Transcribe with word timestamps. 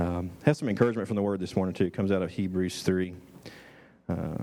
Um, 0.00 0.30
have 0.44 0.56
some 0.56 0.70
encouragement 0.70 1.06
from 1.08 1.16
the 1.16 1.22
word 1.22 1.40
this 1.40 1.54
morning, 1.54 1.74
too. 1.74 1.84
It 1.84 1.92
comes 1.92 2.10
out 2.10 2.22
of 2.22 2.30
Hebrews 2.30 2.82
3. 2.84 3.12
Uh, 4.08 4.34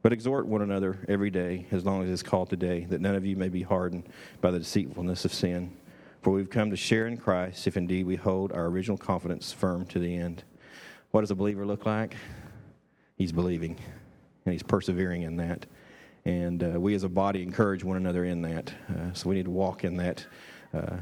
but 0.00 0.14
exhort 0.14 0.46
one 0.46 0.62
another 0.62 1.04
every 1.10 1.28
day, 1.28 1.66
as 1.72 1.84
long 1.84 2.02
as 2.02 2.08
it's 2.08 2.22
called 2.22 2.48
today, 2.48 2.86
that 2.88 3.02
none 3.02 3.14
of 3.14 3.26
you 3.26 3.36
may 3.36 3.50
be 3.50 3.60
hardened 3.60 4.08
by 4.40 4.50
the 4.50 4.58
deceitfulness 4.58 5.26
of 5.26 5.34
sin. 5.34 5.76
For 6.22 6.30
we've 6.30 6.48
come 6.48 6.70
to 6.70 6.76
share 6.76 7.06
in 7.06 7.18
Christ 7.18 7.66
if 7.66 7.76
indeed 7.76 8.06
we 8.06 8.16
hold 8.16 8.50
our 8.52 8.64
original 8.64 8.96
confidence 8.96 9.52
firm 9.52 9.84
to 9.88 9.98
the 9.98 10.16
end. 10.16 10.42
What 11.10 11.20
does 11.20 11.30
a 11.30 11.34
believer 11.34 11.66
look 11.66 11.84
like? 11.84 12.16
He's 13.14 13.30
believing, 13.30 13.76
and 14.46 14.52
he's 14.54 14.62
persevering 14.62 15.20
in 15.20 15.36
that. 15.36 15.66
And 16.24 16.64
uh, 16.64 16.80
we 16.80 16.94
as 16.94 17.02
a 17.02 17.10
body 17.10 17.42
encourage 17.42 17.84
one 17.84 17.98
another 17.98 18.24
in 18.24 18.40
that. 18.40 18.72
Uh, 18.88 19.12
so 19.12 19.28
we 19.28 19.34
need 19.34 19.44
to 19.44 19.50
walk 19.50 19.84
in 19.84 19.98
that 19.98 20.26
uh, 20.72 20.96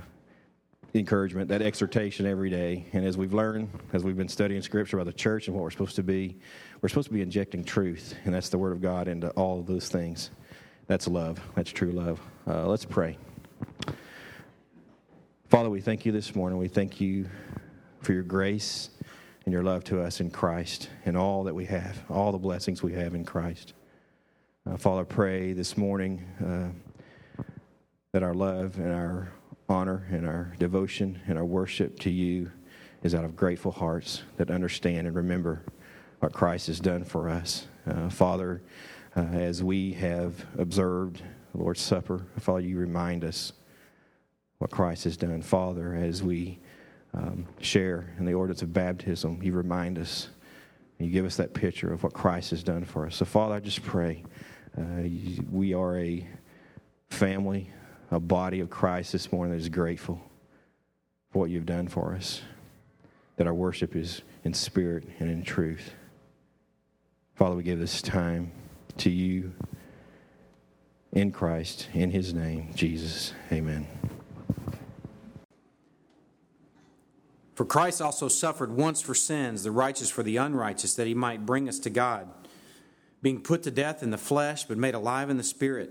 encouragement, 0.98 1.48
that 1.48 1.62
exhortation 1.62 2.26
every 2.26 2.50
day. 2.50 2.86
And 2.92 3.04
as 3.04 3.16
we've 3.16 3.34
learned, 3.34 3.68
as 3.92 4.04
we've 4.04 4.16
been 4.16 4.28
studying 4.28 4.62
Scripture 4.62 4.98
about 4.98 5.06
the 5.06 5.18
church 5.18 5.46
and 5.46 5.56
what 5.56 5.62
we're 5.62 5.70
supposed 5.70 5.96
to 5.96 6.02
be, 6.02 6.36
we're 6.80 6.88
supposed 6.88 7.08
to 7.08 7.14
be 7.14 7.22
injecting 7.22 7.64
truth, 7.64 8.14
and 8.24 8.34
that's 8.34 8.48
the 8.48 8.58
Word 8.58 8.72
of 8.72 8.80
God 8.82 9.08
into 9.08 9.30
all 9.30 9.60
of 9.60 9.66
those 9.66 9.88
things. 9.88 10.30
That's 10.86 11.08
love. 11.08 11.40
That's 11.54 11.70
true 11.70 11.92
love. 11.92 12.20
Uh, 12.46 12.66
let's 12.66 12.84
pray. 12.84 13.18
Father, 15.48 15.70
we 15.70 15.80
thank 15.80 16.04
you 16.04 16.12
this 16.12 16.34
morning. 16.34 16.58
We 16.58 16.68
thank 16.68 17.00
you 17.00 17.28
for 18.00 18.12
your 18.12 18.22
grace 18.22 18.90
and 19.44 19.52
your 19.52 19.62
love 19.62 19.84
to 19.84 20.00
us 20.02 20.20
in 20.20 20.30
Christ 20.30 20.90
and 21.04 21.16
all 21.16 21.44
that 21.44 21.54
we 21.54 21.64
have, 21.66 22.02
all 22.10 22.32
the 22.32 22.38
blessings 22.38 22.82
we 22.82 22.92
have 22.92 23.14
in 23.14 23.24
Christ. 23.24 23.72
Uh, 24.68 24.76
Father, 24.76 25.04
pray 25.04 25.52
this 25.52 25.76
morning 25.76 26.24
uh, 26.44 27.42
that 28.12 28.22
our 28.22 28.34
love 28.34 28.76
and 28.78 28.92
our 28.92 29.32
honor 29.68 30.06
and 30.10 30.26
our 30.26 30.54
devotion 30.58 31.20
and 31.26 31.38
our 31.38 31.44
worship 31.44 31.98
to 32.00 32.10
you 32.10 32.50
is 33.02 33.14
out 33.14 33.24
of 33.24 33.36
grateful 33.36 33.72
hearts 33.72 34.22
that 34.36 34.50
understand 34.50 35.06
and 35.06 35.16
remember 35.16 35.62
what 36.20 36.32
Christ 36.32 36.68
has 36.68 36.80
done 36.80 37.04
for 37.04 37.28
us. 37.28 37.66
Uh, 37.86 38.08
Father, 38.08 38.62
uh, 39.16 39.20
as 39.20 39.62
we 39.62 39.92
have 39.94 40.46
observed 40.58 41.22
the 41.52 41.58
Lord's 41.58 41.80
Supper, 41.80 42.26
Father, 42.38 42.60
you 42.60 42.78
remind 42.78 43.24
us 43.24 43.52
what 44.58 44.70
Christ 44.70 45.04
has 45.04 45.16
done. 45.16 45.42
Father, 45.42 45.94
as 45.94 46.22
we 46.22 46.58
um, 47.14 47.46
share 47.60 48.14
in 48.18 48.24
the 48.24 48.34
ordinance 48.34 48.62
of 48.62 48.72
baptism, 48.72 49.40
you 49.42 49.52
remind 49.52 49.98
us, 49.98 50.28
you 50.98 51.10
give 51.10 51.26
us 51.26 51.36
that 51.36 51.54
picture 51.54 51.92
of 51.92 52.02
what 52.02 52.12
Christ 52.12 52.50
has 52.50 52.62
done 52.62 52.84
for 52.84 53.06
us. 53.06 53.16
So, 53.16 53.24
Father, 53.24 53.54
I 53.54 53.60
just 53.60 53.82
pray 53.82 54.22
uh, 54.78 55.08
we 55.50 55.74
are 55.74 55.98
a 55.98 56.26
family, 57.08 57.70
a 58.10 58.20
body 58.20 58.60
of 58.60 58.70
Christ 58.70 59.12
this 59.12 59.32
morning 59.32 59.52
that 59.52 59.60
is 59.60 59.68
grateful 59.68 60.20
for 61.30 61.40
what 61.40 61.50
you've 61.50 61.66
done 61.66 61.88
for 61.88 62.14
us, 62.14 62.42
that 63.36 63.46
our 63.46 63.54
worship 63.54 63.96
is 63.96 64.22
in 64.44 64.54
spirit 64.54 65.04
and 65.18 65.30
in 65.30 65.42
truth. 65.42 65.92
Father, 67.34 67.56
we 67.56 67.62
give 67.62 67.78
this 67.78 68.00
time 68.00 68.52
to 68.98 69.10
you 69.10 69.52
in 71.12 71.32
Christ, 71.32 71.88
in 71.92 72.10
his 72.10 72.32
name, 72.32 72.70
Jesus. 72.74 73.32
Amen. 73.50 73.86
For 77.54 77.64
Christ 77.64 78.02
also 78.02 78.28
suffered 78.28 78.70
once 78.70 79.00
for 79.00 79.14
sins, 79.14 79.62
the 79.62 79.70
righteous 79.70 80.10
for 80.10 80.22
the 80.22 80.36
unrighteous, 80.36 80.94
that 80.94 81.06
he 81.06 81.14
might 81.14 81.46
bring 81.46 81.68
us 81.68 81.78
to 81.80 81.90
God, 81.90 82.28
being 83.22 83.40
put 83.40 83.62
to 83.62 83.70
death 83.70 84.02
in 84.02 84.10
the 84.10 84.18
flesh, 84.18 84.64
but 84.64 84.76
made 84.76 84.94
alive 84.94 85.30
in 85.30 85.38
the 85.38 85.42
spirit, 85.42 85.90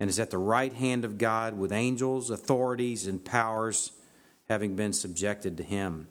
and 0.00 0.08
is 0.08 0.18
at 0.18 0.30
the 0.30 0.38
right 0.38 0.72
hand 0.72 1.04
of 1.04 1.18
God 1.18 1.58
with 1.58 1.72
angels, 1.72 2.30
authorities, 2.30 3.06
and 3.06 3.24
powers 3.24 3.92
having 4.48 4.76
been 4.76 4.92
subjected 4.92 5.56
to 5.56 5.62
him. 5.62 6.08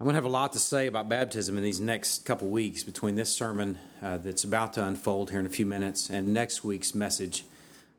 I'm 0.00 0.04
going 0.04 0.14
to 0.14 0.18
have 0.18 0.24
a 0.24 0.28
lot 0.28 0.52
to 0.52 0.60
say 0.60 0.86
about 0.86 1.08
baptism 1.08 1.56
in 1.56 1.62
these 1.64 1.80
next 1.80 2.24
couple 2.24 2.48
weeks 2.48 2.84
between 2.84 3.16
this 3.16 3.30
sermon 3.30 3.78
uh, 4.00 4.18
that's 4.18 4.44
about 4.44 4.74
to 4.74 4.84
unfold 4.84 5.30
here 5.30 5.40
in 5.40 5.46
a 5.46 5.50
few 5.50 5.66
minutes 5.66 6.08
and 6.08 6.32
next 6.32 6.62
week's 6.62 6.94
message. 6.94 7.44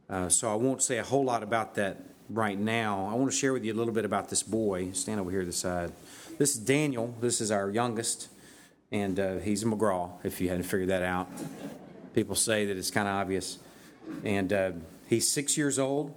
Uh, 0.09 0.29
so 0.29 0.49
I 0.49 0.55
won't 0.55 0.81
say 0.81 0.97
a 0.97 1.03
whole 1.03 1.25
lot 1.25 1.43
about 1.43 1.75
that 1.75 1.97
right 2.29 2.57
now. 2.57 3.09
I 3.11 3.15
want 3.15 3.29
to 3.29 3.37
share 3.37 3.51
with 3.51 3.65
you 3.65 3.73
a 3.73 3.75
little 3.75 3.93
bit 3.93 4.05
about 4.05 4.29
this 4.29 4.43
boy. 4.43 4.91
Stand 4.93 5.19
over 5.19 5.29
here 5.29 5.41
to 5.41 5.45
the 5.45 5.51
side. 5.51 5.91
This 6.37 6.53
is 6.53 6.59
Daniel. 6.59 7.13
This 7.19 7.41
is 7.41 7.51
our 7.51 7.69
youngest, 7.69 8.29
and 8.93 9.19
uh, 9.19 9.37
he's 9.39 9.63
a 9.63 9.65
McGraw, 9.65 10.11
if 10.23 10.39
you 10.39 10.47
hadn't 10.47 10.63
figured 10.63 10.87
that 10.87 11.03
out. 11.03 11.29
People 12.13 12.35
say 12.35 12.65
that 12.65 12.77
it's 12.77 12.91
kind 12.91 13.07
of 13.07 13.15
obvious. 13.15 13.59
And 14.23 14.51
uh, 14.51 14.71
he's 15.07 15.29
six 15.29 15.57
years 15.57 15.79
old. 15.79 16.15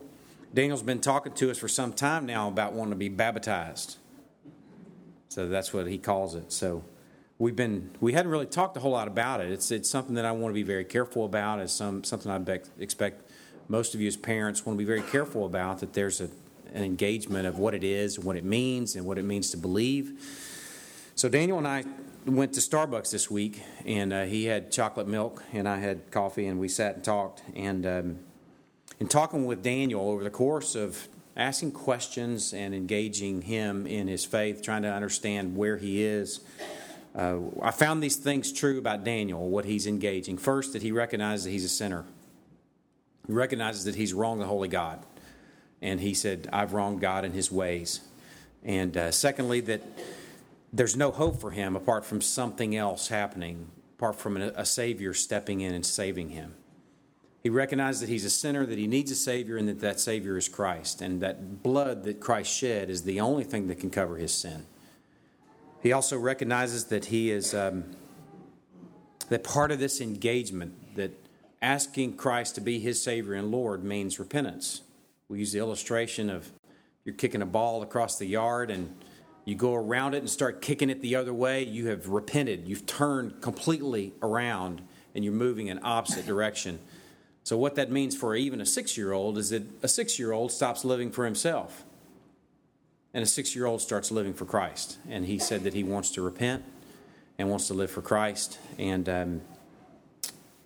Daniel's 0.54 0.82
been 0.82 1.00
talking 1.00 1.32
to 1.32 1.50
us 1.50 1.58
for 1.58 1.68
some 1.68 1.92
time 1.92 2.26
now 2.26 2.48
about 2.48 2.72
wanting 2.72 2.92
to 2.92 2.96
be 2.96 3.08
baptized. 3.08 3.96
So 5.28 5.48
that's 5.48 5.72
what 5.72 5.86
he 5.86 5.96
calls 5.96 6.34
it. 6.34 6.52
So 6.52 6.84
we've 7.38 7.56
been 7.56 7.90
we 8.00 8.12
hadn't 8.12 8.30
really 8.30 8.46
talked 8.46 8.76
a 8.76 8.80
whole 8.80 8.92
lot 8.92 9.08
about 9.08 9.40
it. 9.40 9.50
It's 9.50 9.70
it's 9.70 9.88
something 9.88 10.14
that 10.16 10.26
I 10.26 10.32
want 10.32 10.52
to 10.52 10.54
be 10.54 10.62
very 10.62 10.84
careful 10.84 11.24
about. 11.24 11.60
It's 11.60 11.72
some 11.72 12.04
something 12.04 12.30
I 12.30 12.60
expect 12.78 13.30
most 13.68 13.94
of 13.94 14.00
you 14.00 14.08
as 14.08 14.16
parents 14.16 14.66
want 14.66 14.76
to 14.76 14.78
be 14.78 14.86
very 14.86 15.02
careful 15.02 15.46
about. 15.46 15.80
That 15.80 15.94
there's 15.94 16.20
a, 16.20 16.28
an 16.74 16.84
engagement 16.84 17.46
of 17.46 17.58
what 17.58 17.74
it 17.74 17.82
is, 17.82 18.18
what 18.18 18.36
it 18.36 18.44
means, 18.44 18.94
and 18.94 19.06
what 19.06 19.16
it 19.16 19.24
means 19.24 19.50
to 19.52 19.56
believe. 19.56 20.20
So 21.14 21.30
Daniel 21.30 21.56
and 21.58 21.66
I 21.66 21.84
went 22.24 22.52
to 22.54 22.60
Starbucks 22.60 23.10
this 23.10 23.30
week, 23.30 23.62
and 23.84 24.12
uh, 24.12 24.24
he 24.24 24.44
had 24.44 24.70
chocolate 24.70 25.08
milk, 25.08 25.42
and 25.52 25.68
I 25.68 25.78
had 25.78 26.10
coffee, 26.10 26.46
and 26.46 26.60
we 26.60 26.68
sat 26.68 26.96
and 26.96 27.04
talked. 27.04 27.42
And 27.54 27.86
um, 27.86 28.18
in 29.00 29.08
talking 29.08 29.46
with 29.46 29.62
Daniel 29.62 30.08
over 30.08 30.22
the 30.22 30.30
course 30.30 30.74
of 30.74 31.08
asking 31.36 31.72
questions 31.72 32.52
and 32.52 32.74
engaging 32.74 33.42
him 33.42 33.86
in 33.86 34.06
his 34.06 34.24
faith, 34.24 34.62
trying 34.62 34.82
to 34.82 34.92
understand 34.92 35.56
where 35.56 35.78
he 35.78 36.02
is. 36.02 36.40
Uh, 37.14 37.38
I 37.60 37.70
found 37.70 38.02
these 38.02 38.16
things 38.16 38.52
true 38.52 38.78
about 38.78 39.04
Daniel, 39.04 39.48
what 39.48 39.64
he's 39.64 39.86
engaging. 39.86 40.38
First, 40.38 40.72
that 40.72 40.82
he 40.82 40.92
recognizes 40.92 41.44
that 41.44 41.50
he's 41.50 41.64
a 41.64 41.68
sinner. 41.68 42.04
He 43.26 43.32
recognizes 43.32 43.84
that 43.84 43.94
he's 43.94 44.12
wronged 44.12 44.40
the 44.40 44.46
Holy 44.46 44.68
God. 44.68 45.04
And 45.80 46.00
he 46.00 46.14
said, 46.14 46.48
I've 46.52 46.72
wronged 46.72 47.00
God 47.00 47.24
in 47.24 47.32
his 47.32 47.50
ways. 47.50 48.00
And 48.64 48.96
uh, 48.96 49.10
secondly, 49.10 49.60
that 49.62 49.82
there's 50.72 50.96
no 50.96 51.10
hope 51.10 51.40
for 51.40 51.50
him 51.50 51.76
apart 51.76 52.04
from 52.04 52.20
something 52.20 52.74
else 52.74 53.08
happening, 53.08 53.70
apart 53.98 54.16
from 54.16 54.36
a, 54.38 54.64
Savior 54.64 55.12
stepping 55.12 55.60
in 55.60 55.74
and 55.74 55.84
saving 55.84 56.30
him. 56.30 56.54
He 57.42 57.50
recognizes 57.50 58.00
that 58.00 58.08
he's 58.08 58.24
a 58.24 58.30
sinner, 58.30 58.64
that 58.64 58.78
he 58.78 58.86
needs 58.86 59.10
a 59.10 59.16
Savior, 59.16 59.56
and 59.56 59.68
that 59.68 59.80
that 59.80 60.00
Savior 60.00 60.36
is 60.36 60.48
Christ. 60.48 61.02
And 61.02 61.20
that 61.20 61.62
blood 61.62 62.04
that 62.04 62.20
Christ 62.20 62.52
shed 62.52 62.88
is 62.88 63.02
the 63.02 63.20
only 63.20 63.44
thing 63.44 63.66
that 63.66 63.80
can 63.80 63.90
cover 63.90 64.16
his 64.16 64.32
sin. 64.32 64.64
He 65.82 65.92
also 65.92 66.16
recognizes 66.16 66.86
that 66.86 67.06
he 67.06 67.30
is, 67.30 67.52
um, 67.52 67.84
that 69.28 69.42
part 69.42 69.72
of 69.72 69.80
this 69.80 70.00
engagement, 70.00 70.94
that 70.94 71.10
asking 71.60 72.16
Christ 72.16 72.54
to 72.54 72.60
be 72.60 72.78
his 72.78 73.02
Savior 73.02 73.34
and 73.34 73.50
Lord 73.50 73.82
means 73.82 74.18
repentance. 74.20 74.82
We 75.28 75.40
use 75.40 75.52
the 75.52 75.58
illustration 75.58 76.30
of 76.30 76.50
you're 77.04 77.14
kicking 77.14 77.42
a 77.42 77.46
ball 77.46 77.82
across 77.82 78.18
the 78.18 78.26
yard 78.26 78.70
and 78.70 78.94
you 79.44 79.54
go 79.54 79.74
around 79.74 80.14
it 80.14 80.18
and 80.18 80.30
start 80.30 80.62
kicking 80.62 80.88
it 80.88 81.02
the 81.02 81.16
other 81.16 81.34
way. 81.34 81.64
You 81.64 81.88
have 81.88 82.08
repented, 82.08 82.68
you've 82.68 82.86
turned 82.86 83.40
completely 83.40 84.12
around, 84.22 84.82
and 85.14 85.24
you're 85.24 85.34
moving 85.34 85.66
in 85.66 85.80
opposite 85.82 86.26
direction. 86.26 86.78
So, 87.44 87.56
what 87.56 87.74
that 87.74 87.90
means 87.90 88.16
for 88.16 88.36
even 88.36 88.60
a 88.60 88.66
six 88.66 88.96
year 88.96 89.12
old 89.12 89.36
is 89.36 89.50
that 89.50 89.64
a 89.82 89.88
six 89.88 90.18
year 90.18 90.32
old 90.32 90.52
stops 90.52 90.84
living 90.84 91.10
for 91.10 91.24
himself, 91.24 91.84
and 93.12 93.22
a 93.22 93.26
six 93.26 93.56
year 93.56 93.66
old 93.66 93.80
starts 93.80 94.12
living 94.12 94.32
for 94.32 94.44
Christ. 94.44 94.98
And 95.08 95.26
he 95.26 95.38
said 95.38 95.64
that 95.64 95.74
he 95.74 95.82
wants 95.82 96.10
to 96.12 96.22
repent 96.22 96.64
and 97.38 97.50
wants 97.50 97.66
to 97.66 97.74
live 97.74 97.90
for 97.90 98.02
Christ. 98.02 98.58
And 98.78 99.08
um, 99.08 99.40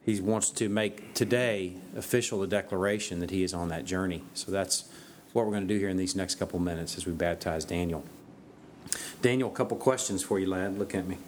he 0.04 0.20
wants 0.20 0.50
to 0.50 0.68
make 0.68 1.14
today 1.14 1.76
official 1.96 2.40
the 2.40 2.46
declaration 2.46 3.20
that 3.20 3.30
he 3.30 3.42
is 3.42 3.54
on 3.54 3.68
that 3.70 3.86
journey. 3.86 4.22
So, 4.34 4.52
that's 4.52 4.84
what 5.32 5.46
we're 5.46 5.52
going 5.52 5.66
to 5.66 5.74
do 5.74 5.80
here 5.80 5.88
in 5.88 5.96
these 5.96 6.14
next 6.14 6.34
couple 6.34 6.58
minutes 6.58 6.98
as 6.98 7.06
we 7.06 7.12
baptize 7.12 7.64
Daniel. 7.64 8.04
Daniel, 9.22 9.50
a 9.50 9.52
couple 9.52 9.76
questions 9.76 10.22
for 10.22 10.38
you, 10.38 10.48
lad. 10.48 10.78
Look 10.78 10.94
at 10.94 11.06
me. 11.06 11.18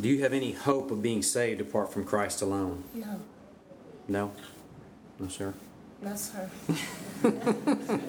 Do 0.00 0.08
you 0.08 0.22
have 0.22 0.32
any 0.32 0.52
hope 0.52 0.90
of 0.90 1.02
being 1.02 1.22
saved 1.22 1.60
apart 1.60 1.92
from 1.92 2.04
Christ 2.04 2.42
alone? 2.42 2.84
No. 2.94 3.20
No? 4.08 4.32
No, 5.18 5.28
sir? 5.28 5.54
No, 6.02 6.16
sir. 6.16 6.50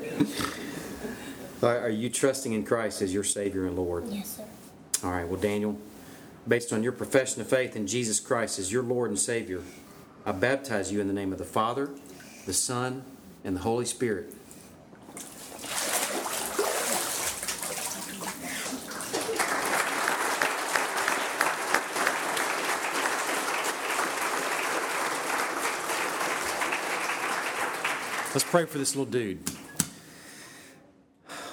Are 1.63 1.89
you 1.89 2.09
trusting 2.09 2.53
in 2.53 2.63
Christ 2.63 3.01
as 3.01 3.13
your 3.13 3.23
Savior 3.23 3.65
and 3.65 3.75
Lord? 3.75 4.07
Yes, 4.07 4.37
sir. 4.37 4.45
All 5.03 5.11
right, 5.11 5.27
well, 5.27 5.39
Daniel, 5.39 5.77
based 6.47 6.71
on 6.71 6.83
your 6.83 6.91
profession 6.91 7.41
of 7.41 7.47
faith 7.47 7.75
in 7.75 7.87
Jesus 7.87 8.19
Christ 8.19 8.59
as 8.59 8.71
your 8.71 8.83
Lord 8.83 9.09
and 9.09 9.19
Savior, 9.19 9.61
I 10.25 10.31
baptize 10.31 10.91
you 10.91 11.01
in 11.01 11.07
the 11.07 11.13
name 11.13 11.31
of 11.31 11.39
the 11.39 11.45
Father, 11.45 11.89
the 12.45 12.53
Son, 12.53 13.03
and 13.43 13.55
the 13.55 13.61
Holy 13.61 13.85
Spirit. 13.85 14.33
Let's 28.33 28.45
pray 28.45 28.65
for 28.65 28.77
this 28.77 28.95
little 28.95 29.11
dude. 29.11 29.39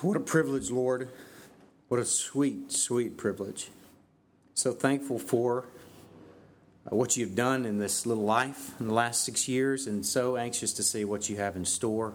What 0.00 0.16
a 0.16 0.20
privilege, 0.20 0.70
Lord. 0.70 1.08
What 1.88 1.98
a 1.98 2.04
sweet, 2.04 2.70
sweet 2.70 3.16
privilege. 3.16 3.70
So 4.54 4.70
thankful 4.70 5.18
for 5.18 5.64
uh, 6.86 6.94
what 6.94 7.16
you've 7.16 7.34
done 7.34 7.66
in 7.66 7.78
this 7.78 8.06
little 8.06 8.22
life 8.22 8.78
in 8.78 8.86
the 8.86 8.94
last 8.94 9.24
six 9.24 9.48
years, 9.48 9.88
and 9.88 10.06
so 10.06 10.36
anxious 10.36 10.72
to 10.74 10.84
see 10.84 11.04
what 11.04 11.28
you 11.28 11.38
have 11.38 11.56
in 11.56 11.64
store. 11.64 12.14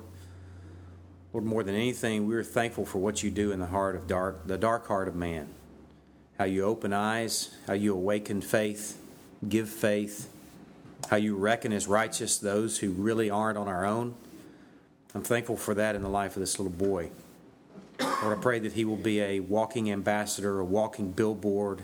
Lord, 1.33 1.43
more 1.43 1.63
than 1.63 1.75
anything, 1.75 2.25
we're 2.25 2.41
thankful 2.41 2.85
for 2.85 2.99
what 2.99 3.21
you 3.21 3.31
do 3.31 3.51
in 3.51 3.59
the 3.59 3.65
heart 3.65 3.97
of 3.97 4.07
dark, 4.07 4.47
the 4.47 4.57
dark 4.57 4.87
heart 4.87 5.09
of 5.09 5.15
man. 5.15 5.49
How 6.39 6.45
you 6.45 6.63
open 6.63 6.93
eyes, 6.93 7.53
how 7.67 7.73
you 7.73 7.93
awaken 7.93 8.39
faith, 8.39 8.97
give 9.49 9.67
faith, 9.67 10.29
how 11.09 11.17
you 11.17 11.35
reckon 11.35 11.73
as 11.73 11.85
righteous 11.85 12.37
those 12.37 12.77
who 12.77 12.91
really 12.91 13.29
aren't 13.29 13.57
on 13.57 13.67
our 13.67 13.85
own. 13.85 14.15
I'm 15.15 15.21
thankful 15.21 15.57
for 15.57 15.75
that 15.75 15.95
in 15.95 16.01
the 16.01 16.09
life 16.09 16.35
of 16.35 16.39
this 16.39 16.57
little 16.59 16.71
boy. 16.71 17.11
Lord, 17.99 18.37
I 18.37 18.41
pray 18.41 18.59
that 18.59 18.73
he 18.73 18.83
will 18.83 18.97
be 18.97 19.21
a 19.21 19.39
walking 19.41 19.91
ambassador, 19.91 20.59
a 20.59 20.65
walking 20.65 21.11
billboard 21.11 21.81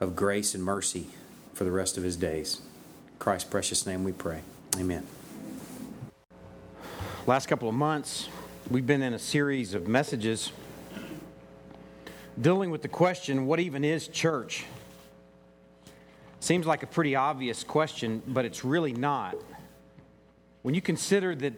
of 0.00 0.16
grace 0.16 0.54
and 0.54 0.64
mercy 0.64 1.08
for 1.52 1.64
the 1.64 1.70
rest 1.70 1.98
of 1.98 2.02
his 2.02 2.16
days. 2.16 2.60
In 3.08 3.18
Christ's 3.18 3.48
precious 3.50 3.86
name 3.86 4.04
we 4.04 4.12
pray. 4.12 4.40
Amen. 4.78 5.06
Last 7.26 7.46
couple 7.46 7.68
of 7.68 7.74
months, 7.74 8.28
we've 8.70 8.86
been 8.86 9.02
in 9.02 9.12
a 9.12 9.18
series 9.18 9.74
of 9.74 9.86
messages 9.86 10.52
dealing 12.40 12.70
with 12.70 12.82
the 12.82 12.88
question 12.88 13.46
what 13.46 13.60
even 13.60 13.84
is 13.84 14.08
church? 14.08 14.64
Seems 16.40 16.66
like 16.66 16.82
a 16.82 16.86
pretty 16.86 17.16
obvious 17.16 17.64
question, 17.64 18.22
but 18.26 18.44
it's 18.44 18.64
really 18.64 18.92
not. 18.92 19.36
When 20.62 20.74
you 20.74 20.80
consider 20.80 21.34
that 21.34 21.52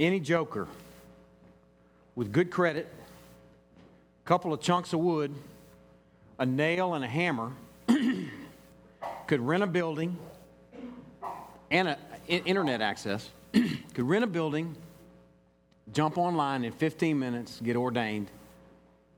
any 0.00 0.18
joker 0.18 0.66
with 2.16 2.32
good 2.32 2.50
credit, 2.50 2.88
a 4.24 4.28
couple 4.28 4.52
of 4.52 4.60
chunks 4.60 4.92
of 4.92 5.00
wood, 5.00 5.32
a 6.38 6.46
nail, 6.46 6.94
and 6.94 7.04
a 7.04 7.08
hammer 7.08 7.52
could 9.26 9.40
rent 9.40 9.62
a 9.62 9.66
building 9.66 10.16
and 11.70 11.96
internet 12.26 12.80
access, 12.80 13.28
could 13.52 14.08
rent 14.08 14.24
a 14.24 14.26
building, 14.26 14.74
jump 15.92 16.16
online 16.16 16.64
in 16.64 16.72
15 16.72 17.18
minutes, 17.18 17.60
get 17.60 17.76
ordained 17.76 18.30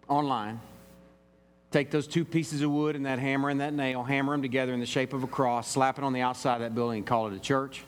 online, 0.09 0.61
take 1.71 1.91
those 1.91 2.09
two 2.09 2.25
pieces 2.25 2.61
of 2.61 2.71
wood 2.71 2.97
and 2.97 3.07
that 3.07 3.21
hammer 3.21 3.49
and 3.49 3.61
that 3.61 3.73
nail, 3.73 4.03
hammer 4.03 4.33
them 4.33 4.43
together 4.43 4.75
in 4.75 4.81
the 4.81 4.87
shape 4.87 5.13
of 5.13 5.23
a 5.23 5.29
cross, 5.29 5.71
slap 5.71 5.97
it 5.99 6.05
on 6.05 6.13
the 6.13 6.21
outside 6.21 6.57
of 6.57 6.61
that 6.63 6.75
building, 6.75 6.99
and 6.99 7.07
call 7.07 7.29
it 7.29 7.35
a 7.35 7.39
church 7.39 7.85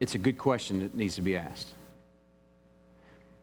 it's 0.00 0.14
a 0.14 0.18
good 0.18 0.38
question 0.38 0.80
that 0.80 0.94
needs 0.94 1.14
to 1.16 1.22
be 1.22 1.36
asked. 1.36 1.68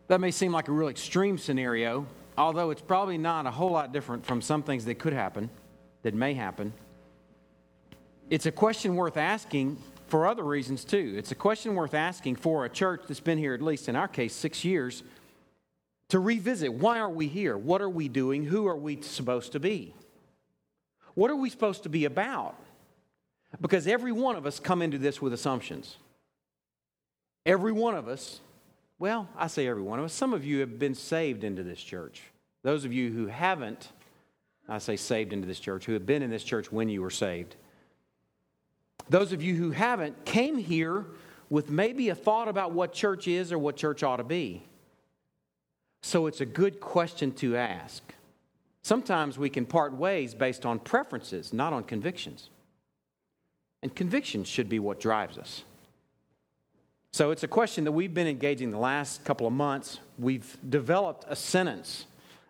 That 0.07 0.19
may 0.19 0.31
seem 0.31 0.51
like 0.51 0.67
a 0.67 0.71
real 0.71 0.89
extreme 0.89 1.38
scenario, 1.38 2.05
although 2.38 2.69
it's 2.71 2.81
probably 2.81 3.17
not 3.17 3.45
a 3.45 3.51
whole 3.51 3.71
lot 3.71 3.91
different 3.91 4.25
from 4.25 4.41
some 4.41 4.63
things 4.63 4.85
that 4.85 4.95
could 4.95 5.13
happen, 5.13 5.50
that 6.03 6.13
may 6.13 6.33
happen. 6.33 6.73
It's 8.29 8.45
a 8.45 8.51
question 8.51 8.95
worth 8.95 9.17
asking 9.17 9.77
for 10.07 10.27
other 10.27 10.44
reasons 10.44 10.85
too. 10.85 11.15
It's 11.17 11.31
a 11.31 11.35
question 11.35 11.75
worth 11.75 11.94
asking 11.94 12.35
for 12.35 12.65
a 12.65 12.69
church 12.69 13.03
that's 13.07 13.19
been 13.19 13.38
here, 13.38 13.53
at 13.53 13.61
least 13.61 13.89
in 13.89 13.95
our 13.95 14.07
case, 14.07 14.33
six 14.33 14.63
years, 14.63 15.03
to 16.09 16.19
revisit 16.19 16.73
why 16.73 17.00
are 17.00 17.09
we 17.09 17.27
here? 17.27 17.57
What 17.57 17.81
are 17.81 17.89
we 17.89 18.07
doing? 18.07 18.45
Who 18.45 18.67
are 18.67 18.75
we 18.75 19.01
supposed 19.01 19.53
to 19.53 19.59
be? 19.59 19.95
What 21.15 21.31
are 21.31 21.35
we 21.35 21.50
supposed 21.50 21.83
to 21.83 21.89
be 21.89 22.05
about? 22.05 22.55
Because 23.61 23.88
every 23.88 24.11
one 24.11 24.35
of 24.35 24.45
us 24.45 24.59
come 24.59 24.81
into 24.81 24.97
this 24.97 25.21
with 25.21 25.33
assumptions. 25.33 25.97
Every 27.45 27.72
one 27.72 27.95
of 27.95 28.07
us, 28.07 28.40
well, 29.00 29.28
I 29.38 29.48
say 29.48 29.68
every 29.68 29.84
one 29.84 30.00
of 30.00 30.06
us, 30.06 30.13
some 30.13 30.34
of 30.34 30.45
you 30.45 30.60
have 30.60 30.80
been 30.80 30.95
saved 30.95 31.44
into 31.44 31.63
this 31.63 31.81
church. 31.81 32.22
Those 32.63 32.86
of 32.86 32.94
you 32.94 33.12
who 33.12 33.28
haven't, 33.28 33.90
I 34.69 34.78
say 34.78 34.95
saved 34.95 35.34
into 35.34 35.48
this 35.48 35.60
church, 35.60 35.86
who 35.86 35.94
have 35.94 36.06
been 36.06 36.22
in 36.22 36.30
this 36.30 36.44
church 36.44 36.72
when 36.72 36.88
you 36.88 37.01
were 37.01 37.10
saved. 37.10 37.56
Those 39.10 39.34
of 39.34 39.44
you 39.44 39.56
who 39.56 39.72
haven't 39.72 40.24
came 40.24 40.57
here 40.57 41.06
with 41.50 41.69
maybe 41.69 42.10
a 42.10 42.16
thought 42.16 42.48
about 42.48 42.72
what 42.72 42.94
church 42.94 43.28
is 43.28 43.51
or 43.51 43.60
what 43.60 43.75
church 43.75 44.04
ought 44.04 44.18
to 44.18 44.24
be. 44.24 44.63
So 46.01 46.28
it's 46.28 46.42
a 46.42 46.46
good 46.46 46.80
question 46.80 47.31
to 47.34 47.57
ask. 47.57 48.01
Sometimes 48.81 49.38
we 49.38 49.50
can 49.50 49.66
part 49.66 49.94
ways 49.94 50.34
based 50.34 50.66
on 50.66 50.80
preferences, 50.80 51.54
not 51.54 51.74
on 51.74 51.84
convictions. 51.84 52.50
And 53.81 53.94
convictions 53.94 54.48
should 54.48 54.69
be 54.69 54.80
what 54.80 55.00
drives 55.00 55.38
us. 55.38 55.63
So 57.13 57.30
it's 57.30 57.44
a 57.44 57.48
question 57.48 57.83
that 57.83 57.92
we've 57.92 58.13
been 58.13 58.25
engaging 58.25 58.71
the 58.71 58.80
last 58.80 59.24
couple 59.24 59.45
of 59.45 59.54
months. 59.54 60.00
We've 60.18 60.57
developed 60.68 61.25
a 61.27 61.36
sentence, 61.36 62.07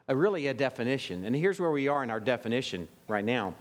a 0.08 0.16
really 0.16 0.48
a 0.48 0.54
definition. 0.54 1.26
And 1.26 1.36
here's 1.36 1.60
where 1.60 1.70
we 1.70 1.90
are 1.90 2.02
in 2.02 2.10
our 2.10 2.22
definition 2.22 2.88
right 3.10 3.26
now. 3.26 3.56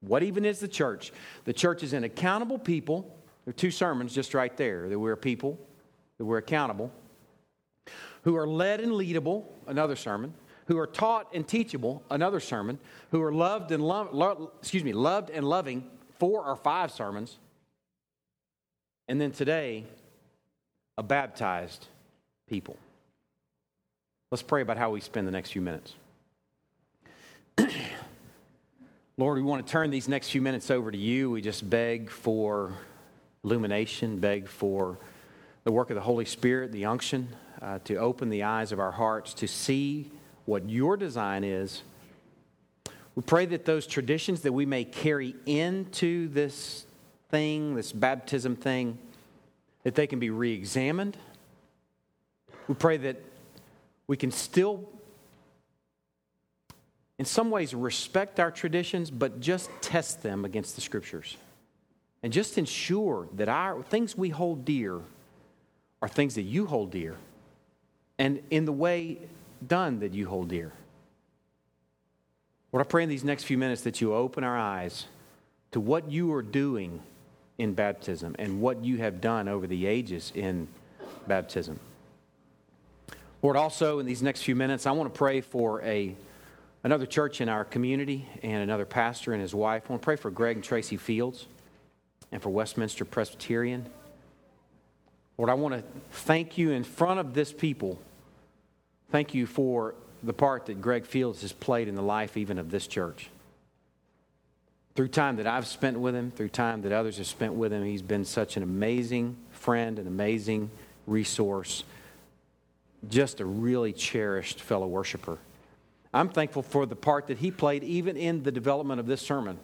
What 0.00 0.24
even 0.24 0.44
is 0.44 0.58
the 0.58 0.66
church? 0.66 1.12
The 1.44 1.52
church 1.52 1.84
is 1.84 1.92
an 1.92 2.02
accountable 2.02 2.58
people. 2.58 3.16
There 3.44 3.50
are 3.50 3.54
two 3.54 3.70
sermons 3.70 4.12
just 4.12 4.34
right 4.34 4.56
there 4.56 4.88
that 4.88 4.98
we're 4.98 5.12
a 5.12 5.16
people, 5.16 5.56
that 6.18 6.24
we're 6.24 6.38
accountable, 6.38 6.90
who 8.22 8.34
are 8.36 8.46
led 8.46 8.80
and 8.80 8.90
leadable, 8.90 9.44
another 9.68 9.94
sermon, 9.94 10.34
who 10.66 10.78
are 10.78 10.86
taught 10.88 11.28
and 11.32 11.46
teachable, 11.46 12.02
another 12.10 12.40
sermon, 12.40 12.80
who 13.12 13.22
are 13.22 13.32
loved 13.32 13.70
and 13.70 13.86
lo- 13.86 14.08
lo- 14.10 14.50
excuse 14.58 14.82
me, 14.82 14.92
loved 14.92 15.30
and 15.30 15.46
loving, 15.46 15.88
four 16.18 16.44
or 16.44 16.56
five 16.56 16.90
sermons, 16.90 17.38
and 19.12 19.20
then 19.20 19.30
today, 19.30 19.84
a 20.96 21.02
baptized 21.02 21.86
people. 22.48 22.78
Let's 24.30 24.40
pray 24.40 24.62
about 24.62 24.78
how 24.78 24.88
we 24.88 25.02
spend 25.02 25.28
the 25.28 25.32
next 25.32 25.50
few 25.50 25.60
minutes. 25.60 25.92
Lord, 29.18 29.36
we 29.36 29.42
want 29.42 29.66
to 29.66 29.70
turn 29.70 29.90
these 29.90 30.08
next 30.08 30.30
few 30.30 30.40
minutes 30.40 30.70
over 30.70 30.90
to 30.90 30.96
you. 30.96 31.30
We 31.30 31.42
just 31.42 31.68
beg 31.68 32.08
for 32.08 32.72
illumination, 33.44 34.18
beg 34.18 34.48
for 34.48 34.96
the 35.64 35.72
work 35.72 35.90
of 35.90 35.96
the 35.96 36.00
Holy 36.00 36.24
Spirit, 36.24 36.72
the 36.72 36.86
unction, 36.86 37.28
uh, 37.60 37.80
to 37.84 37.96
open 37.96 38.30
the 38.30 38.44
eyes 38.44 38.72
of 38.72 38.80
our 38.80 38.92
hearts 38.92 39.34
to 39.34 39.46
see 39.46 40.10
what 40.46 40.70
your 40.70 40.96
design 40.96 41.44
is. 41.44 41.82
We 43.14 43.20
pray 43.24 43.44
that 43.44 43.66
those 43.66 43.86
traditions 43.86 44.40
that 44.40 44.54
we 44.54 44.64
may 44.64 44.84
carry 44.84 45.36
into 45.44 46.28
this 46.28 46.86
thing, 47.32 47.74
this 47.74 47.90
baptism 47.90 48.54
thing, 48.54 48.98
that 49.82 49.96
they 49.96 50.06
can 50.06 50.20
be 50.20 50.30
re 50.30 50.52
examined. 50.52 51.16
We 52.68 52.76
pray 52.76 52.98
that 52.98 53.20
we 54.06 54.16
can 54.16 54.30
still, 54.30 54.88
in 57.18 57.24
some 57.24 57.50
ways, 57.50 57.74
respect 57.74 58.38
our 58.38 58.52
traditions, 58.52 59.10
but 59.10 59.40
just 59.40 59.70
test 59.80 60.22
them 60.22 60.44
against 60.44 60.76
the 60.76 60.82
scriptures. 60.82 61.36
And 62.22 62.32
just 62.32 62.56
ensure 62.56 63.26
that 63.34 63.48
our 63.48 63.82
things 63.82 64.16
we 64.16 64.28
hold 64.28 64.64
dear 64.64 65.00
are 66.00 66.08
things 66.08 66.36
that 66.36 66.42
you 66.42 66.66
hold 66.66 66.92
dear 66.92 67.16
and 68.18 68.40
in 68.50 68.64
the 68.64 68.72
way 68.72 69.18
done 69.66 70.00
that 70.00 70.12
you 70.12 70.28
hold 70.28 70.48
dear. 70.48 70.72
What 72.70 72.80
I 72.80 72.84
pray 72.84 73.02
in 73.02 73.08
these 73.08 73.24
next 73.24 73.44
few 73.44 73.58
minutes 73.58 73.82
that 73.82 74.00
you 74.00 74.14
open 74.14 74.44
our 74.44 74.56
eyes 74.56 75.06
to 75.72 75.80
what 75.80 76.10
you 76.10 76.32
are 76.32 76.42
doing 76.42 77.02
in 77.58 77.74
baptism 77.74 78.34
and 78.38 78.60
what 78.60 78.84
you 78.84 78.98
have 78.98 79.20
done 79.20 79.48
over 79.48 79.66
the 79.66 79.86
ages 79.86 80.32
in 80.34 80.68
baptism. 81.26 81.78
Lord, 83.42 83.56
also 83.56 83.98
in 83.98 84.06
these 84.06 84.22
next 84.22 84.42
few 84.42 84.54
minutes, 84.54 84.86
I 84.86 84.92
want 84.92 85.12
to 85.12 85.18
pray 85.18 85.40
for 85.40 85.82
a, 85.82 86.14
another 86.84 87.06
church 87.06 87.40
in 87.40 87.48
our 87.48 87.64
community 87.64 88.28
and 88.42 88.62
another 88.62 88.84
pastor 88.84 89.32
and 89.32 89.42
his 89.42 89.54
wife. 89.54 89.84
I 89.86 89.92
want 89.92 90.02
to 90.02 90.04
pray 90.04 90.16
for 90.16 90.30
Greg 90.30 90.56
and 90.56 90.64
Tracy 90.64 90.96
Fields 90.96 91.46
and 92.30 92.40
for 92.40 92.50
Westminster 92.50 93.04
Presbyterian. 93.04 93.86
Lord, 95.38 95.50
I 95.50 95.54
want 95.54 95.74
to 95.74 95.82
thank 96.12 96.56
you 96.56 96.70
in 96.70 96.84
front 96.84 97.18
of 97.18 97.34
this 97.34 97.52
people. 97.52 97.98
Thank 99.10 99.34
you 99.34 99.46
for 99.46 99.94
the 100.22 100.32
part 100.32 100.66
that 100.66 100.80
Greg 100.80 101.04
Fields 101.04 101.42
has 101.42 101.52
played 101.52 101.88
in 101.88 101.96
the 101.96 102.02
life 102.02 102.36
even 102.36 102.58
of 102.58 102.70
this 102.70 102.86
church 102.86 103.28
through 104.94 105.08
time 105.08 105.36
that 105.36 105.46
I've 105.46 105.66
spent 105.66 105.98
with 105.98 106.14
him, 106.14 106.30
through 106.30 106.50
time 106.50 106.82
that 106.82 106.92
others 106.92 107.16
have 107.18 107.26
spent 107.26 107.54
with 107.54 107.72
him, 107.72 107.84
he's 107.84 108.02
been 108.02 108.24
such 108.24 108.56
an 108.56 108.62
amazing 108.62 109.36
friend, 109.50 109.98
an 109.98 110.06
amazing 110.06 110.70
resource. 111.06 111.84
just 113.08 113.40
a 113.40 113.44
really 113.44 113.92
cherished 113.92 114.60
fellow 114.60 114.86
worshiper. 114.86 115.38
I'm 116.14 116.28
thankful 116.28 116.62
for 116.62 116.86
the 116.86 116.96
part 116.96 117.26
that 117.28 117.38
he 117.38 117.50
played 117.50 117.82
even 117.82 118.16
in 118.16 118.42
the 118.42 118.52
development 118.52 119.00
of 119.00 119.06
this 119.06 119.20
sermon. 119.20 119.58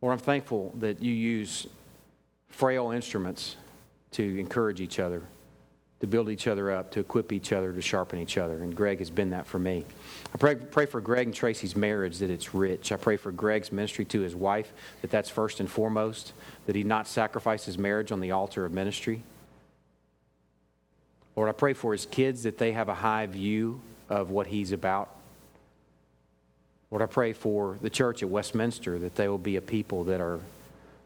Or 0.00 0.12
I'm 0.12 0.18
thankful 0.18 0.74
that 0.78 1.02
you 1.02 1.12
use 1.12 1.66
frail 2.48 2.90
instruments 2.90 3.56
to 4.12 4.38
encourage 4.38 4.80
each 4.80 4.98
other, 4.98 5.22
to 6.00 6.06
build 6.06 6.30
each 6.30 6.46
other 6.46 6.70
up, 6.70 6.90
to 6.92 7.00
equip 7.00 7.30
each 7.30 7.52
other, 7.52 7.72
to 7.72 7.82
sharpen 7.82 8.18
each 8.18 8.38
other. 8.38 8.62
And 8.62 8.74
Greg 8.74 8.98
has 9.00 9.10
been 9.10 9.30
that 9.30 9.46
for 9.46 9.58
me. 9.58 9.84
I 10.34 10.38
pray, 10.38 10.54
pray 10.54 10.86
for 10.86 11.00
Greg 11.00 11.26
and 11.26 11.34
Tracy's 11.34 11.76
marriage 11.76 12.18
that 12.18 12.30
it's 12.30 12.54
rich. 12.54 12.90
I 12.90 12.96
pray 12.96 13.18
for 13.18 13.30
Greg's 13.30 13.70
ministry 13.70 14.06
to 14.06 14.20
his 14.20 14.34
wife 14.34 14.72
that 15.02 15.10
that's 15.10 15.28
first 15.28 15.60
and 15.60 15.70
foremost, 15.70 16.32
that 16.66 16.74
he 16.74 16.84
not 16.84 17.06
sacrifice 17.06 17.66
his 17.66 17.76
marriage 17.76 18.12
on 18.12 18.20
the 18.20 18.30
altar 18.30 18.64
of 18.64 18.72
ministry. 18.72 19.22
Lord, 21.36 21.50
I 21.50 21.52
pray 21.52 21.74
for 21.74 21.92
his 21.92 22.06
kids 22.06 22.44
that 22.44 22.56
they 22.56 22.72
have 22.72 22.88
a 22.88 22.94
high 22.94 23.26
view 23.26 23.80
of 24.08 24.30
what 24.30 24.46
he's 24.46 24.72
about. 24.72 25.10
Lord, 26.90 27.02
I 27.02 27.06
pray 27.06 27.34
for 27.34 27.78
the 27.82 27.90
church 27.90 28.22
at 28.22 28.30
Westminster 28.30 28.98
that 28.98 29.16
they 29.16 29.28
will 29.28 29.38
be 29.38 29.56
a 29.56 29.60
people 29.60 30.04
that 30.04 30.20
are 30.20 30.40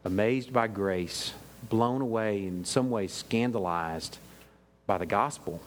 amazed 0.05 0.53
by 0.53 0.67
grace, 0.67 1.33
blown 1.69 2.01
away, 2.01 2.45
in 2.45 2.63
some 2.63 2.89
ways 2.89 3.11
scandalized 3.11 4.17
by 4.87 4.97
the 4.97 5.05
gospel 5.05 5.61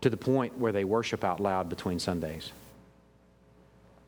to 0.00 0.10
the 0.10 0.16
point 0.16 0.58
where 0.58 0.72
they 0.72 0.84
worship 0.84 1.24
out 1.24 1.40
loud 1.40 1.68
between 1.68 1.98
Sundays. 1.98 2.52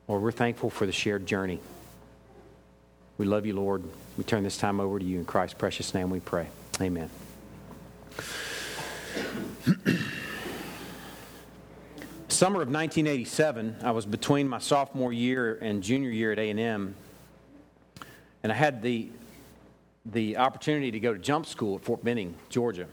Lord, 0.08 0.22
we're 0.22 0.32
thankful 0.32 0.70
for 0.70 0.86
the 0.86 0.92
shared 0.92 1.26
journey. 1.26 1.60
We 3.18 3.26
love 3.26 3.46
you, 3.46 3.54
Lord. 3.54 3.84
We 4.16 4.24
turn 4.24 4.42
this 4.42 4.56
time 4.56 4.80
over 4.80 4.98
to 4.98 5.04
you. 5.04 5.18
In 5.18 5.24
Christ's 5.24 5.54
precious 5.54 5.94
name 5.94 6.10
we 6.10 6.20
pray. 6.20 6.48
Amen. 6.80 7.10
Summer 12.28 12.62
of 12.62 12.68
1987, 12.68 13.76
I 13.82 13.90
was 13.90 14.06
between 14.06 14.48
my 14.48 14.58
sophomore 14.58 15.12
year 15.12 15.58
and 15.60 15.82
junior 15.82 16.10
year 16.10 16.32
at 16.32 16.38
A&M, 16.38 16.94
and 18.42 18.50
I 18.50 18.54
had 18.54 18.80
the, 18.80 19.10
the 20.06 20.38
opportunity 20.38 20.90
to 20.90 21.00
go 21.00 21.12
to 21.12 21.18
jump 21.18 21.44
school 21.44 21.76
at 21.76 21.84
Fort 21.84 22.02
Benning, 22.02 22.34
Georgia. 22.48 22.86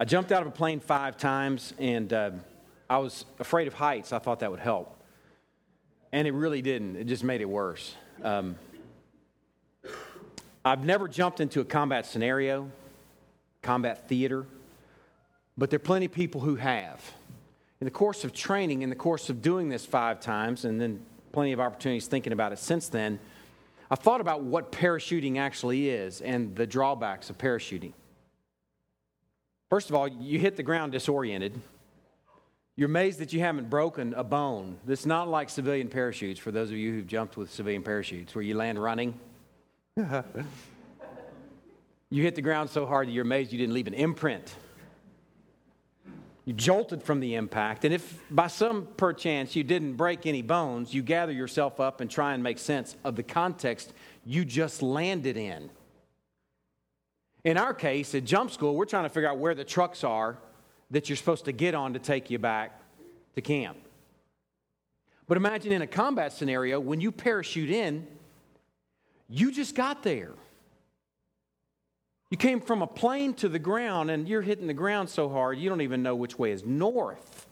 I 0.00 0.04
jumped 0.04 0.30
out 0.30 0.42
of 0.42 0.48
a 0.48 0.52
plane 0.52 0.78
five 0.78 1.16
times, 1.16 1.74
and 1.76 2.12
uh, 2.12 2.30
I 2.88 2.98
was 2.98 3.24
afraid 3.40 3.66
of 3.66 3.74
heights. 3.74 4.12
I 4.12 4.20
thought 4.20 4.38
that 4.40 4.50
would 4.50 4.60
help. 4.60 4.96
And 6.12 6.28
it 6.28 6.32
really 6.32 6.62
didn't, 6.62 6.94
it 6.94 7.04
just 7.08 7.24
made 7.24 7.40
it 7.40 7.48
worse. 7.48 7.96
Um, 8.22 8.54
I've 10.64 10.84
never 10.84 11.08
jumped 11.08 11.40
into 11.40 11.60
a 11.60 11.64
combat 11.64 12.06
scenario, 12.06 12.70
combat 13.60 14.08
theater, 14.08 14.46
but 15.56 15.68
there 15.68 15.78
are 15.78 15.80
plenty 15.80 16.06
of 16.06 16.12
people 16.12 16.42
who 16.42 16.54
have. 16.54 17.02
In 17.80 17.84
the 17.84 17.90
course 17.90 18.22
of 18.22 18.32
training, 18.32 18.82
in 18.82 18.90
the 18.90 18.96
course 18.96 19.28
of 19.30 19.42
doing 19.42 19.68
this 19.68 19.84
five 19.84 20.20
times, 20.20 20.64
and 20.64 20.80
then 20.80 21.04
plenty 21.32 21.50
of 21.50 21.58
opportunities 21.58 22.06
thinking 22.06 22.32
about 22.32 22.52
it 22.52 22.60
since 22.60 22.88
then, 22.88 23.18
I've 23.90 23.98
thought 23.98 24.20
about 24.20 24.42
what 24.44 24.70
parachuting 24.70 25.38
actually 25.38 25.90
is 25.90 26.20
and 26.20 26.54
the 26.54 26.68
drawbacks 26.68 27.30
of 27.30 27.38
parachuting. 27.38 27.94
First 29.70 29.90
of 29.90 29.96
all, 29.96 30.08
you 30.08 30.38
hit 30.38 30.56
the 30.56 30.62
ground 30.62 30.92
disoriented. 30.92 31.60
You're 32.76 32.88
amazed 32.88 33.18
that 33.18 33.32
you 33.32 33.40
haven't 33.40 33.68
broken 33.68 34.14
a 34.14 34.24
bone. 34.24 34.78
This 34.84 35.00
is 35.00 35.06
not 35.06 35.28
like 35.28 35.50
civilian 35.50 35.88
parachutes, 35.88 36.40
for 36.40 36.50
those 36.50 36.70
of 36.70 36.76
you 36.76 36.92
who've 36.92 37.06
jumped 37.06 37.36
with 37.36 37.52
civilian 37.52 37.82
parachutes, 37.82 38.34
where 38.34 38.42
you 38.42 38.56
land 38.56 38.80
running. 38.80 39.18
you 39.96 40.14
hit 42.22 42.34
the 42.34 42.42
ground 42.42 42.70
so 42.70 42.86
hard 42.86 43.08
that 43.08 43.12
you're 43.12 43.24
amazed 43.24 43.52
you 43.52 43.58
didn't 43.58 43.74
leave 43.74 43.88
an 43.88 43.94
imprint 43.94 44.54
you 46.48 46.54
jolted 46.54 47.02
from 47.02 47.20
the 47.20 47.34
impact, 47.34 47.84
and 47.84 47.92
if 47.92 48.22
by 48.30 48.46
some 48.46 48.88
perchance 48.96 49.54
you 49.54 49.62
didn't 49.62 49.96
break 49.96 50.24
any 50.24 50.40
bones, 50.40 50.94
you 50.94 51.02
gather 51.02 51.30
yourself 51.30 51.78
up 51.78 52.00
and 52.00 52.10
try 52.10 52.32
and 52.32 52.42
make 52.42 52.58
sense 52.58 52.96
of 53.04 53.16
the 53.16 53.22
context 53.22 53.92
you 54.24 54.46
just 54.46 54.80
landed 54.80 55.36
in. 55.36 55.68
In 57.44 57.56
our 57.56 57.72
case, 57.72 58.14
at 58.14 58.24
jump 58.24 58.50
school, 58.50 58.74
we're 58.74 58.84
trying 58.84 59.04
to 59.04 59.08
figure 59.08 59.28
out 59.28 59.38
where 59.38 59.54
the 59.54 59.64
trucks 59.64 60.04
are 60.04 60.38
that 60.90 61.08
you're 61.08 61.16
supposed 61.16 61.44
to 61.44 61.52
get 61.52 61.74
on 61.74 61.92
to 61.92 61.98
take 61.98 62.30
you 62.30 62.38
back 62.38 62.80
to 63.34 63.40
camp. 63.40 63.78
But 65.26 65.36
imagine 65.36 65.72
in 65.72 65.82
a 65.82 65.86
combat 65.86 66.32
scenario, 66.32 66.80
when 66.80 67.00
you 67.00 67.12
parachute 67.12 67.70
in, 67.70 68.06
you 69.28 69.52
just 69.52 69.74
got 69.74 70.02
there. 70.02 70.32
You 72.30 72.36
came 72.36 72.60
from 72.60 72.82
a 72.82 72.86
plane 72.86 73.34
to 73.34 73.48
the 73.48 73.58
ground 73.58 74.10
and 74.10 74.28
you're 74.28 74.42
hitting 74.42 74.66
the 74.66 74.74
ground 74.74 75.08
so 75.08 75.28
hard 75.28 75.58
you 75.58 75.68
don't 75.68 75.80
even 75.80 76.02
know 76.02 76.14
which 76.14 76.38
way 76.38 76.52
is 76.52 76.64
north. 76.64 77.46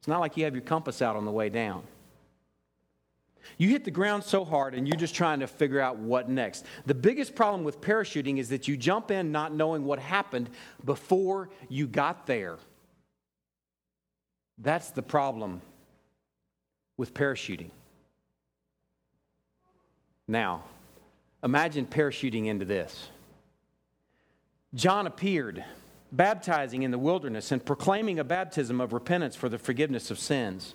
It's 0.00 0.08
not 0.08 0.20
like 0.20 0.36
you 0.36 0.44
have 0.44 0.54
your 0.54 0.62
compass 0.62 1.02
out 1.02 1.16
on 1.16 1.24
the 1.24 1.30
way 1.30 1.48
down. 1.48 1.82
You 3.58 3.68
hit 3.68 3.84
the 3.84 3.90
ground 3.90 4.24
so 4.24 4.44
hard 4.44 4.74
and 4.74 4.86
you're 4.86 4.96
just 4.96 5.14
trying 5.14 5.40
to 5.40 5.46
figure 5.46 5.80
out 5.80 5.96
what 5.96 6.28
next. 6.28 6.64
The 6.86 6.94
biggest 6.94 7.34
problem 7.34 7.64
with 7.64 7.80
parachuting 7.80 8.38
is 8.38 8.48
that 8.50 8.68
you 8.68 8.76
jump 8.76 9.10
in 9.10 9.32
not 9.32 9.54
knowing 9.54 9.84
what 9.84 9.98
happened 9.98 10.50
before 10.84 11.50
you 11.68 11.86
got 11.86 12.26
there. 12.26 12.58
That's 14.58 14.90
the 14.90 15.02
problem 15.02 15.62
with 16.96 17.14
parachuting. 17.14 17.70
Now, 20.28 20.64
imagine 21.42 21.86
parachuting 21.86 22.46
into 22.46 22.64
this. 22.64 23.08
John 24.74 25.06
appeared, 25.06 25.64
baptizing 26.12 26.82
in 26.82 26.90
the 26.90 26.98
wilderness 26.98 27.50
and 27.50 27.64
proclaiming 27.64 28.18
a 28.18 28.24
baptism 28.24 28.80
of 28.80 28.92
repentance 28.92 29.34
for 29.34 29.48
the 29.48 29.58
forgiveness 29.58 30.10
of 30.10 30.18
sins. 30.18 30.74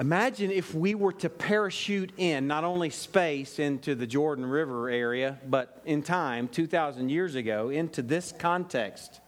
Imagine 0.00 0.52
if 0.52 0.74
we 0.74 0.94
were 0.94 1.12
to 1.14 1.28
parachute 1.28 2.12
in 2.18 2.46
not 2.46 2.62
only 2.62 2.88
space 2.88 3.58
into 3.58 3.96
the 3.96 4.06
Jordan 4.06 4.46
River 4.46 4.88
area, 4.88 5.38
but 5.44 5.82
in 5.84 6.02
time, 6.02 6.46
2,000 6.46 7.08
years 7.08 7.34
ago, 7.34 7.68
into 7.70 8.02
this 8.02 8.32
context. 8.38 9.20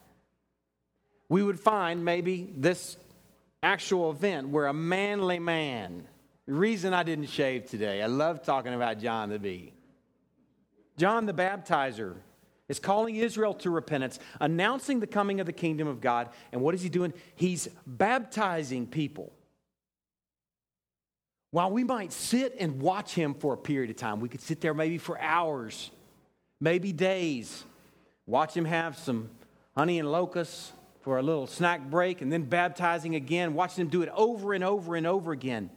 We 1.29 1.43
would 1.43 1.59
find 1.59 2.05
maybe 2.05 2.53
this 2.57 2.97
actual 3.65 4.13
event 4.13 4.49
where 4.51 4.67
a 4.67 4.73
manly 4.73 5.41
man, 5.41 6.07
the 6.47 6.55
reason 6.55 6.95
I 6.95 7.03
didn't 7.03 7.27
shave 7.27 7.67
today, 7.67 8.01
I 8.01 8.07
love 8.07 8.45
talking 8.45 8.73
about 8.73 9.01
John 9.01 9.29
the 9.29 9.41
Bee. 9.41 9.73
John 10.97 11.27
the 11.27 11.35
Baptizer 11.35 12.15
is 12.69 12.79
calling 12.79 13.17
Israel 13.17 13.55
to 13.55 13.71
repentance, 13.71 14.21
announcing 14.41 15.01
the 15.01 15.07
coming 15.09 15.41
of 15.41 15.47
the 15.47 15.53
kingdom 15.53 15.89
of 15.89 16.01
God. 16.01 16.29
And 16.53 16.61
what 16.63 16.77
is 16.77 16.83
he 16.83 16.89
doing? 16.89 17.13
He's 17.35 17.69
baptizing 17.89 18.87
people. 18.87 19.33
While 21.51 21.73
we 21.73 21.83
might 21.83 22.13
sit 22.13 22.57
and 22.59 22.81
watch 22.81 23.13
him 23.15 23.35
for 23.35 23.55
a 23.55 23.57
period 23.57 23.91
of 23.91 23.97
time, 23.97 24.21
we 24.21 24.29
could 24.29 24.41
sit 24.41 24.61
there 24.61 24.73
maybe 24.73 24.99
for 24.99 25.21
hours, 25.21 25.91
maybe 26.61 26.93
days, 26.93 27.65
watch 28.27 28.57
him 28.57 28.65
have 28.65 28.97
some 28.97 29.31
honey 29.77 29.99
and 29.99 30.11
locusts 30.11 30.73
for 31.01 31.19
a 31.19 31.23
little 31.23 31.47
snack 31.47 31.91
break, 31.91 32.21
and 32.21 32.33
then 32.33 32.43
baptizing 32.43 33.15
again, 33.15 33.55
watching 33.55 33.83
him 33.83 33.89
do 33.89 34.03
it 34.03 34.11
over 34.15 34.53
and 34.53 34.63
over 34.63 34.95
and 34.95 35.07
over 35.07 35.33
again. 35.33 35.71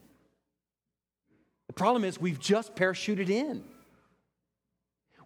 The 1.67 1.73
problem 1.73 2.03
is, 2.03 2.19
we've 2.19 2.39
just 2.39 2.75
parachuted 2.75 3.29
in. 3.29 3.63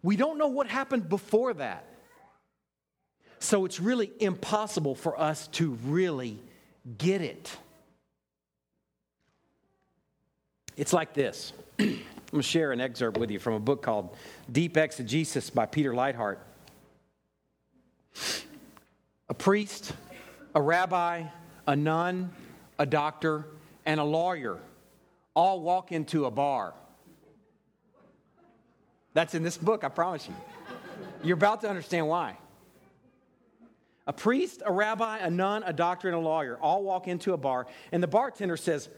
We 0.04 0.16
don't 0.16 0.38
know 0.38 0.48
what 0.48 0.68
happened 0.68 1.10
before 1.10 1.56
that. 1.56 1.84
So 3.39 3.66
it's 3.66 3.80
really 3.80 4.12
impossible 4.20 4.96
for 4.96 5.20
us 5.20 5.48
to 5.50 5.72
really 5.86 6.39
get 6.98 7.22
it. 7.22 7.58
It's 10.77 10.93
like 10.93 11.13
this. 11.13 11.53
I'm 11.79 11.88
going 12.31 12.41
to 12.41 12.41
share 12.43 12.72
an 12.72 12.79
excerpt 12.79 13.17
with 13.17 13.31
you 13.31 13.39
from 13.39 13.55
a 13.55 13.60
book 13.60 13.81
called 13.81 14.15
Deep 14.51 14.77
Exegesis 14.77 15.50
by 15.50 15.65
Peter 15.65 15.91
Leithart. 15.91 16.38
A 19.27 19.34
priest, 19.34 19.91
a 20.53 20.62
rabbi, 20.62 21.24
a 21.65 21.75
nun, 21.75 22.31
a 22.77 22.86
doctor, 22.86 23.46
and 23.86 24.00
a 24.00 24.03
lawyer 24.03 24.60
all 25.34 25.62
walk 25.62 25.91
into 25.91 26.25
a 26.25 26.31
bar. 26.31 26.75
That's 29.13 29.34
in 29.34 29.41
this 29.41 29.57
book, 29.57 29.84
I 29.84 29.89
promise 29.89 30.27
you. 30.27 30.36
You're 31.24 31.38
about 31.38 31.62
to 31.62 31.69
understand 31.69 32.07
why. 32.07 32.38
A 34.05 34.13
priest, 34.13 34.62
a 34.63 34.72
rabbi, 34.72 35.17
a 35.17 35.29
nun, 35.31 35.63
a 35.65 35.74
doctor, 35.74 36.07
and 36.07 36.15
a 36.15 36.19
lawyer 36.19 36.57
all 36.62 36.84
walk 36.84 37.07
into 37.07 37.34
a 37.34 37.38
bar, 37.38 37.65
and 37.91 38.01
the 38.01 38.07
bartender 38.07 38.57
says, 38.57 38.89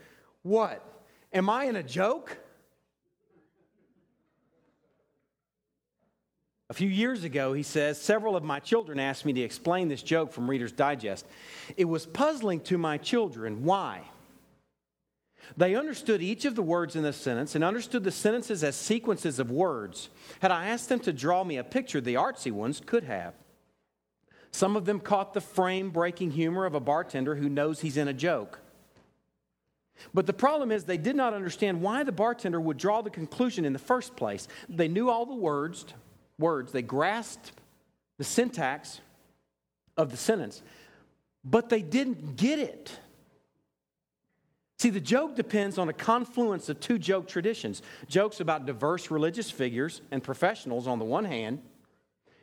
What? 0.43 0.86
Am 1.31 1.50
I 1.50 1.65
in 1.65 1.75
a 1.75 1.83
joke? 1.83 2.38
A 6.71 6.74
few 6.74 6.89
years 6.89 7.24
ago, 7.24 7.53
he 7.53 7.63
says, 7.63 8.00
several 8.00 8.36
of 8.36 8.43
my 8.43 8.59
children 8.59 9.00
asked 9.00 9.25
me 9.25 9.33
to 9.33 9.41
explain 9.41 9.88
this 9.88 10.03
joke 10.03 10.31
from 10.31 10.50
Reader's 10.50 10.71
Digest. 10.71 11.25
It 11.77 11.86
was 11.86 12.05
puzzling 12.05 12.59
to 12.62 12.77
my 12.77 12.98
children. 12.98 13.63
Why? 13.63 14.03
They 15.57 15.75
understood 15.75 16.21
each 16.21 16.45
of 16.45 16.55
the 16.55 16.62
words 16.62 16.95
in 16.95 17.01
the 17.01 17.13
sentence 17.13 17.55
and 17.55 17.63
understood 17.63 18.03
the 18.03 18.12
sentences 18.12 18.63
as 18.63 18.75
sequences 18.75 19.39
of 19.39 19.50
words. 19.50 20.09
Had 20.41 20.51
I 20.51 20.67
asked 20.67 20.89
them 20.89 21.00
to 21.01 21.13
draw 21.13 21.43
me 21.43 21.57
a 21.57 21.63
picture, 21.63 22.01
the 22.01 22.15
artsy 22.15 22.51
ones 22.51 22.81
could 22.86 23.03
have. 23.03 23.33
Some 24.51 24.75
of 24.75 24.86
them 24.86 25.00
caught 25.00 25.33
the 25.33 25.41
frame 25.41 25.89
breaking 25.89 26.31
humor 26.31 26.65
of 26.65 26.75
a 26.75 26.79
bartender 26.79 27.36
who 27.36 27.50
knows 27.50 27.81
he's 27.81 27.98
in 27.98 28.07
a 28.07 28.13
joke. 28.13 28.59
But 30.13 30.25
the 30.25 30.34
problem 30.34 30.72
is, 30.72 30.84
they 30.84 30.98
did 30.98 31.15
not 31.15 31.34
understand 31.34 31.82
why 31.82 32.03
the 32.03 32.12
bartender 32.12 32.60
would 32.60 32.77
draw 32.77 33.01
the 33.01 33.10
conclusion 33.10 33.65
in 33.65 33.74
the 33.74 33.79
first 33.79 34.15
place. 34.15 34.48
They 34.68 34.88
knew 34.88 35.10
all 35.10 35.25
the 35.25 35.36
words, 35.36 35.86
words, 36.38 36.72
they 36.72 36.82
grasped 36.82 37.51
the 38.18 38.24
syntax 38.24 39.01
of 39.98 40.12
the 40.12 40.18
sentence, 40.18 40.62
but 41.44 41.70
they 41.70 41.82
didn't 41.82 42.36
get 42.36 42.60
it. 42.60 42.98
See, 44.77 44.89
the 44.89 45.01
joke 45.01 45.36
depends 45.36 45.77
on 45.77 45.89
a 45.89 45.94
confluence 45.94 46.70
of 46.70 46.79
two 46.79 46.98
joke 46.98 47.27
traditions 47.27 47.82
jokes 48.08 48.39
about 48.39 48.65
diverse 48.65 49.12
religious 49.12 49.51
figures 49.51 50.01
and 50.10 50.24
professionals 50.24 50.88
on 50.88 51.00
the 51.00 51.06
one 51.06 51.25
hand, 51.25 51.62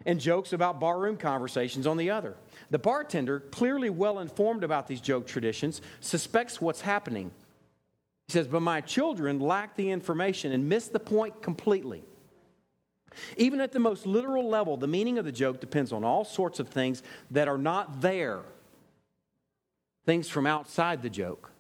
and 0.05 0.21
jokes 0.21 0.53
about 0.53 0.79
barroom 0.79 1.17
conversations 1.17 1.87
on 1.87 1.97
the 1.97 2.11
other. 2.11 2.37
The 2.71 2.79
bartender, 2.79 3.41
clearly 3.41 3.91
well 3.91 4.19
informed 4.19 4.65
about 4.65 4.87
these 4.87 5.01
joke 5.01 5.27
traditions, 5.27 5.81
suspects 6.01 6.61
what's 6.61 6.83
happening. 6.83 7.31
He 8.29 8.33
says, 8.33 8.49
But 8.49 8.61
my 8.61 8.81
children 8.81 9.39
lack 9.41 9.77
the 9.77 9.91
information 9.91 10.53
and 10.53 10.69
miss 10.69 10.89
the 10.89 11.01
point 11.01 11.43
completely. 11.43 12.05
Even 13.37 13.61
at 13.61 13.73
the 13.73 13.79
most 13.79 14.07
literal 14.07 14.49
level, 14.49 14.77
the 14.77 14.87
meaning 14.87 15.19
of 15.19 15.25
the 15.25 15.33
joke 15.33 15.61
depends 15.61 15.93
on 15.93 16.05
all 16.05 16.25
sorts 16.25 16.61
of 16.61 16.69
things 16.69 17.03
that 17.31 17.49
are 17.49 17.59
not 17.59 18.01
there, 18.01 18.43
things 20.05 20.29
from 20.29 20.47
outside 20.47 21.03
the 21.03 21.11
joke. 21.11 21.51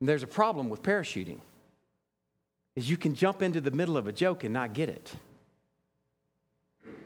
There's 0.00 0.22
a 0.22 0.28
problem 0.28 0.68
with 0.68 0.82
parachuting. 0.82 1.40
Is 2.76 2.88
you 2.88 2.96
can 2.96 3.14
jump 3.14 3.42
into 3.42 3.60
the 3.60 3.70
middle 3.70 3.96
of 3.96 4.06
a 4.06 4.12
joke 4.12 4.44
and 4.44 4.54
not 4.54 4.72
get 4.72 4.88
it. 4.88 5.12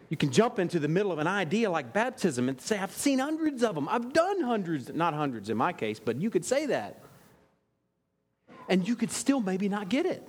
You 0.08 0.16
can 0.16 0.30
jump 0.30 0.58
into 0.58 0.78
the 0.78 0.88
middle 0.88 1.10
of 1.10 1.18
an 1.18 1.26
idea 1.26 1.70
like 1.70 1.92
baptism 1.92 2.48
and 2.48 2.60
say, 2.60 2.78
I've 2.78 2.92
seen 2.92 3.18
hundreds 3.18 3.64
of 3.64 3.74
them. 3.74 3.88
I've 3.88 4.12
done 4.12 4.42
hundreds, 4.42 4.92
not 4.92 5.14
hundreds 5.14 5.50
in 5.50 5.56
my 5.56 5.72
case, 5.72 5.98
but 5.98 6.20
you 6.20 6.30
could 6.30 6.44
say 6.44 6.66
that. 6.66 7.03
And 8.68 8.86
you 8.86 8.96
could 8.96 9.10
still 9.10 9.40
maybe 9.40 9.68
not 9.68 9.88
get 9.88 10.06
it. 10.06 10.26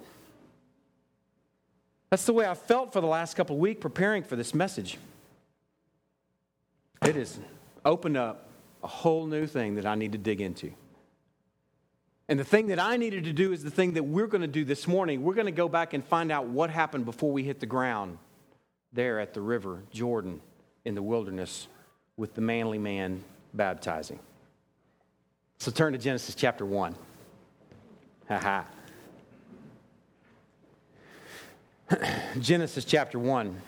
That's 2.10 2.26
the 2.26 2.34
way 2.34 2.48
I 2.48 2.54
felt 2.54 2.94
for 2.94 3.02
the 3.02 3.08
last 3.08 3.36
couple 3.36 3.56
of 3.56 3.60
weeks 3.60 3.82
preparing 3.82 4.24
for 4.24 4.36
this 4.36 4.54
message. 4.54 4.98
It 7.06 7.16
has 7.16 7.40
opened 7.84 8.18
up 8.18 8.50
a 8.84 8.88
whole 8.88 9.26
new 9.26 9.48
thing 9.48 9.76
that 9.76 9.86
I 9.86 9.96
need 9.96 10.14
to 10.14 10.18
dig 10.18 10.42
into. 10.42 10.72
And 12.28 12.40
the 12.40 12.44
thing 12.44 12.68
that 12.68 12.80
I 12.80 12.98
needed 12.98 13.26
to 13.26 13.34
do 13.34 13.52
is 13.52 13.64
the 13.64 13.70
thing 13.70 13.94
that 13.94 14.04
we're 14.04 14.28
going 14.28 14.42
to 14.42 14.48
do 14.48 14.66
this 14.66 14.88
morning. 14.88 15.24
We're 15.24 15.36
going 15.36 15.46
to 15.46 15.52
go 15.52 15.70
back 15.70 15.94
and 15.94 16.04
find 16.04 16.32
out 16.32 16.48
what 16.48 16.70
happened 16.70 17.06
before 17.06 17.32
we 17.32 17.44
hit 17.44 17.60
the 17.60 17.68
ground 17.68 18.18
there 18.94 19.20
at 19.20 19.34
the 19.34 19.42
river 19.42 19.84
Jordan 19.92 20.42
in 20.86 20.96
the 20.96 21.04
wilderness 21.04 21.68
with 22.18 22.34
the 22.34 22.42
manly 22.42 22.78
man 22.78 23.24
baptizing. 23.54 24.20
So 25.60 25.72
turn 25.72 25.94
to 25.94 26.00
Genesis 26.00 26.34
chapter 26.34 26.66
1. 26.66 26.96
Ha. 28.28 28.66
Genesis 32.40 32.84
chapter 32.84 33.20
1. 33.20 33.62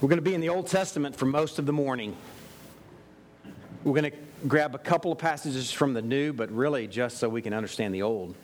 We're 0.00 0.08
going 0.08 0.16
to 0.18 0.22
be 0.22 0.34
in 0.34 0.40
the 0.40 0.48
Old 0.48 0.66
Testament 0.66 1.14
for 1.14 1.26
most 1.26 1.60
of 1.60 1.66
the 1.66 1.72
morning. 1.72 2.16
We're 3.84 3.94
going 3.94 4.10
to 4.10 4.18
grab 4.48 4.74
a 4.74 4.78
couple 4.78 5.12
of 5.12 5.18
passages 5.18 5.70
from 5.70 5.94
the 5.94 6.02
New, 6.02 6.32
but 6.32 6.50
really 6.50 6.88
just 6.88 7.18
so 7.18 7.28
we 7.28 7.42
can 7.42 7.52
understand 7.52 7.94
the 7.94 8.02
Old, 8.02 8.34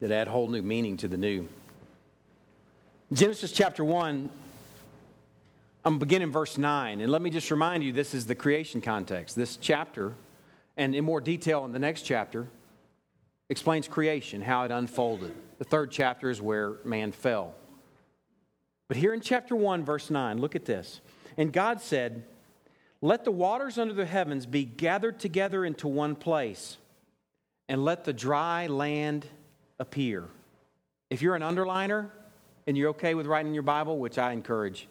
that 0.00 0.12
add 0.12 0.28
whole 0.28 0.46
new 0.46 0.62
meaning 0.62 0.96
to 0.98 1.08
the 1.08 1.16
New. 1.16 1.48
Genesis 3.12 3.50
chapter 3.50 3.84
1, 3.84 4.30
I'm 5.88 5.98
beginning 5.98 6.30
verse 6.30 6.58
9. 6.58 7.00
And 7.00 7.10
let 7.10 7.22
me 7.22 7.30
just 7.30 7.50
remind 7.50 7.82
you 7.82 7.94
this 7.94 8.12
is 8.12 8.26
the 8.26 8.34
creation 8.34 8.82
context. 8.82 9.34
This 9.34 9.56
chapter, 9.56 10.12
and 10.76 10.94
in 10.94 11.02
more 11.02 11.18
detail 11.18 11.64
in 11.64 11.72
the 11.72 11.78
next 11.78 12.02
chapter, 12.02 12.46
explains 13.48 13.88
creation, 13.88 14.42
how 14.42 14.64
it 14.64 14.70
unfolded. 14.70 15.34
The 15.56 15.64
third 15.64 15.90
chapter 15.90 16.28
is 16.28 16.42
where 16.42 16.74
man 16.84 17.10
fell. 17.10 17.54
But 18.88 18.98
here 18.98 19.14
in 19.14 19.22
chapter 19.22 19.56
1, 19.56 19.82
verse 19.82 20.10
9, 20.10 20.38
look 20.38 20.54
at 20.54 20.66
this. 20.66 21.00
And 21.38 21.54
God 21.54 21.80
said, 21.80 22.22
Let 23.00 23.24
the 23.24 23.32
waters 23.32 23.78
under 23.78 23.94
the 23.94 24.04
heavens 24.04 24.44
be 24.44 24.66
gathered 24.66 25.18
together 25.18 25.64
into 25.64 25.88
one 25.88 26.16
place, 26.16 26.76
and 27.66 27.82
let 27.82 28.04
the 28.04 28.12
dry 28.12 28.66
land 28.66 29.24
appear. 29.78 30.24
If 31.08 31.22
you're 31.22 31.34
an 31.34 31.40
underliner 31.40 32.10
and 32.66 32.76
you're 32.76 32.90
okay 32.90 33.14
with 33.14 33.24
writing 33.24 33.54
your 33.54 33.62
Bible, 33.62 33.98
which 33.98 34.18
I 34.18 34.32
encourage, 34.32 34.86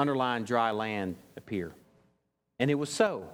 underline 0.00 0.44
dry 0.44 0.70
land 0.70 1.16
appear. 1.36 1.72
And 2.58 2.70
it 2.70 2.74
was 2.74 2.90
so. 2.90 3.28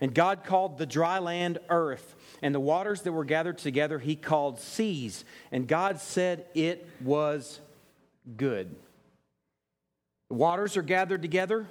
And 0.00 0.14
God 0.14 0.44
called 0.44 0.78
the 0.78 0.86
dry 0.86 1.18
land 1.18 1.58
earth, 1.68 2.14
and 2.42 2.54
the 2.54 2.60
waters 2.60 3.02
that 3.02 3.12
were 3.12 3.24
gathered 3.24 3.58
together 3.58 3.98
he 3.98 4.16
called 4.16 4.58
seas. 4.58 5.24
And 5.52 5.66
God 5.66 6.00
said 6.00 6.46
it 6.54 6.88
was 7.00 7.60
good. 8.36 8.74
The 10.28 10.36
waters 10.36 10.76
are 10.76 10.82
gathered 10.82 11.22
together, 11.22 11.66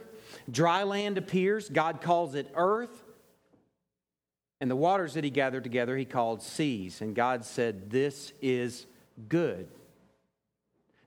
dry 0.49 0.83
land 0.83 1.17
appears, 1.17 1.69
God 1.69 2.01
calls 2.01 2.35
it 2.35 2.49
earth. 2.55 3.03
And 4.59 4.71
the 4.71 4.75
waters 4.75 5.13
that 5.13 5.23
he 5.23 5.29
gathered 5.29 5.63
together, 5.63 5.95
he 5.95 6.05
called 6.05 6.41
seas. 6.41 7.01
And 7.01 7.15
God 7.15 7.45
said, 7.45 7.91
This 7.91 8.33
is 8.41 8.87
good. 9.29 9.67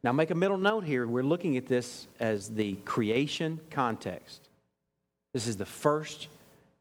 Now, 0.03 0.13
make 0.13 0.31
a 0.31 0.35
middle 0.35 0.57
note 0.57 0.85
here. 0.85 1.07
We're 1.07 1.23
looking 1.23 1.57
at 1.57 1.67
this 1.67 2.07
as 2.19 2.49
the 2.49 2.75
creation 2.85 3.61
context. 3.71 4.41
This 5.33 5.47
is 5.47 5.57
the 5.57 5.67
first 5.67 6.29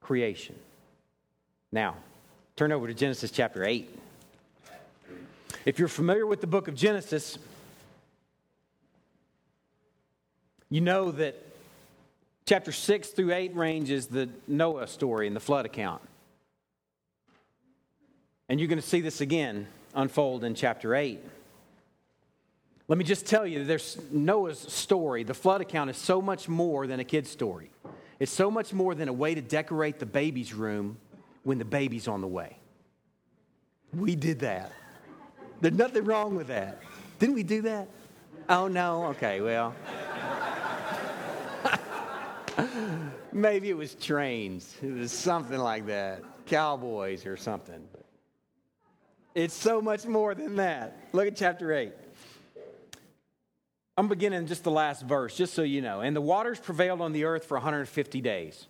creation. 0.01 0.55
Now, 1.71 1.95
turn 2.55 2.71
over 2.71 2.87
to 2.87 2.93
Genesis 2.93 3.31
chapter 3.31 3.65
8. 3.65 3.89
If 5.65 5.79
you're 5.79 5.87
familiar 5.87 6.25
with 6.25 6.41
the 6.41 6.47
book 6.47 6.67
of 6.67 6.75
Genesis, 6.75 7.37
You 10.71 10.81
know 10.81 11.11
that 11.11 11.35
chapter 12.45 12.71
6 12.71 13.09
through 13.09 13.33
8 13.33 13.55
range 13.55 13.89
is 13.89 14.05
the 14.05 14.29
Noah 14.47 14.85
story 14.85 15.25
and 15.25 15.35
the 15.35 15.39
flood 15.39 15.65
account. 15.65 16.03
And 18.47 18.59
you're 18.59 18.69
going 18.69 18.81
to 18.81 18.87
see 18.87 19.01
this 19.01 19.19
again 19.19 19.65
unfold 19.95 20.43
in 20.43 20.53
chapter 20.53 20.93
8. 20.93 21.19
Let 22.89 22.97
me 22.97 23.03
just 23.03 23.27
tell 23.27 23.45
you, 23.45 23.63
there's 23.65 23.99
Noah's 24.11 24.57
story. 24.57 25.23
The 25.23 25.35
flood 25.35 25.61
account 25.61 25.91
is 25.91 25.97
so 25.97 26.23
much 26.23 26.49
more 26.49 26.87
than 26.87 26.99
a 26.99 27.03
kid's 27.03 27.29
story. 27.29 27.69
It's 28.19 28.31
so 28.31 28.49
much 28.49 28.73
more 28.73 28.95
than 28.95 29.07
a 29.07 29.13
way 29.13 29.35
to 29.35 29.41
decorate 29.41 29.99
the 29.99 30.07
baby's 30.07 30.55
room 30.55 30.97
when 31.43 31.59
the 31.59 31.65
baby's 31.65 32.07
on 32.07 32.21
the 32.21 32.27
way. 32.27 32.57
We 33.93 34.15
did 34.15 34.39
that. 34.39 34.71
There's 35.61 35.75
nothing 35.75 36.03
wrong 36.03 36.35
with 36.35 36.47
that. 36.47 36.81
Didn't 37.19 37.35
we 37.35 37.43
do 37.43 37.61
that? 37.61 37.89
Oh, 38.49 38.67
no? 38.67 39.05
Okay, 39.09 39.39
well. 39.39 39.75
Maybe 43.31 43.69
it 43.69 43.77
was 43.77 43.93
trains. 43.93 44.75
It 44.81 44.91
was 44.91 45.11
something 45.11 45.59
like 45.59 45.85
that. 45.85 46.23
Cowboys 46.47 47.27
or 47.27 47.37
something. 47.37 47.87
It's 49.35 49.53
so 49.53 49.79
much 49.79 50.07
more 50.07 50.33
than 50.33 50.55
that. 50.55 50.97
Look 51.13 51.27
at 51.27 51.35
chapter 51.35 51.71
8. 51.71 51.93
I'm 53.99 54.07
beginning 54.07 54.47
just 54.47 54.63
the 54.63 54.71
last 54.71 55.01
verse, 55.01 55.35
just 55.35 55.53
so 55.53 55.61
you 55.61 55.81
know. 55.81 55.99
And 55.99 56.15
the 56.15 56.21
waters 56.21 56.57
prevailed 56.57 57.01
on 57.01 57.11
the 57.11 57.25
earth 57.25 57.43
for 57.43 57.55
150 57.55 58.21
days. 58.21 58.65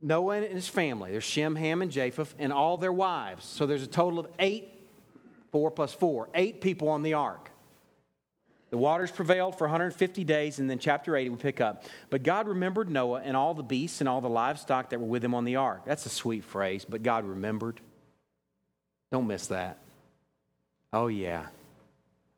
Noah 0.00 0.36
and 0.36 0.54
his 0.54 0.68
family, 0.68 1.10
there's 1.10 1.24
Shem, 1.24 1.56
Ham, 1.56 1.82
and 1.82 1.90
Japheth, 1.90 2.36
and 2.38 2.52
all 2.52 2.76
their 2.76 2.92
wives. 2.92 3.44
So 3.44 3.66
there's 3.66 3.82
a 3.82 3.88
total 3.88 4.20
of 4.20 4.28
eight, 4.38 4.68
four 5.50 5.72
plus 5.72 5.92
four, 5.92 6.28
eight 6.36 6.60
people 6.60 6.88
on 6.88 7.02
the 7.02 7.14
ark. 7.14 7.50
The 8.70 8.78
waters 8.78 9.10
prevailed 9.10 9.58
for 9.58 9.64
150 9.64 10.22
days, 10.22 10.60
and 10.60 10.70
then 10.70 10.78
chapter 10.78 11.16
8 11.16 11.30
we 11.30 11.36
pick 11.36 11.60
up. 11.60 11.82
But 12.08 12.22
God 12.22 12.46
remembered 12.46 12.88
Noah 12.88 13.22
and 13.24 13.36
all 13.36 13.54
the 13.54 13.64
beasts 13.64 13.98
and 14.00 14.08
all 14.08 14.20
the 14.20 14.28
livestock 14.28 14.90
that 14.90 15.00
were 15.00 15.06
with 15.08 15.24
him 15.24 15.34
on 15.34 15.44
the 15.44 15.56
ark. 15.56 15.82
That's 15.84 16.06
a 16.06 16.10
sweet 16.10 16.44
phrase, 16.44 16.86
but 16.88 17.02
God 17.02 17.24
remembered. 17.24 17.80
Don't 19.10 19.26
miss 19.26 19.48
that. 19.48 19.78
Oh, 20.92 21.08
yeah. 21.08 21.46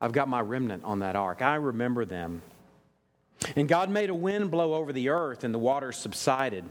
I've 0.02 0.12
got 0.12 0.28
my 0.28 0.40
remnant 0.40 0.82
on 0.82 0.98
that 0.98 1.14
ark. 1.14 1.40
I 1.40 1.54
remember 1.54 2.04
them. 2.04 2.42
And 3.54 3.68
God 3.68 3.88
made 3.88 4.10
a 4.10 4.14
wind 4.14 4.50
blow 4.50 4.74
over 4.74 4.92
the 4.92 5.08
earth, 5.10 5.44
and 5.44 5.54
the 5.54 5.60
waters 5.60 5.96
subsided. 5.96 6.64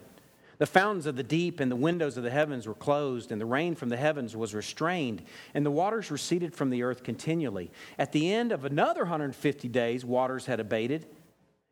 The 0.57 0.65
fountains 0.67 1.05
of 1.05 1.15
the 1.15 1.23
deep 1.23 1.59
and 1.61 1.71
the 1.71 1.75
windows 1.77 2.17
of 2.17 2.23
the 2.23 2.29
heavens 2.29 2.67
were 2.67 2.75
closed, 2.75 3.31
and 3.31 3.39
the 3.39 3.45
rain 3.45 3.73
from 3.73 3.87
the 3.87 3.97
heavens 3.97 4.35
was 4.35 4.53
restrained, 4.53 5.23
and 5.53 5.65
the 5.65 5.71
waters 5.71 6.11
receded 6.11 6.53
from 6.53 6.69
the 6.69 6.83
earth 6.83 7.03
continually. 7.03 7.71
At 7.97 8.11
the 8.11 8.33
end 8.33 8.51
of 8.51 8.65
another 8.65 9.01
150 9.01 9.67
days, 9.69 10.03
waters 10.03 10.45
had 10.45 10.59
abated. 10.59 11.07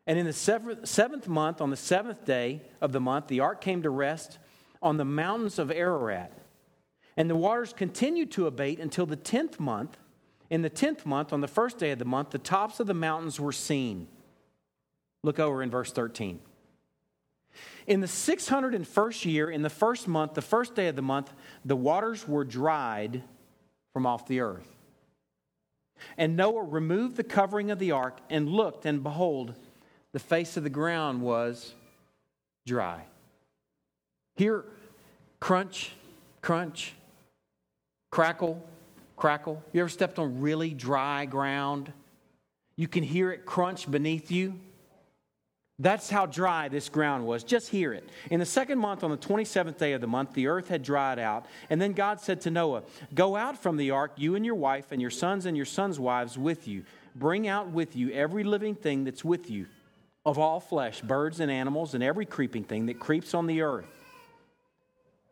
And 0.06 0.18
in 0.18 0.26
the 0.26 0.32
seventh 0.32 1.28
month, 1.28 1.60
on 1.60 1.68
the 1.68 1.76
seventh 1.76 2.24
day 2.24 2.62
of 2.80 2.92
the 2.92 3.00
month, 3.00 3.28
the 3.28 3.40
ark 3.40 3.60
came 3.60 3.82
to 3.82 3.90
rest 3.90 4.38
on 4.80 4.96
the 4.96 5.04
mountains 5.04 5.58
of 5.58 5.70
Ararat. 5.70 6.32
And 7.18 7.28
the 7.28 7.36
waters 7.36 7.74
continued 7.74 8.30
to 8.32 8.46
abate 8.46 8.80
until 8.80 9.04
the 9.04 9.14
tenth 9.14 9.60
month. 9.60 9.98
In 10.50 10.62
the 10.62 10.68
tenth 10.68 11.06
month, 11.06 11.32
on 11.32 11.40
the 11.40 11.48
first 11.48 11.78
day 11.78 11.92
of 11.92 11.98
the 12.00 12.04
month, 12.04 12.30
the 12.30 12.38
tops 12.38 12.80
of 12.80 12.88
the 12.88 12.94
mountains 12.94 13.38
were 13.38 13.52
seen. 13.52 14.08
Look 15.22 15.38
over 15.38 15.62
in 15.62 15.70
verse 15.70 15.92
13. 15.92 16.40
In 17.86 18.00
the 18.00 18.06
601st 18.06 19.24
year, 19.24 19.50
in 19.50 19.62
the 19.62 19.70
first 19.70 20.08
month, 20.08 20.34
the 20.34 20.42
first 20.42 20.74
day 20.74 20.88
of 20.88 20.96
the 20.96 21.02
month, 21.02 21.32
the 21.64 21.76
waters 21.76 22.26
were 22.26 22.44
dried 22.44 23.22
from 23.92 24.06
off 24.06 24.26
the 24.26 24.40
earth. 24.40 24.68
And 26.16 26.36
Noah 26.36 26.64
removed 26.64 27.16
the 27.16 27.24
covering 27.24 27.70
of 27.70 27.78
the 27.78 27.92
ark 27.92 28.18
and 28.28 28.48
looked, 28.48 28.86
and 28.86 29.02
behold, 29.02 29.54
the 30.12 30.18
face 30.18 30.56
of 30.56 30.64
the 30.64 30.70
ground 30.70 31.20
was 31.22 31.74
dry. 32.66 33.04
Here, 34.36 34.64
crunch, 35.40 35.92
crunch, 36.40 36.94
crackle, 38.10 38.66
crackle. 39.20 39.62
You 39.72 39.82
ever 39.82 39.88
stepped 39.88 40.18
on 40.18 40.40
really 40.40 40.70
dry 40.70 41.26
ground? 41.26 41.92
You 42.74 42.88
can 42.88 43.04
hear 43.04 43.30
it 43.30 43.44
crunch 43.44 43.88
beneath 43.88 44.30
you. 44.30 44.58
That's 45.78 46.10
how 46.10 46.26
dry 46.26 46.68
this 46.68 46.88
ground 46.88 47.26
was. 47.26 47.44
Just 47.44 47.68
hear 47.68 47.92
it. 47.92 48.08
In 48.30 48.40
the 48.40 48.46
second 48.46 48.78
month, 48.78 49.04
on 49.04 49.10
the 49.10 49.16
27th 49.16 49.78
day 49.78 49.92
of 49.92 50.00
the 50.00 50.06
month, 50.06 50.34
the 50.34 50.46
earth 50.46 50.68
had 50.68 50.82
dried 50.82 51.18
out. 51.18 51.46
And 51.70 51.80
then 51.80 51.92
God 51.92 52.20
said 52.20 52.40
to 52.42 52.50
Noah, 52.50 52.82
Go 53.14 53.36
out 53.36 53.62
from 53.62 53.76
the 53.76 53.90
ark, 53.90 54.12
you 54.16 54.34
and 54.34 54.44
your 54.44 54.54
wife, 54.54 54.90
and 54.90 55.00
your 55.00 55.10
sons 55.10 55.46
and 55.46 55.56
your 55.56 55.66
sons' 55.66 56.00
wives 56.00 56.36
with 56.36 56.66
you. 56.66 56.84
Bring 57.14 57.48
out 57.48 57.68
with 57.70 57.96
you 57.96 58.10
every 58.12 58.44
living 58.44 58.74
thing 58.74 59.04
that's 59.04 59.24
with 59.24 59.50
you 59.50 59.66
of 60.24 60.38
all 60.38 60.60
flesh, 60.60 61.00
birds 61.00 61.40
and 61.40 61.50
animals, 61.50 61.94
and 61.94 62.02
every 62.02 62.26
creeping 62.26 62.64
thing 62.64 62.86
that 62.86 63.00
creeps 63.00 63.32
on 63.32 63.46
the 63.46 63.62
earth, 63.62 63.86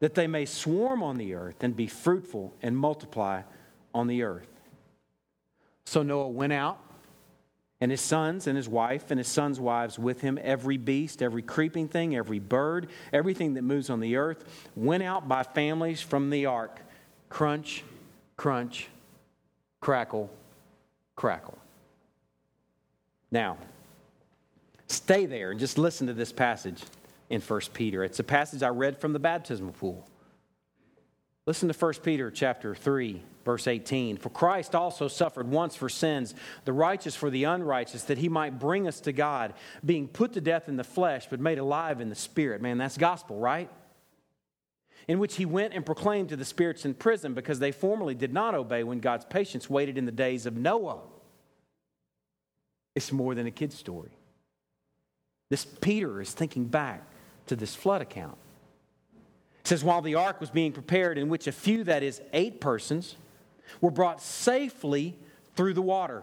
that 0.01 0.15
they 0.15 0.27
may 0.27 0.47
swarm 0.47 1.03
on 1.03 1.19
the 1.19 1.35
earth 1.35 1.63
and 1.63 1.77
be 1.77 1.87
fruitful 1.87 2.55
and 2.63 2.77
multiply 2.77 3.43
on 3.95 4.07
the 4.07 4.23
earth. 4.23 4.49
So 5.85 6.03
Noah 6.03 6.29
went 6.29 6.53
out, 6.53 6.79
and 7.81 7.91
his 7.91 8.01
sons 8.01 8.47
and 8.47 8.57
his 8.57 8.69
wife 8.69 9.11
and 9.11 9.19
his 9.19 9.29
sons' 9.29 9.61
wives 9.61 9.99
with 9.99 10.21
him, 10.21 10.39
every 10.43 10.77
beast, 10.77 11.23
every 11.23 11.43
creeping 11.43 11.89
thing, 11.89 12.17
every 12.17 12.41
bird, 12.41 12.89
everything 13.13 13.55
that 13.55 13.63
moves 13.63 13.89
on 13.89 14.01
the 14.01 14.17
earth, 14.17 14.45
went 14.75 15.03
out 15.03 15.29
by 15.29 15.43
families 15.43 16.01
from 16.01 16.31
the 16.31 16.47
ark. 16.47 16.81
Crunch, 17.29 17.85
crunch, 18.37 18.89
crackle, 19.81 20.31
crackle. 21.15 21.59
Now, 23.31 23.59
Stay 24.89 25.27
there 25.27 25.51
and 25.51 25.61
just 25.61 25.77
listen 25.77 26.07
to 26.07 26.15
this 26.15 26.33
passage 26.33 26.83
in 27.29 27.41
1 27.41 27.61
Peter. 27.75 28.03
It's 28.03 28.19
a 28.19 28.25
passage 28.25 28.63
I 28.63 28.69
read 28.69 28.99
from 28.99 29.13
the 29.13 29.19
baptismal 29.19 29.73
pool. 29.73 30.09
Listen 31.49 31.67
to 31.71 31.75
1 31.75 31.95
Peter 32.03 32.31
chapter 32.31 32.75
3, 32.75 33.23
verse 33.43 33.67
18. 33.67 34.19
For 34.19 34.29
Christ 34.29 34.75
also 34.75 35.09
suffered 35.09 35.51
once 35.51 35.75
for 35.75 35.89
sins, 35.89 36.35
the 36.67 36.75
righteous 36.75 37.17
for 37.17 37.31
the 37.31 37.45
unrighteous, 37.45 38.03
that 38.03 38.19
he 38.19 38.29
might 38.29 38.59
bring 38.59 38.87
us 38.87 39.01
to 39.01 39.13
God, 39.15 39.55
being 39.83 40.09
put 40.09 40.35
to 40.35 40.43
death 40.43 40.69
in 40.69 40.77
the 40.77 40.85
flesh, 40.85 41.27
but 41.31 41.41
made 41.41 41.59
alive 41.59 42.03
in 42.03 42.11
the 42.11 42.15
spirit. 42.15 42.61
Man, 42.61 42.77
that's 42.77 42.99
gospel, 42.99 43.39
right? 43.39 43.71
In 45.09 45.19
which 45.19 45.37
he 45.37 45.47
went 45.47 45.73
and 45.73 45.87
proclaimed 45.87 46.29
to 46.29 46.37
the 46.37 46.45
spirits 46.45 46.85
in 46.85 46.93
prison 46.93 47.33
because 47.33 47.61
they 47.61 47.73
formerly 47.73 48.15
did 48.15 48.35
not 48.35 48.55
obey 48.55 48.85
when 48.85 49.01
God's 49.01 49.25
patience 49.25 49.71
waited 49.71 49.97
in 49.97 50.05
the 50.05 50.13
days 50.13 50.45
of 50.45 50.55
Noah. 50.55 51.01
It's 52.95 53.11
more 53.11 53.35
than 53.35 53.47
a 53.47 53.51
kid's 53.51 53.79
story. 53.79 54.19
This 55.49 55.65
Peter 55.65 56.21
is 56.21 56.31
thinking 56.31 56.67
back 56.67 57.09
to 57.47 57.57
this 57.57 57.75
flood 57.75 58.03
account. 58.03 58.37
Says, 59.69 59.85
While 59.85 60.01
the 60.01 60.15
ark 60.15 60.41
was 60.41 60.49
being 60.49 60.73
prepared, 60.73 61.19
in 61.19 61.29
which 61.29 61.47
a 61.47 61.53
few, 61.53 61.85
that 61.85 62.03
is, 62.03 62.23
eight 62.33 62.59
persons, 62.59 63.17
were 63.83 63.91
brought 63.91 64.23
safely 64.23 65.15
through 65.57 65.75
the 65.75 65.83
water. 65.83 66.23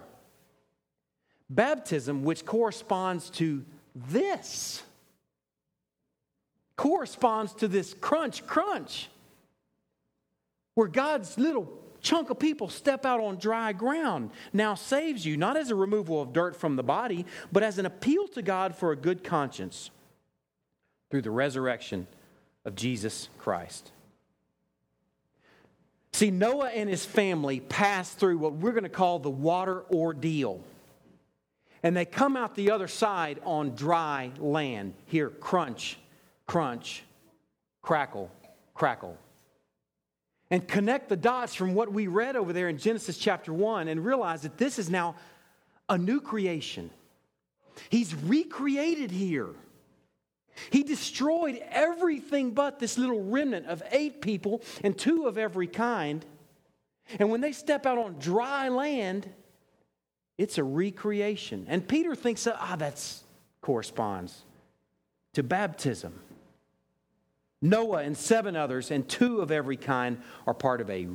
Baptism, 1.48 2.24
which 2.24 2.44
corresponds 2.44 3.30
to 3.30 3.64
this, 3.94 4.82
corresponds 6.76 7.54
to 7.54 7.68
this 7.68 7.94
crunch, 7.94 8.48
crunch, 8.48 9.10
where 10.74 10.88
God's 10.88 11.38
little 11.38 11.72
chunk 12.02 12.32
of 12.32 12.40
people 12.40 12.68
step 12.68 13.06
out 13.06 13.20
on 13.20 13.38
dry 13.38 13.74
ground 13.74 14.32
now 14.54 14.74
saves 14.74 15.24
you, 15.24 15.38
not 15.38 15.56
as 15.56 15.70
a 15.70 15.76
removal 15.76 16.20
of 16.20 16.34
dirt 16.34 16.56
from 16.56 16.78
the 16.78 16.84
body, 16.84 17.28
but 17.52 17.62
as 17.62 17.78
an 17.78 17.86
appeal 17.86 18.28
to 18.30 18.42
God 18.42 18.76
for 18.76 18.92
a 18.92 18.96
good 18.96 19.24
conscience 19.24 19.92
through 21.12 21.22
the 21.22 21.30
resurrection 21.30 22.08
of 22.66 22.76
Jesus 22.76 23.30
Christ. 23.38 23.92
See, 26.14 26.32
Noah 26.32 26.70
and 26.70 26.90
his 26.90 27.06
family 27.06 27.60
pass 27.60 28.10
through 28.12 28.38
what 28.38 28.54
we're 28.54 28.72
going 28.72 28.84
to 28.84 28.90
call 28.90 29.20
the 29.20 29.30
water 29.30 29.84
ordeal. 29.92 30.62
And 31.84 31.96
they 31.96 32.06
come 32.06 32.36
out 32.36 32.56
the 32.56 32.72
other 32.72 32.88
side 32.88 33.40
on 33.44 33.76
dry 33.76 34.32
land. 34.40 34.94
Here, 35.06 35.30
crunch, 35.30 35.98
crunch, 36.48 37.04
crackle, 37.82 38.32
crackle 38.74 39.18
and 40.52 40.68
connect 40.68 41.10
the 41.10 41.18
dots 41.18 41.56
from 41.56 41.74
what 41.74 41.92
we 41.92 42.08
read 42.08 42.36
over 42.36 42.54
there 42.54 42.70
in 42.70 42.78
Genesis 42.78 43.18
chapter 43.18 43.52
1 43.52 43.88
and 43.88 44.06
realize 44.06 44.44
that 44.44 44.58
this 44.58 44.78
is 44.78 44.90
now 44.90 45.16
a 45.90 45.98
new 45.98 46.22
creation. 46.22 46.90
He's 47.90 48.14
recreated 48.16 49.12
here. 49.12 49.50
He 50.70 50.84
destroyed 50.84 51.62
everything 51.70 52.52
but 52.52 52.80
this 52.80 52.98
little 52.98 53.24
remnant 53.24 53.68
of 53.68 53.84
eight 53.92 54.22
people 54.22 54.62
and 54.84 54.98
two 54.98 55.28
of 55.28 55.38
every 55.38 55.68
kind. 55.68 56.26
And 57.20 57.30
when 57.30 57.42
they 57.42 57.52
step 57.52 57.86
out 57.86 57.98
on 57.98 58.18
dry 58.20 58.70
land, 58.70 59.30
it's 60.38 60.58
a 60.58 60.64
recreation. 60.64 61.66
And 61.70 61.88
Peter 61.88 62.16
thinks, 62.16 62.48
ah, 62.48 62.76
that 62.78 63.04
corresponds 63.62 64.44
to 65.34 65.44
baptism. 65.44 66.20
Noah 67.62 68.04
and 68.04 68.18
seven 68.18 68.56
others, 68.56 68.92
and 68.92 69.08
two 69.08 69.42
of 69.42 69.52
every 69.52 69.78
kind, 69.78 70.22
are 70.46 70.54
part 70.54 70.82
of 70.82 70.90
a 70.90 71.06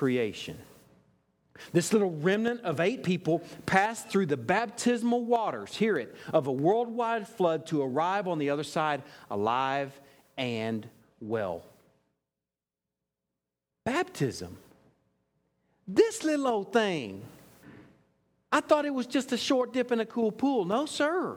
recreation. 0.00 0.56
This 1.72 1.92
little 1.92 2.10
remnant 2.10 2.62
of 2.62 2.80
eight 2.80 3.02
people 3.02 3.42
passed 3.66 4.08
through 4.08 4.26
the 4.26 4.36
baptismal 4.36 5.24
waters, 5.24 5.76
hear 5.76 5.98
it, 5.98 6.14
of 6.32 6.46
a 6.46 6.52
worldwide 6.52 7.28
flood 7.28 7.66
to 7.66 7.82
arrive 7.82 8.28
on 8.28 8.38
the 8.38 8.50
other 8.50 8.64
side 8.64 9.02
alive 9.30 9.98
and 10.36 10.88
well. 11.20 11.62
Baptism. 13.84 14.56
This 15.86 16.22
little 16.22 16.46
old 16.46 16.72
thing. 16.72 17.22
I 18.52 18.60
thought 18.60 18.84
it 18.84 18.94
was 18.94 19.06
just 19.06 19.32
a 19.32 19.36
short 19.36 19.72
dip 19.72 19.92
in 19.92 20.00
a 20.00 20.06
cool 20.06 20.32
pool. 20.32 20.64
No, 20.64 20.86
sir. 20.86 21.36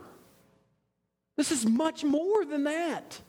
This 1.35 1.51
is 1.51 1.65
much 1.65 2.03
more 2.03 2.45
than 2.45 2.63
that. 2.65 3.19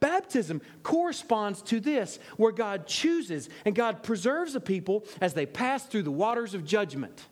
Baptism 0.00 0.62
corresponds 0.82 1.62
to 1.62 1.80
this, 1.80 2.18
where 2.36 2.52
God 2.52 2.86
chooses 2.86 3.48
and 3.64 3.74
God 3.74 4.02
preserves 4.02 4.54
a 4.54 4.60
people 4.60 5.04
as 5.20 5.34
they 5.34 5.46
pass 5.46 5.84
through 5.84 6.02
the 6.02 6.10
waters 6.10 6.54
of 6.54 6.64
judgment, 6.64 7.26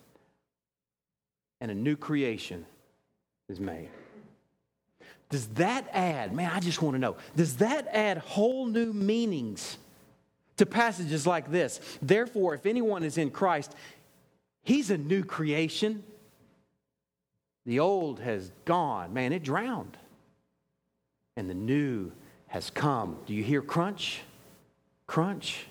and 1.60 1.70
a 1.70 1.74
new 1.74 1.96
creation 1.96 2.66
is 3.48 3.58
made. 3.58 3.88
Does 5.30 5.46
that 5.54 5.88
add, 5.92 6.32
man, 6.34 6.50
I 6.54 6.60
just 6.60 6.82
want 6.82 6.94
to 6.94 6.98
know, 6.98 7.16
does 7.34 7.56
that 7.56 7.88
add 7.90 8.18
whole 8.18 8.66
new 8.66 8.92
meanings 8.92 9.78
to 10.58 10.66
passages 10.66 11.26
like 11.26 11.50
this? 11.50 11.80
Therefore, 12.00 12.54
if 12.54 12.66
anyone 12.66 13.02
is 13.02 13.18
in 13.18 13.30
Christ, 13.30 13.74
he's 14.62 14.90
a 14.90 14.98
new 14.98 15.24
creation. 15.24 16.04
The 17.66 17.80
old 17.80 18.20
has 18.20 18.52
gone, 18.66 19.14
man, 19.14 19.32
it 19.32 19.42
drowned, 19.42 19.96
and 21.36 21.48
the 21.48 21.54
new 21.54 22.12
has 22.54 22.70
come. 22.70 23.16
Do 23.26 23.34
you 23.34 23.42
hear 23.42 23.60
crunch? 23.60 24.20
Crunch? 25.08 25.66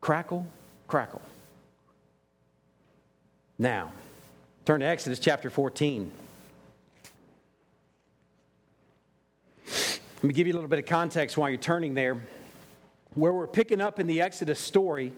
Crackle? 0.00 0.46
Crackle. 0.88 1.20
Now, 3.58 3.92
turn 4.64 4.80
to 4.80 4.86
Exodus 4.86 5.18
chapter 5.18 5.50
14. 5.50 6.10
Let 9.66 10.24
me 10.24 10.32
give 10.32 10.46
you 10.46 10.54
a 10.54 10.56
little 10.56 10.70
bit 10.70 10.78
of 10.78 10.86
context 10.86 11.36
while 11.36 11.50
you're 11.50 11.58
turning 11.58 11.92
there. 11.92 12.18
Where 13.12 13.34
we're 13.34 13.46
picking 13.46 13.82
up 13.82 14.00
in 14.00 14.06
the 14.06 14.22
Exodus 14.22 14.58
story 14.58 15.12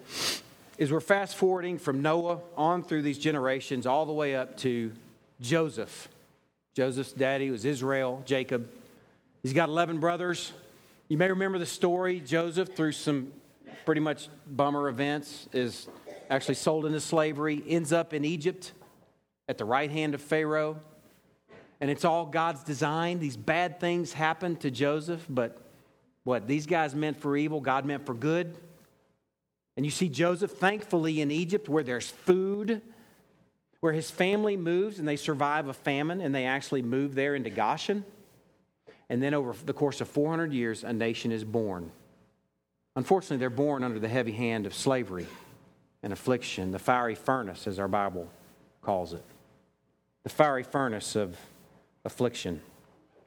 is 0.79 0.91
we're 0.91 0.99
fast 0.99 1.37
forwarding 1.37 1.79
from 1.79 2.03
Noah 2.03 2.41
on 2.57 2.83
through 2.83 3.03
these 3.03 3.21
generations 3.21 3.87
all 3.87 4.05
the 4.05 4.13
way 4.13 4.35
up 4.35 4.57
to 4.59 4.91
Joseph. 5.41 6.09
Joseph's 6.75 7.13
daddy 7.13 7.53
was 7.53 7.65
Israel, 7.65 8.21
Jacob. 8.25 8.69
He's 9.45 9.53
got 9.53 9.69
11 9.69 10.01
brothers. 10.01 10.53
You 11.13 11.19
may 11.19 11.29
remember 11.29 11.59
the 11.59 11.67
story. 11.67 12.21
Joseph, 12.21 12.75
through 12.75 12.93
some 12.93 13.35
pretty 13.85 14.01
much 14.01 14.31
bummer 14.47 14.89
events, 14.89 15.47
is 15.53 15.87
actually 16.31 16.55
sold 16.55 16.87
into 16.87 17.01
slavery, 17.01 17.63
ends 17.69 17.93
up 17.93 18.15
in 18.15 18.25
Egypt 18.25 18.73
at 19.47 19.59
the 19.59 19.67
right 19.67 19.91
hand 19.91 20.15
of 20.15 20.23
Pharaoh. 20.23 20.81
And 21.83 21.91
it's 21.91 22.07
all 22.07 22.25
God's 22.25 22.65
design. 22.65 23.19
These 23.19 23.37
bad 23.37 23.79
things 23.79 24.15
happen 24.15 24.57
to 24.57 24.71
Joseph, 24.71 25.27
but 25.29 25.61
what 26.25 26.49
these 26.49 26.65
guys 26.65 26.95
meant 26.95 27.21
for 27.21 27.37
evil, 27.37 27.61
God 27.61 27.85
meant 27.85 28.07
for 28.07 28.15
good. 28.15 28.57
And 29.77 29.85
you 29.85 29.93
see 29.93 30.09
Joseph, 30.09 30.53
thankfully, 30.53 31.21
in 31.21 31.31
Egypt 31.31 31.69
where 31.69 31.85
there's 31.85 32.09
food, 32.09 32.81
where 33.81 33.93
his 33.93 34.11
family 34.11 34.57
moves 34.57 34.99
and 34.99 35.07
they 35.07 35.17
survive 35.17 35.69
a 35.69 35.75
famine 35.75 36.23
and 36.23 36.35
they 36.35 36.47
actually 36.47 36.81
move 36.81 37.15
there 37.15 37.35
into 37.35 37.51
Goshen. 37.51 38.03
And 39.13 39.23
then 39.23 39.35
over 39.35 39.55
the 39.67 39.75
course 39.75 40.01
of 40.01 40.09
400 40.09 40.55
years, 40.55 40.85
a 40.85 40.93
nation 40.95 41.33
is 41.33 41.45
born. 41.45 41.93
Unfortunately, 42.97 43.37
they're 43.37 43.51
born 43.51 43.85
under 43.85 43.99
the 43.99 44.09
heavy 44.09 44.33
hand 44.33 44.65
of 44.65 44.73
slavery 44.73 45.27
and 46.03 46.15
affliction, 46.15 46.71
the 46.71 46.79
fiery 46.79 47.15
furnace, 47.15 47.67
as 47.67 47.79
our 47.79 47.89
Bible 47.89 48.27
calls 48.81 49.13
it. 49.13 49.23
The 50.23 50.31
fiery 50.31 50.63
furnace 50.63 51.15
of 51.15 51.37
affliction. 52.07 52.63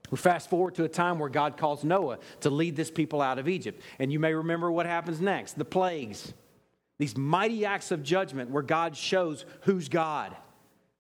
We 0.10 0.18
fast 0.18 0.50
forward 0.50 0.74
to 0.74 0.86
a 0.86 0.90
time 0.90 1.20
where 1.20 1.30
God 1.30 1.56
calls 1.56 1.84
Noah 1.84 2.18
to 2.40 2.50
lead 2.50 2.76
this 2.76 2.90
people 2.90 3.22
out 3.22 3.38
of 3.38 3.48
Egypt. 3.48 3.80
And 4.00 4.12
you 4.12 4.20
may 4.20 4.34
remember 4.34 4.72
what 4.72 4.88
happens 4.88 5.22
next 5.22 5.56
the 5.56 5.66
plagues, 5.66 6.34
these 6.98 7.16
mighty 7.16 7.64
acts 7.64 7.92
of 7.92 8.02
judgment 8.02 8.50
where 8.50 8.64
God 8.64 8.98
shows 8.98 9.46
who's 9.62 9.88
God 9.88 10.36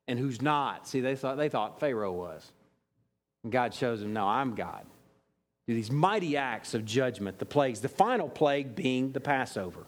and 0.07 0.19
who's 0.19 0.43
not. 0.43 0.87
See, 0.87 1.01
they 1.01 1.15
thought, 1.15 1.37
they 1.37 1.49
thought 1.49 1.79
Pharaoh 1.79 2.11
was. 2.11 2.51
And 3.45 3.51
God 3.51 3.73
shows 3.73 4.01
them, 4.01 4.11
no, 4.11 4.27
I'm 4.27 4.55
God. 4.55 4.85
Do 5.67 5.73
these 5.73 5.89
mighty 5.89 6.35
acts 6.35 6.73
of 6.73 6.83
judgment, 6.83 7.39
the 7.39 7.45
plagues, 7.45 7.79
the 7.79 7.87
final 7.87 8.27
plague 8.27 8.75
being 8.75 9.13
the 9.13 9.21
Passover, 9.21 9.85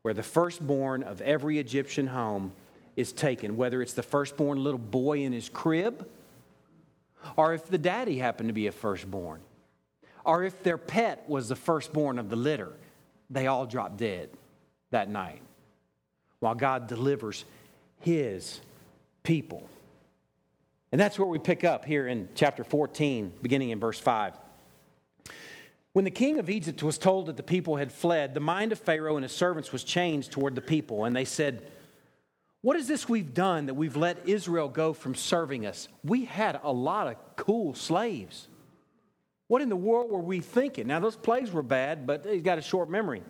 where 0.00 0.14
the 0.14 0.22
firstborn 0.22 1.02
of 1.02 1.20
every 1.20 1.58
Egyptian 1.58 2.06
home 2.06 2.52
is 2.96 3.12
taken, 3.12 3.58
whether 3.58 3.82
it's 3.82 3.92
the 3.92 4.02
firstborn 4.02 4.64
little 4.64 4.78
boy 4.78 5.18
in 5.18 5.32
his 5.32 5.50
crib 5.50 6.08
or 7.36 7.54
if 7.54 7.66
the 7.66 7.78
daddy 7.78 8.18
happened 8.18 8.48
to 8.48 8.52
be 8.52 8.66
a 8.66 8.72
firstborn, 8.72 9.40
or 10.24 10.44
if 10.44 10.62
their 10.62 10.78
pet 10.78 11.24
was 11.28 11.48
the 11.48 11.56
firstborn 11.56 12.18
of 12.18 12.30
the 12.30 12.36
litter, 12.36 12.72
they 13.30 13.46
all 13.46 13.66
drop 13.66 13.96
dead 13.96 14.30
that 14.90 15.08
night 15.08 15.42
while 16.40 16.54
God 16.54 16.86
delivers 16.86 17.44
his 18.00 18.60
people. 19.22 19.68
And 20.90 21.00
that's 21.00 21.18
where 21.18 21.28
we 21.28 21.38
pick 21.38 21.64
up 21.64 21.84
here 21.84 22.06
in 22.06 22.28
chapter 22.34 22.64
14, 22.64 23.32
beginning 23.42 23.70
in 23.70 23.80
verse 23.80 23.98
5. 23.98 24.34
When 25.92 26.04
the 26.04 26.10
king 26.10 26.38
of 26.38 26.48
Egypt 26.48 26.82
was 26.82 26.96
told 26.96 27.26
that 27.26 27.36
the 27.36 27.42
people 27.42 27.76
had 27.76 27.92
fled, 27.92 28.34
the 28.34 28.40
mind 28.40 28.72
of 28.72 28.78
Pharaoh 28.78 29.16
and 29.16 29.24
his 29.24 29.32
servants 29.32 29.72
was 29.72 29.84
changed 29.84 30.32
toward 30.32 30.54
the 30.54 30.60
people, 30.60 31.04
and 31.04 31.14
they 31.14 31.24
said, 31.24 31.70
what 32.60 32.76
is 32.76 32.88
this 32.88 33.08
we've 33.08 33.34
done 33.34 33.66
that 33.66 33.74
we've 33.74 33.96
let 33.96 34.28
Israel 34.28 34.68
go 34.68 34.92
from 34.92 35.14
serving 35.14 35.64
us? 35.64 35.88
We 36.02 36.24
had 36.24 36.58
a 36.62 36.72
lot 36.72 37.06
of 37.06 37.16
cool 37.36 37.74
slaves. 37.74 38.48
What 39.46 39.62
in 39.62 39.68
the 39.68 39.76
world 39.76 40.10
were 40.10 40.18
we 40.18 40.40
thinking? 40.40 40.88
Now, 40.88 41.00
those 41.00 41.16
plagues 41.16 41.52
were 41.52 41.62
bad, 41.62 42.06
but 42.06 42.26
he's 42.26 42.42
got 42.42 42.58
a 42.58 42.62
short 42.62 42.90
memory. 42.90 43.22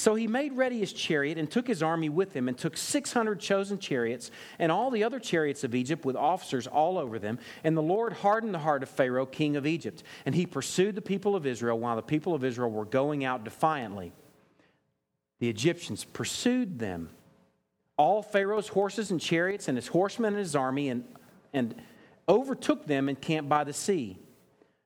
So 0.00 0.14
he 0.14 0.26
made 0.26 0.54
ready 0.54 0.78
his 0.78 0.94
chariot 0.94 1.36
and 1.36 1.50
took 1.50 1.68
his 1.68 1.82
army 1.82 2.08
with 2.08 2.34
him 2.34 2.48
and 2.48 2.56
took 2.56 2.78
600 2.78 3.38
chosen 3.38 3.78
chariots 3.78 4.30
and 4.58 4.72
all 4.72 4.90
the 4.90 5.04
other 5.04 5.20
chariots 5.20 5.62
of 5.62 5.74
Egypt 5.74 6.06
with 6.06 6.16
officers 6.16 6.66
all 6.66 6.96
over 6.96 7.18
them. 7.18 7.38
And 7.64 7.76
the 7.76 7.82
Lord 7.82 8.14
hardened 8.14 8.54
the 8.54 8.60
heart 8.60 8.82
of 8.82 8.88
Pharaoh, 8.88 9.26
king 9.26 9.56
of 9.56 9.66
Egypt. 9.66 10.02
And 10.24 10.34
he 10.34 10.46
pursued 10.46 10.94
the 10.94 11.02
people 11.02 11.36
of 11.36 11.44
Israel 11.44 11.78
while 11.78 11.96
the 11.96 12.02
people 12.02 12.34
of 12.34 12.44
Israel 12.44 12.70
were 12.70 12.86
going 12.86 13.26
out 13.26 13.44
defiantly. 13.44 14.12
The 15.38 15.50
Egyptians 15.50 16.04
pursued 16.04 16.78
them 16.78 17.10
all 17.98 18.22
Pharaoh's 18.22 18.68
horses 18.68 19.10
and 19.10 19.20
chariots 19.20 19.68
and 19.68 19.76
his 19.76 19.88
horsemen 19.88 20.32
and 20.32 20.38
his 20.38 20.56
army 20.56 20.88
and, 20.88 21.04
and 21.52 21.74
overtook 22.26 22.86
them 22.86 23.10
and 23.10 23.20
camped 23.20 23.50
by 23.50 23.64
the 23.64 23.74
sea, 23.74 24.18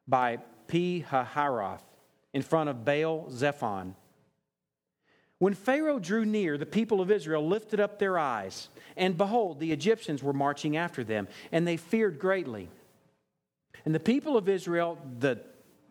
by 0.09 0.39
Pi 0.67 1.05
Hahiroth, 1.09 1.83
in 2.33 2.43
front 2.43 2.69
of 2.69 2.85
Baal 2.85 3.29
Zephon. 3.31 3.95
When 5.39 5.55
Pharaoh 5.55 5.99
drew 5.99 6.25
near, 6.25 6.57
the 6.57 6.67
people 6.67 7.01
of 7.01 7.11
Israel 7.11 7.47
lifted 7.47 7.81
up 7.81 7.99
their 7.99 8.19
eyes, 8.19 8.69
and 8.97 9.17
behold, 9.17 9.61
the 9.61 9.73
Egyptians 9.73 10.23
were 10.23 10.33
marching 10.33 10.77
after 10.77 11.03
them, 11.03 11.29
and 11.51 11.67
they 11.67 11.77
feared 11.77 12.19
greatly. 12.19 12.69
And 13.85 13.95
the 13.95 14.01
people 14.01 14.37
of 14.37 14.49
Israel, 14.49 14.99
the 15.19 15.41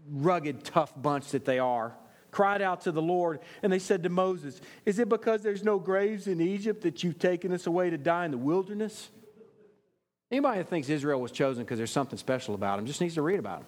rugged, 0.09 0.63
tough 0.63 0.93
bunch 0.99 1.31
that 1.31 1.45
they 1.45 1.59
are, 1.59 1.93
cried 2.31 2.61
out 2.61 2.81
to 2.81 2.91
the 2.91 3.01
Lord, 3.01 3.39
and 3.61 3.71
they 3.71 3.79
said 3.79 4.03
to 4.03 4.09
Moses, 4.09 4.59
Is 4.85 4.97
it 4.99 5.07
because 5.07 5.43
there's 5.43 5.63
no 5.63 5.77
graves 5.77 6.27
in 6.27 6.41
Egypt 6.41 6.81
that 6.81 7.03
you've 7.03 7.19
taken 7.19 7.51
us 7.51 7.67
away 7.67 7.89
to 7.89 7.97
die 7.97 8.25
in 8.25 8.31
the 8.31 8.37
wilderness? 8.37 9.09
Anybody 10.31 10.57
that 10.59 10.69
thinks 10.69 10.89
Israel 10.89 11.21
was 11.21 11.31
chosen 11.31 11.63
because 11.63 11.77
there's 11.77 11.91
something 11.91 12.17
special 12.17 12.55
about 12.55 12.77
them 12.77 12.87
just 12.87 13.01
needs 13.01 13.13
to 13.15 13.21
read 13.21 13.39
about 13.39 13.59
them. 13.59 13.67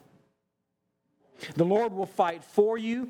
The 1.55 1.65
Lord 1.65 1.93
will 1.93 2.05
fight 2.05 2.43
for 2.43 2.77
you, 2.77 3.09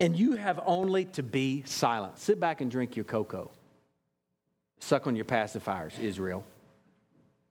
and 0.00 0.16
you 0.16 0.36
have 0.36 0.60
only 0.66 1.06
to 1.06 1.22
be 1.22 1.62
silent. 1.66 2.18
Sit 2.18 2.40
back 2.40 2.60
and 2.60 2.70
drink 2.70 2.96
your 2.96 3.04
cocoa. 3.04 3.50
Suck 4.78 5.06
on 5.06 5.16
your 5.16 5.24
pacifiers, 5.24 5.98
Israel. 5.98 6.44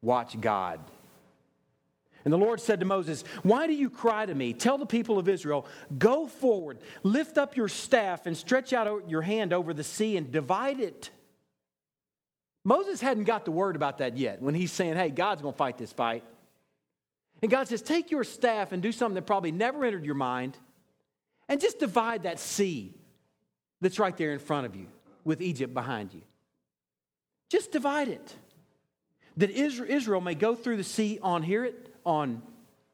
Watch 0.02 0.40
God. 0.40 0.80
And 2.24 2.34
the 2.34 2.38
Lord 2.38 2.60
said 2.60 2.80
to 2.80 2.86
Moses, 2.86 3.24
Why 3.44 3.68
do 3.68 3.74
you 3.74 3.90
cry 3.90 4.26
to 4.26 4.34
me? 4.34 4.54
Tell 4.54 4.78
the 4.78 4.86
people 4.86 5.20
of 5.20 5.30
Israel, 5.30 5.68
Go 5.98 6.28
forward, 6.28 6.80
lift 7.04 7.38
up 7.38 7.56
your 7.56 7.68
staff, 7.68 8.26
and 8.26 8.36
stretch 8.36 8.74
out 8.74 9.10
your 9.10 9.22
hand 9.22 9.54
over 9.54 9.74
the 9.74 9.84
sea 9.84 10.18
and 10.18 10.32
divide 10.32 10.80
it. 10.80 11.12
Moses 12.64 13.00
hadn't 13.00 13.26
got 13.26 13.46
the 13.46 13.52
word 13.52 13.76
about 13.76 14.00
that 14.00 14.18
yet 14.18 14.42
when 14.42 14.56
he's 14.56 14.72
saying, 14.72 14.96
Hey, 14.96 15.10
God's 15.10 15.44
going 15.44 15.54
to 15.54 15.58
fight 15.58 15.78
this 15.78 15.94
fight. 15.94 16.24
And 17.46 17.52
God 17.52 17.68
says, 17.68 17.84
Take 17.84 18.10
your 18.10 18.24
staff 18.24 18.72
and 18.72 18.82
do 18.82 18.92
something 18.92 19.14
that 19.14 19.28
probably 19.28 19.52
never 19.52 19.86
entered 19.86 20.04
your 20.04 20.16
mind 20.16 20.58
and 21.48 21.62
just 21.62 21.78
divide 21.78 22.24
that 22.24 22.40
sea 22.40 22.96
that's 23.82 24.00
right 24.00 24.18
there 24.18 24.34
in 24.34 24.40
front 24.40 24.66
of 24.66 24.76
you 24.76 24.88
with 25.24 25.44
Egypt 25.44 25.72
behind 25.72 26.12
you. 26.12 26.24
Just 27.48 27.72
divide 27.72 28.08
it. 28.08 28.34
That 29.38 29.52
Israel 29.52 30.22
may 30.22 30.34
go 30.34 30.56
through 30.56 30.78
the 30.78 30.84
sea 30.84 31.20
on 31.22 31.44
here 31.44 31.64
it 31.66 31.94
on 32.04 32.42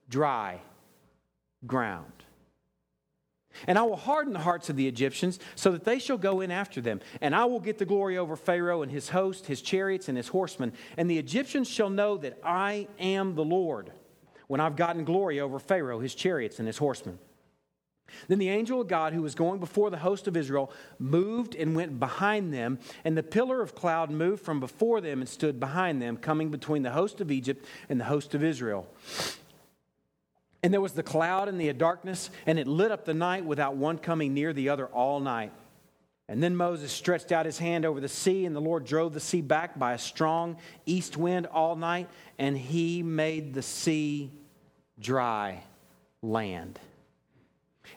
dry 0.10 0.60
ground. 1.66 2.12
And 3.68 3.80
I 3.80 3.84
will 3.84 3.96
harden 3.96 4.34
the 4.34 4.40
hearts 4.40 4.70
of 4.70 4.76
the 4.76 4.90
Egyptians 4.90 5.40
so 5.56 5.72
that 5.72 5.86
they 5.86 5.98
shall 5.98 6.18
go 6.18 6.42
in 6.42 6.52
after 6.52 6.82
them. 6.82 7.00
And 7.22 7.34
I 7.34 7.46
will 7.46 7.62
get 7.62 7.78
the 7.78 7.86
glory 7.86 8.18
over 8.18 8.36
Pharaoh 8.36 8.82
and 8.82 8.92
his 8.92 9.08
host, 9.08 9.48
his 9.48 9.62
chariots, 9.62 10.10
and 10.10 10.18
his 10.18 10.28
horsemen. 10.28 10.74
And 10.98 11.10
the 11.10 11.20
Egyptians 11.20 11.70
shall 11.70 11.90
know 11.90 12.18
that 12.18 12.38
I 12.44 12.90
am 13.00 13.36
the 13.36 13.46
Lord 13.46 13.94
when 14.52 14.60
I've 14.60 14.76
gotten 14.76 15.06
glory 15.06 15.40
over 15.40 15.60
Pharaoh, 15.60 16.02
his 16.02 16.14
chariots, 16.14 16.60
and 16.60 16.68
his 16.68 16.78
horsemen. 16.78 17.18
Then 18.28 18.38
the 18.38 18.50
angel 18.50 18.82
of 18.82 18.90
God, 18.90 19.14
who 19.14 19.22
was 19.22 19.34
going 19.34 19.62
before 19.62 19.90
the 19.90 19.96
host 19.96 20.28
of 20.28 20.36
Israel, 20.36 20.74
moved 21.00 21.56
and 21.56 21.74
went 21.74 22.02
behind 22.02 22.54
them, 22.54 22.78
and 23.06 23.16
the 23.16 23.24
pillar 23.24 23.62
of 23.62 23.76
cloud 23.76 24.12
moved 24.12 24.44
from 24.44 24.60
before 24.60 25.00
them 25.00 25.22
and 25.22 25.30
stood 25.30 25.58
behind 25.58 26.02
them, 26.02 26.18
coming 26.18 26.50
between 26.50 26.84
the 26.84 26.92
host 26.92 27.22
of 27.22 27.32
Egypt 27.32 27.66
and 27.88 27.98
the 27.98 28.04
host 28.04 28.36
of 28.36 28.44
Israel. 28.44 28.90
And 30.62 30.74
there 30.74 30.82
was 30.82 30.92
the 30.92 31.02
cloud 31.02 31.48
and 31.48 31.58
the 31.58 31.72
darkness, 31.72 32.30
and 32.46 32.60
it 32.60 32.68
lit 32.68 32.92
up 32.92 33.06
the 33.06 33.14
night 33.14 33.46
without 33.46 33.78
one 33.78 34.00
coming 34.00 34.34
near 34.34 34.52
the 34.52 34.68
other 34.68 34.88
all 34.88 35.22
night. 35.22 35.54
And 36.28 36.44
then 36.44 36.58
Moses 36.58 36.92
stretched 36.92 37.32
out 37.32 37.46
his 37.46 37.58
hand 37.58 37.86
over 37.86 38.02
the 38.02 38.10
sea, 38.10 38.46
and 38.46 38.54
the 38.54 38.60
Lord 38.60 38.84
drove 38.84 39.14
the 39.14 39.22
sea 39.22 39.40
back 39.40 39.80
by 39.80 39.94
a 39.94 39.98
strong 39.98 40.58
east 40.86 41.16
wind 41.16 41.48
all 41.48 41.78
night, 41.78 42.10
and 42.38 42.58
he 42.58 43.02
made 43.02 43.54
the 43.54 43.62
sea 43.62 44.30
dry 45.02 45.64
land. 46.22 46.80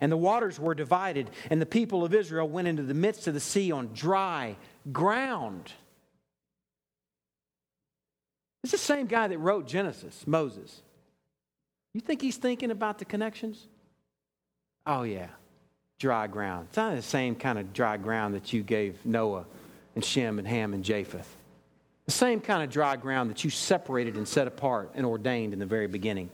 And 0.00 0.10
the 0.10 0.16
waters 0.16 0.58
were 0.58 0.74
divided, 0.74 1.30
and 1.50 1.60
the 1.60 1.66
people 1.66 2.04
of 2.04 2.14
Israel 2.14 2.48
went 2.48 2.68
into 2.68 2.82
the 2.82 2.94
midst 2.94 3.26
of 3.26 3.34
the 3.34 3.40
sea 3.40 3.70
on 3.70 3.90
dry 3.94 4.56
ground. 4.92 5.72
It's 8.62 8.72
the 8.72 8.78
same 8.78 9.06
guy 9.06 9.28
that 9.28 9.38
wrote 9.38 9.66
Genesis, 9.66 10.26
Moses. 10.26 10.82
You 11.92 12.00
think 12.00 12.22
he's 12.22 12.38
thinking 12.38 12.70
about 12.70 12.98
the 12.98 13.04
connections? 13.04 13.68
Oh, 14.86 15.02
yeah, 15.02 15.28
dry 15.98 16.26
ground. 16.26 16.68
It's 16.68 16.76
not 16.76 16.96
the 16.96 17.02
same 17.02 17.36
kind 17.36 17.58
of 17.58 17.72
dry 17.72 17.96
ground 17.98 18.34
that 18.34 18.52
you 18.52 18.62
gave 18.62 19.04
Noah 19.06 19.44
and 19.94 20.04
Shem 20.04 20.38
and 20.38 20.48
Ham 20.48 20.74
and 20.74 20.82
Japheth. 20.82 21.36
The 22.06 22.12
same 22.12 22.40
kind 22.40 22.62
of 22.62 22.70
dry 22.70 22.96
ground 22.96 23.30
that 23.30 23.44
you 23.44 23.50
separated 23.50 24.16
and 24.16 24.26
set 24.26 24.46
apart 24.46 24.90
and 24.94 25.06
ordained 25.06 25.52
in 25.52 25.58
the 25.58 25.66
very 25.66 25.86
beginning. 25.86 26.30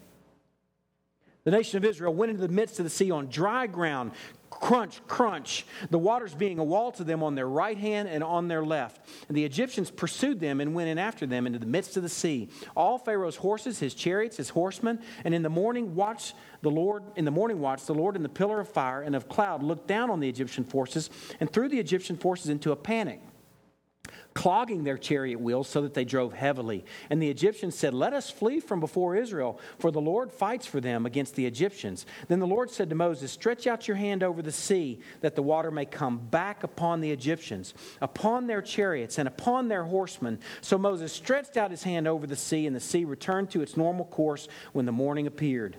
The 1.44 1.50
nation 1.50 1.78
of 1.78 1.84
Israel 1.84 2.12
went 2.12 2.30
into 2.30 2.46
the 2.46 2.52
midst 2.52 2.78
of 2.78 2.84
the 2.84 2.90
sea 2.90 3.10
on 3.10 3.28
dry 3.28 3.66
ground, 3.66 4.12
crunch, 4.50 5.00
crunch, 5.06 5.64
the 5.88 5.98
waters 5.98 6.34
being 6.34 6.58
a 6.58 6.64
wall 6.64 6.92
to 6.92 7.04
them 7.04 7.22
on 7.22 7.34
their 7.34 7.48
right 7.48 7.78
hand 7.78 8.08
and 8.08 8.22
on 8.22 8.48
their 8.48 8.64
left. 8.64 9.00
And 9.28 9.36
the 9.36 9.44
Egyptians 9.44 9.90
pursued 9.90 10.38
them 10.38 10.60
and 10.60 10.74
went 10.74 10.90
in 10.90 10.98
after 10.98 11.26
them 11.26 11.46
into 11.46 11.58
the 11.58 11.66
midst 11.66 11.96
of 11.96 12.02
the 12.02 12.08
sea. 12.08 12.50
All 12.76 12.98
Pharaoh's 12.98 13.36
horses, 13.36 13.78
his 13.78 13.94
chariots, 13.94 14.36
his 14.36 14.50
horsemen, 14.50 15.00
and 15.24 15.34
in 15.34 15.42
the 15.42 15.48
morning 15.48 15.94
watch 15.94 16.34
the 16.60 16.70
Lord, 16.70 17.04
in 17.16 17.24
the 17.24 17.30
morning 17.30 17.58
watch, 17.58 17.86
the 17.86 17.94
Lord 17.94 18.16
in 18.16 18.22
the 18.22 18.28
pillar 18.28 18.60
of 18.60 18.68
fire 18.68 19.00
and 19.00 19.16
of 19.16 19.28
cloud 19.28 19.62
looked 19.62 19.86
down 19.86 20.10
on 20.10 20.20
the 20.20 20.28
Egyptian 20.28 20.64
forces 20.64 21.08
and 21.40 21.50
threw 21.50 21.68
the 21.68 21.78
Egyptian 21.78 22.16
forces 22.16 22.50
into 22.50 22.72
a 22.72 22.76
panic 22.76 23.22
clogging 24.34 24.84
their 24.84 24.98
chariot 24.98 25.40
wheels 25.40 25.68
so 25.68 25.82
that 25.82 25.94
they 25.94 26.04
drove 26.04 26.32
heavily. 26.32 26.84
And 27.08 27.20
the 27.20 27.30
Egyptians 27.30 27.76
said, 27.76 27.94
Let 27.94 28.12
us 28.12 28.30
flee 28.30 28.60
from 28.60 28.80
before 28.80 29.16
Israel, 29.16 29.58
for 29.78 29.90
the 29.90 30.00
Lord 30.00 30.32
fights 30.32 30.66
for 30.66 30.80
them 30.80 31.06
against 31.06 31.34
the 31.34 31.46
Egyptians. 31.46 32.06
Then 32.28 32.38
the 32.38 32.46
Lord 32.46 32.70
said 32.70 32.88
to 32.90 32.94
Moses, 32.94 33.32
Stretch 33.32 33.66
out 33.66 33.88
your 33.88 33.96
hand 33.96 34.22
over 34.22 34.42
the 34.42 34.52
sea, 34.52 35.00
that 35.20 35.34
the 35.34 35.42
water 35.42 35.70
may 35.70 35.84
come 35.84 36.18
back 36.18 36.62
upon 36.62 37.00
the 37.00 37.10
Egyptians, 37.10 37.74
upon 38.00 38.46
their 38.46 38.62
chariots, 38.62 39.18
and 39.18 39.26
upon 39.26 39.68
their 39.68 39.84
horsemen. 39.84 40.38
So 40.60 40.78
Moses 40.78 41.12
stretched 41.12 41.56
out 41.56 41.70
his 41.70 41.82
hand 41.82 42.06
over 42.06 42.26
the 42.26 42.36
sea, 42.36 42.66
and 42.66 42.76
the 42.76 42.80
sea 42.80 43.04
returned 43.04 43.50
to 43.50 43.62
its 43.62 43.76
normal 43.76 44.04
course 44.04 44.48
when 44.72 44.86
the 44.86 44.92
morning 44.92 45.26
appeared. 45.26 45.76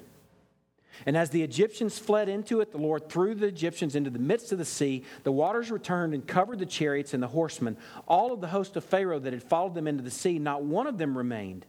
And 1.05 1.17
as 1.17 1.29
the 1.29 1.43
Egyptians 1.43 1.97
fled 1.97 2.29
into 2.29 2.61
it, 2.61 2.71
the 2.71 2.77
Lord 2.77 3.09
threw 3.09 3.35
the 3.35 3.47
Egyptians 3.47 3.95
into 3.95 4.09
the 4.09 4.19
midst 4.19 4.51
of 4.51 4.57
the 4.57 4.65
sea. 4.65 5.03
The 5.23 5.31
waters 5.31 5.71
returned 5.71 6.13
and 6.13 6.25
covered 6.25 6.59
the 6.59 6.65
chariots 6.65 7.13
and 7.13 7.21
the 7.21 7.27
horsemen. 7.27 7.77
All 8.07 8.31
of 8.31 8.41
the 8.41 8.47
host 8.47 8.75
of 8.75 8.83
Pharaoh 8.83 9.19
that 9.19 9.33
had 9.33 9.43
followed 9.43 9.75
them 9.75 9.87
into 9.87 10.03
the 10.03 10.11
sea, 10.11 10.39
not 10.39 10.63
one 10.63 10.87
of 10.87 10.97
them 10.97 11.17
remained. 11.17 11.65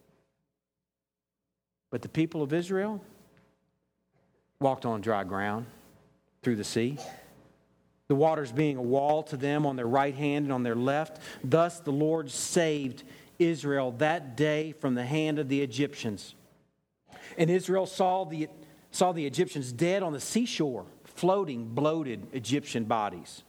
But 1.90 2.02
the 2.02 2.08
people 2.08 2.42
of 2.42 2.52
Israel 2.52 3.02
walked 4.60 4.86
on 4.86 5.00
dry 5.00 5.24
ground 5.24 5.66
through 6.42 6.56
the 6.56 6.64
sea. 6.64 6.98
The 8.08 8.14
waters 8.14 8.52
being 8.52 8.76
a 8.76 8.82
wall 8.82 9.22
to 9.24 9.36
them 9.36 9.66
on 9.66 9.76
their 9.76 9.86
right 9.86 10.14
hand 10.14 10.44
and 10.44 10.52
on 10.52 10.62
their 10.62 10.74
left. 10.74 11.20
Thus 11.42 11.80
the 11.80 11.92
Lord 11.92 12.30
saved 12.30 13.04
Israel 13.38 13.92
that 13.98 14.36
day 14.36 14.72
from 14.72 14.94
the 14.94 15.04
hand 15.04 15.38
of 15.38 15.48
the 15.48 15.62
Egyptians. 15.62 16.34
And 17.38 17.50
Israel 17.50 17.86
saw 17.86 18.24
the 18.24 18.48
saw 18.92 19.10
the 19.10 19.26
Egyptians 19.26 19.72
dead 19.72 20.02
on 20.02 20.12
the 20.12 20.20
seashore, 20.20 20.86
floating, 21.04 21.66
bloated 21.74 22.28
Egyptian 22.32 22.84
bodies. 22.84 23.42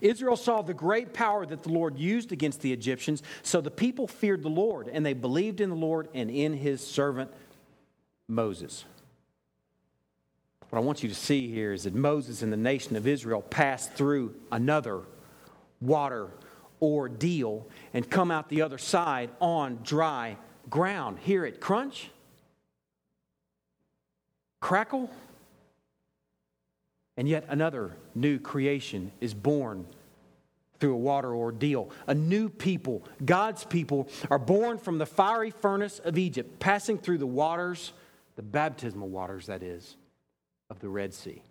Israel 0.00 0.36
saw 0.36 0.62
the 0.62 0.72
great 0.72 1.12
power 1.12 1.44
that 1.44 1.62
the 1.62 1.68
Lord 1.68 1.98
used 1.98 2.32
against 2.32 2.62
the 2.62 2.72
Egyptians, 2.72 3.22
so 3.42 3.60
the 3.60 3.70
people 3.70 4.06
feared 4.06 4.42
the 4.42 4.48
Lord, 4.48 4.88
and 4.88 5.04
they 5.04 5.12
believed 5.12 5.60
in 5.60 5.68
the 5.68 5.76
Lord 5.76 6.08
and 6.14 6.30
in 6.30 6.54
his 6.54 6.84
servant 6.84 7.30
Moses. 8.26 8.84
What 10.70 10.78
I 10.78 10.82
want 10.82 11.02
you 11.02 11.08
to 11.08 11.14
see 11.14 11.48
here 11.52 11.72
is 11.72 11.84
that 11.84 11.94
Moses 11.94 12.40
and 12.40 12.52
the 12.52 12.56
nation 12.56 12.96
of 12.96 13.06
Israel 13.06 13.42
passed 13.42 13.92
through 13.92 14.34
another 14.50 15.02
water 15.80 16.30
ordeal 16.80 17.68
and 17.92 18.08
come 18.08 18.30
out 18.30 18.48
the 18.48 18.62
other 18.62 18.78
side 18.78 19.30
on 19.40 19.80
dry 19.82 20.36
ground. 20.70 21.18
Hear 21.20 21.44
it 21.44 21.60
crunch 21.60 22.10
crackle, 24.64 25.10
and 27.18 27.28
yet 27.28 27.44
another 27.50 27.94
new 28.14 28.38
creation 28.38 29.12
is 29.20 29.34
born 29.34 29.86
through 30.80 30.94
a 30.94 30.96
water 30.96 31.34
ordeal. 31.34 31.90
A 32.06 32.14
new 32.14 32.48
people, 32.48 33.04
God's 33.22 33.64
people, 33.64 34.08
are 34.30 34.38
born 34.38 34.78
from 34.78 34.96
the 34.96 35.04
fiery 35.04 35.50
furnace 35.50 35.98
of 35.98 36.16
Egypt, 36.16 36.60
passing 36.60 36.96
through 36.96 37.18
the 37.18 37.26
waters, 37.26 37.92
the 38.36 38.42
baptismal 38.42 39.06
waters, 39.06 39.48
that 39.48 39.62
is, 39.62 39.96
of 40.70 40.80
the 40.80 40.88
Red 40.88 41.12
Sea. 41.12 41.42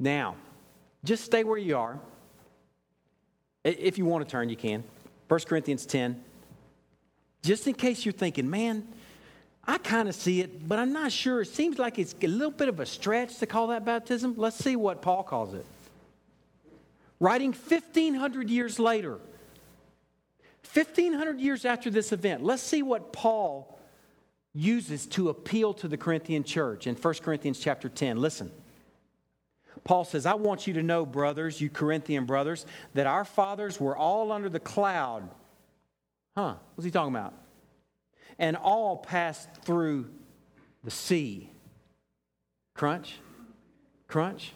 Now, 0.00 0.36
just 1.04 1.22
stay 1.22 1.44
where 1.44 1.58
you 1.58 1.76
are. 1.76 2.00
If 3.62 3.98
you 3.98 4.06
want 4.06 4.26
to 4.26 4.30
turn, 4.30 4.48
you 4.48 4.56
can. 4.56 4.84
1 5.28 5.40
Corinthians 5.40 5.84
10. 5.84 6.18
Just 7.42 7.66
in 7.66 7.74
case 7.74 8.06
you're 8.06 8.12
thinking, 8.12 8.48
man, 8.48 8.88
I 9.64 9.78
kind 9.78 10.08
of 10.08 10.14
see 10.14 10.40
it, 10.40 10.68
but 10.68 10.78
I'm 10.78 10.92
not 10.92 11.12
sure. 11.12 11.42
It 11.42 11.48
seems 11.48 11.78
like 11.78 11.98
it's 11.98 12.14
a 12.20 12.26
little 12.26 12.50
bit 12.50 12.68
of 12.68 12.80
a 12.80 12.86
stretch 12.86 13.38
to 13.38 13.46
call 13.46 13.68
that 13.68 13.84
baptism. 13.84 14.34
Let's 14.36 14.56
see 14.56 14.74
what 14.74 15.02
Paul 15.02 15.22
calls 15.22 15.54
it. 15.54 15.64
Writing 17.20 17.52
1,500 17.52 18.50
years 18.50 18.80
later, 18.80 19.20
1,500 20.72 21.40
years 21.40 21.64
after 21.64 21.90
this 21.90 22.12
event, 22.12 22.42
let's 22.42 22.62
see 22.62 22.82
what 22.82 23.12
Paul 23.12 23.78
uses 24.52 25.06
to 25.06 25.28
appeal 25.28 25.74
to 25.74 25.86
the 25.86 25.96
Corinthian 25.96 26.42
church 26.42 26.86
in 26.86 26.96
1 26.96 27.14
Corinthians 27.22 27.60
chapter 27.60 27.88
10. 27.88 28.16
Listen. 28.16 28.50
Paul 29.84 30.04
says, 30.04 30.26
I 30.26 30.34
want 30.34 30.66
you 30.66 30.74
to 30.74 30.82
know, 30.82 31.04
brothers, 31.04 31.60
you 31.60 31.68
Corinthian 31.68 32.24
brothers, 32.24 32.66
that 32.94 33.06
our 33.06 33.24
fathers 33.24 33.80
were 33.80 33.96
all 33.96 34.30
under 34.30 34.48
the 34.48 34.60
cloud. 34.60 35.28
Huh? 36.36 36.54
What's 36.74 36.84
he 36.84 36.90
talking 36.90 37.14
about? 37.14 37.34
And 38.42 38.56
all 38.56 38.96
passed 38.96 39.48
through 39.62 40.10
the 40.82 40.90
sea. 40.90 41.48
Crunch, 42.74 43.20
crunch. 44.08 44.52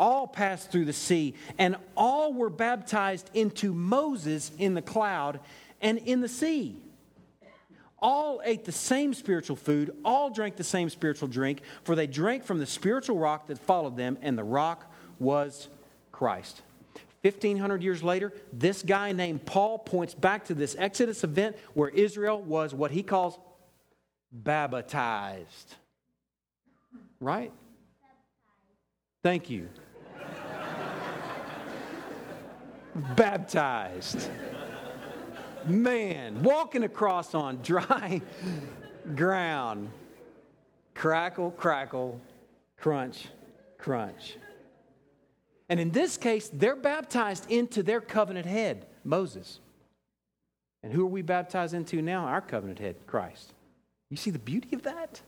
All 0.00 0.26
passed 0.26 0.72
through 0.72 0.86
the 0.86 0.92
sea, 0.92 1.34
and 1.58 1.76
all 1.96 2.32
were 2.32 2.50
baptized 2.50 3.30
into 3.34 3.74
Moses 3.74 4.50
in 4.58 4.72
the 4.72 4.80
cloud 4.80 5.40
and 5.82 5.98
in 5.98 6.22
the 6.22 6.28
sea. 6.28 6.80
All 7.98 8.40
ate 8.44 8.64
the 8.64 8.72
same 8.72 9.12
spiritual 9.12 9.56
food, 9.56 9.94
all 10.04 10.30
drank 10.30 10.56
the 10.56 10.64
same 10.64 10.88
spiritual 10.88 11.28
drink, 11.28 11.60
for 11.82 11.94
they 11.94 12.06
drank 12.06 12.44
from 12.44 12.58
the 12.58 12.66
spiritual 12.66 13.18
rock 13.18 13.48
that 13.48 13.58
followed 13.58 13.96
them, 13.96 14.16
and 14.22 14.38
the 14.38 14.44
rock 14.44 14.90
was 15.18 15.68
Christ. 16.12 16.62
1,500 17.22 17.82
years 17.82 18.02
later, 18.02 18.32
this 18.52 18.82
guy 18.82 19.12
named 19.12 19.44
Paul 19.44 19.78
points 19.78 20.14
back 20.14 20.44
to 20.46 20.54
this 20.54 20.76
Exodus 20.78 21.24
event 21.24 21.56
where 21.74 21.88
Israel 21.88 22.40
was 22.40 22.74
what 22.74 22.90
he 22.92 23.02
calls 23.02 23.38
baptized. 24.30 25.74
Right? 27.20 27.52
Thank 29.22 29.50
you. 29.50 29.68
baptized. 33.16 34.30
Man, 35.66 36.42
walking 36.42 36.84
across 36.84 37.34
on 37.34 37.60
dry 37.62 38.22
ground. 39.14 39.90
Crackle, 40.94 41.50
crackle, 41.52 42.20
crunch, 42.76 43.26
crunch. 43.76 44.36
And 45.68 45.78
in 45.78 45.90
this 45.90 46.16
case, 46.16 46.50
they're 46.52 46.76
baptized 46.76 47.50
into 47.50 47.82
their 47.82 48.00
covenant 48.00 48.46
head, 48.46 48.86
Moses. 49.04 49.60
And 50.82 50.92
who 50.92 51.02
are 51.04 51.10
we 51.10 51.22
baptized 51.22 51.74
into 51.74 52.00
now? 52.00 52.24
Our 52.24 52.40
covenant 52.40 52.78
head, 52.78 52.96
Christ. 53.06 53.52
You 54.10 54.16
see 54.16 54.30
the 54.30 54.38
beauty 54.38 54.74
of 54.74 54.82
that? 54.84 55.20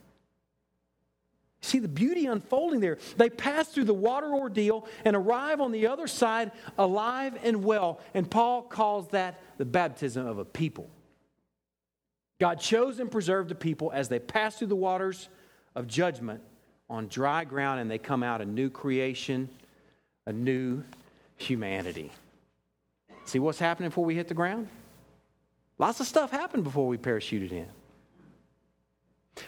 See 1.62 1.78
the 1.78 1.88
beauty 1.88 2.24
unfolding 2.24 2.80
there. 2.80 2.97
They 3.18 3.28
pass 3.28 3.68
through 3.68 3.84
the 3.84 3.95
water 3.95 4.32
ordeal 4.32 4.86
and 5.05 5.14
arrive 5.14 5.61
on 5.61 5.72
the 5.72 5.88
other 5.88 6.07
side 6.07 6.53
alive 6.78 7.38
and 7.43 7.62
well. 7.62 8.01
And 8.14 8.30
Paul 8.30 8.62
calls 8.62 9.09
that 9.09 9.41
the 9.59 9.66
baptism 9.66 10.26
of 10.26 10.38
a 10.38 10.45
people. 10.45 10.88
God 12.38 12.61
chose 12.61 12.99
and 12.99 13.11
preserved 13.11 13.51
a 13.51 13.55
people 13.55 13.91
as 13.93 14.09
they 14.09 14.18
pass 14.18 14.57
through 14.57 14.68
the 14.68 14.76
waters 14.76 15.28
of 15.74 15.86
judgment 15.86 16.41
on 16.88 17.09
dry 17.09 17.45
ground 17.45 17.80
and 17.80 17.91
they 17.91 17.99
come 17.99 18.22
out 18.22 18.41
a 18.41 18.47
new 18.47 18.70
creation 18.70 19.51
a 20.27 20.33
new 20.33 20.83
humanity. 21.37 22.12
See 23.25 23.39
what's 23.39 23.59
happening 23.59 23.91
before 23.91 24.05
we 24.05 24.14
hit 24.14 24.29
the 24.29 24.35
ground? 24.35 24.68
Lots 25.79 26.01
of 26.01 26.07
stuff 26.07 26.31
happened 26.31 26.64
before 26.64 26.87
we 26.87 26.99
parachuted 26.99 27.53
in. 27.53 27.66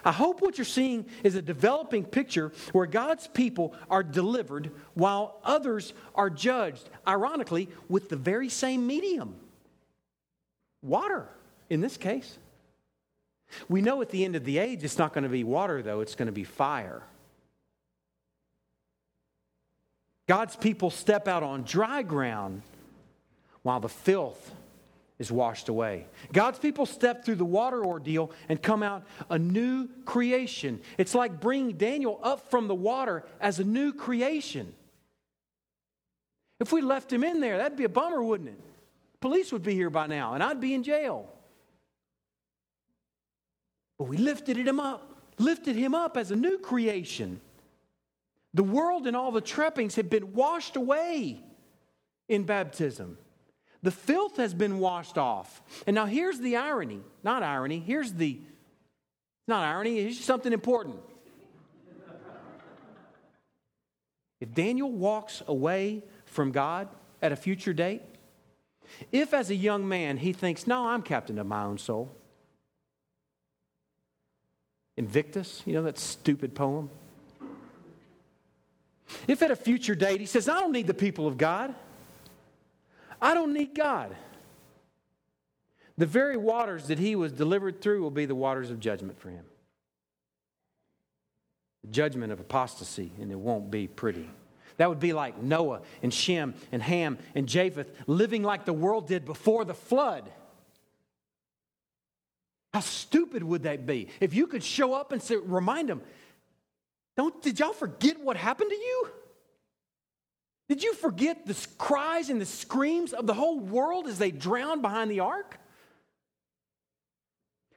I 0.05 0.13
hope 0.13 0.41
what 0.41 0.57
you're 0.57 0.65
seeing 0.65 1.07
is 1.23 1.35
a 1.35 1.43
developing 1.43 2.05
picture 2.05 2.53
where 2.73 2.87
God's 2.87 3.27
people 3.29 3.75
are 3.91 4.03
delivered 4.03 4.71
while 4.95 5.41
others 5.45 5.93
are 6.15 6.31
judged, 6.31 6.89
ironically, 7.07 7.69
with 7.89 8.09
the 8.09 8.17
very 8.17 8.49
same 8.49 8.87
medium 8.87 9.35
water 10.83 11.29
in 11.69 11.81
this 11.81 11.97
case. 11.97 12.39
We 13.69 13.83
know 13.83 14.01
at 14.01 14.09
the 14.09 14.25
end 14.25 14.35
of 14.35 14.45
the 14.45 14.59
age 14.59 14.83
it's 14.83 14.99
not 14.99 15.13
going 15.13 15.25
to 15.25 15.31
be 15.31 15.45
water, 15.45 15.83
though, 15.83 16.01
it's 16.01 16.15
going 16.15 16.27
to 16.27 16.33
be 16.33 16.45
fire. 16.45 17.03
God's 20.29 20.57
people 20.57 20.91
step 20.91 21.29
out 21.29 21.43
on 21.43 21.63
dry 21.65 22.03
ground 22.03 22.63
while 23.63 23.81
the 23.81 23.89
filth 23.89 24.55
is 25.19 25.31
washed 25.31 25.69
away. 25.69 26.07
God's 26.33 26.59
people 26.59 26.87
step 26.87 27.25
through 27.25 27.37
the 27.37 27.45
water 27.45 27.85
ordeal 27.85 28.33
and 28.49 28.61
come 28.61 28.83
out 28.83 29.05
a 29.31 29.39
new 29.39 29.89
creation. 30.05 30.81
It's 30.99 31.15
like 31.15 31.41
bringing 31.41 31.77
Daniel 31.77 32.19
up 32.23 32.51
from 32.51 32.67
the 32.67 32.75
water 32.75 33.25
as 33.41 33.61
a 33.61 33.65
new 33.65 33.93
creation. 33.93 34.75
If 36.59 36.73
we 36.73 36.81
left 36.81 37.13
him 37.13 37.25
in 37.25 37.41
there, 37.41 37.59
that'd 37.59 37.79
be 37.79 37.85
a 37.85 37.89
bummer, 37.89 38.23
wouldn't 38.23 38.51
it? 38.51 38.61
Police 39.21 39.53
would 39.53 39.63
be 39.63 39.75
here 39.75 39.91
by 39.91 40.07
now, 40.07 40.35
and 40.35 40.43
I'd 40.43 40.61
be 40.61 40.75
in 40.75 40.83
jail. 40.83 41.29
But 43.99 44.09
we 44.09 44.17
lifted 44.17 44.57
him 44.57 44.81
up, 44.81 45.17
lifted 45.39 45.77
him 45.77 45.95
up 45.95 46.17
as 46.17 46.31
a 46.33 46.37
new 46.37 46.59
creation. 46.59 47.41
The 48.55 48.63
world 48.63 49.07
and 49.07 49.17
all 49.17 49.33
the 49.33 49.41
trappings 49.41 49.95
have 49.97 50.11
been 50.11 50.35
washed 50.35 50.77
away 50.77 51.43
in 52.29 52.45
baptism. 52.45 53.19
The 53.83 53.91
filth 53.91 54.37
has 54.37 54.55
been 54.55 54.79
washed 54.79 55.19
off. 55.19 55.63
And 55.87 55.95
now 55.95 56.07
here's 56.07 56.39
the 56.39 56.57
irony. 56.57 57.01
Not 57.25 57.43
irony, 57.43 57.81
here's 57.81 58.13
the 58.13 58.41
not 59.49 59.65
irony, 59.65 59.99
it's 59.99 60.25
something 60.25 60.53
important. 60.53 60.97
If 64.41 64.55
Daniel 64.55 64.91
walks 64.91 65.43
away 65.47 66.05
from 66.27 66.53
God 66.53 66.89
at 67.21 67.33
a 67.33 67.37
future 67.37 67.73
date, 67.73 68.03
if 69.11 69.35
as 69.35 69.51
a 69.51 69.55
young 69.55 69.89
man 69.89 70.17
he 70.17 70.33
thinks, 70.33 70.67
no, 70.67 70.87
I'm 70.87 71.03
captain 71.03 71.39
of 71.39 71.47
my 71.47 71.65
own 71.65 71.79
soul, 71.79 72.17
Invictus, 74.97 75.63
you 75.65 75.73
know 75.73 75.83
that 75.83 75.99
stupid 75.99 76.55
poem? 76.55 76.91
If 79.27 79.43
at 79.43 79.51
a 79.51 79.57
future 79.57 79.95
date 79.95 80.21
he 80.21 80.27
says, 80.27 80.49
I 80.49 80.61
don't 80.61 80.73
need 80.73 80.87
the 80.87 80.95
people 80.95 81.27
of 81.27 81.39
God, 81.39 81.75
I 83.21 83.35
don't 83.35 83.53
need 83.53 83.75
God, 83.75 84.15
the 85.97 86.07
very 86.07 86.37
waters 86.37 86.89
that 86.89 86.99
he 86.99 87.15
was 87.15 87.33
delivered 87.33 87.81
through 87.81 88.03
will 88.03 88.11
be 88.11 88.27
the 88.27 88.35
waters 88.35 88.71
of 88.71 88.81
judgment 88.81 89.19
for 89.21 89.31
him. 89.31 89.45
The 91.85 91.91
judgment 91.91 92.33
of 92.33 92.41
apostasy, 92.41 93.13
and 93.21 93.31
it 93.31 93.39
won't 93.39 93.71
be 93.71 93.87
pretty. 93.87 94.29
That 94.79 94.89
would 94.89 95.01
be 95.01 95.13
like 95.13 95.41
Noah 95.41 95.83
and 96.03 96.13
Shem 96.13 96.55
and 96.73 96.83
Ham 96.83 97.19
and 97.35 97.47
Japheth 97.47 97.93
living 98.07 98.43
like 98.43 98.65
the 98.65 98.73
world 98.73 99.07
did 99.07 99.25
before 99.25 99.65
the 99.65 99.75
flood. 99.75 100.31
How 102.73 102.81
stupid 102.81 103.43
would 103.43 103.65
that 103.65 103.87
be? 103.87 104.09
If 104.19 104.33
you 104.35 104.47
could 104.47 104.65
show 104.65 104.95
up 104.95 105.13
and 105.13 105.23
say, 105.23 105.37
remind 105.37 105.89
them, 105.89 106.01
don't, 107.17 107.43
did 107.43 107.61
y'all 107.61 107.73
forget 107.73 108.21
what 108.21 108.37
happened 108.37 108.71
to 108.71 108.77
you? 108.77 109.09
Did 110.69 110.83
you 110.83 110.95
forget 110.95 111.47
the 111.47 111.67
cries 111.77 112.31
and 112.31 112.41
the 112.41 112.47
screams 112.47 113.13
of 113.13 113.27
the 113.27 113.35
whole 113.35 113.61
world 113.61 114.07
as 114.07 114.19
they 114.19 114.31
drowned 114.31 114.81
behind 114.81 115.11
the 115.11 115.21
ark? 115.21 115.59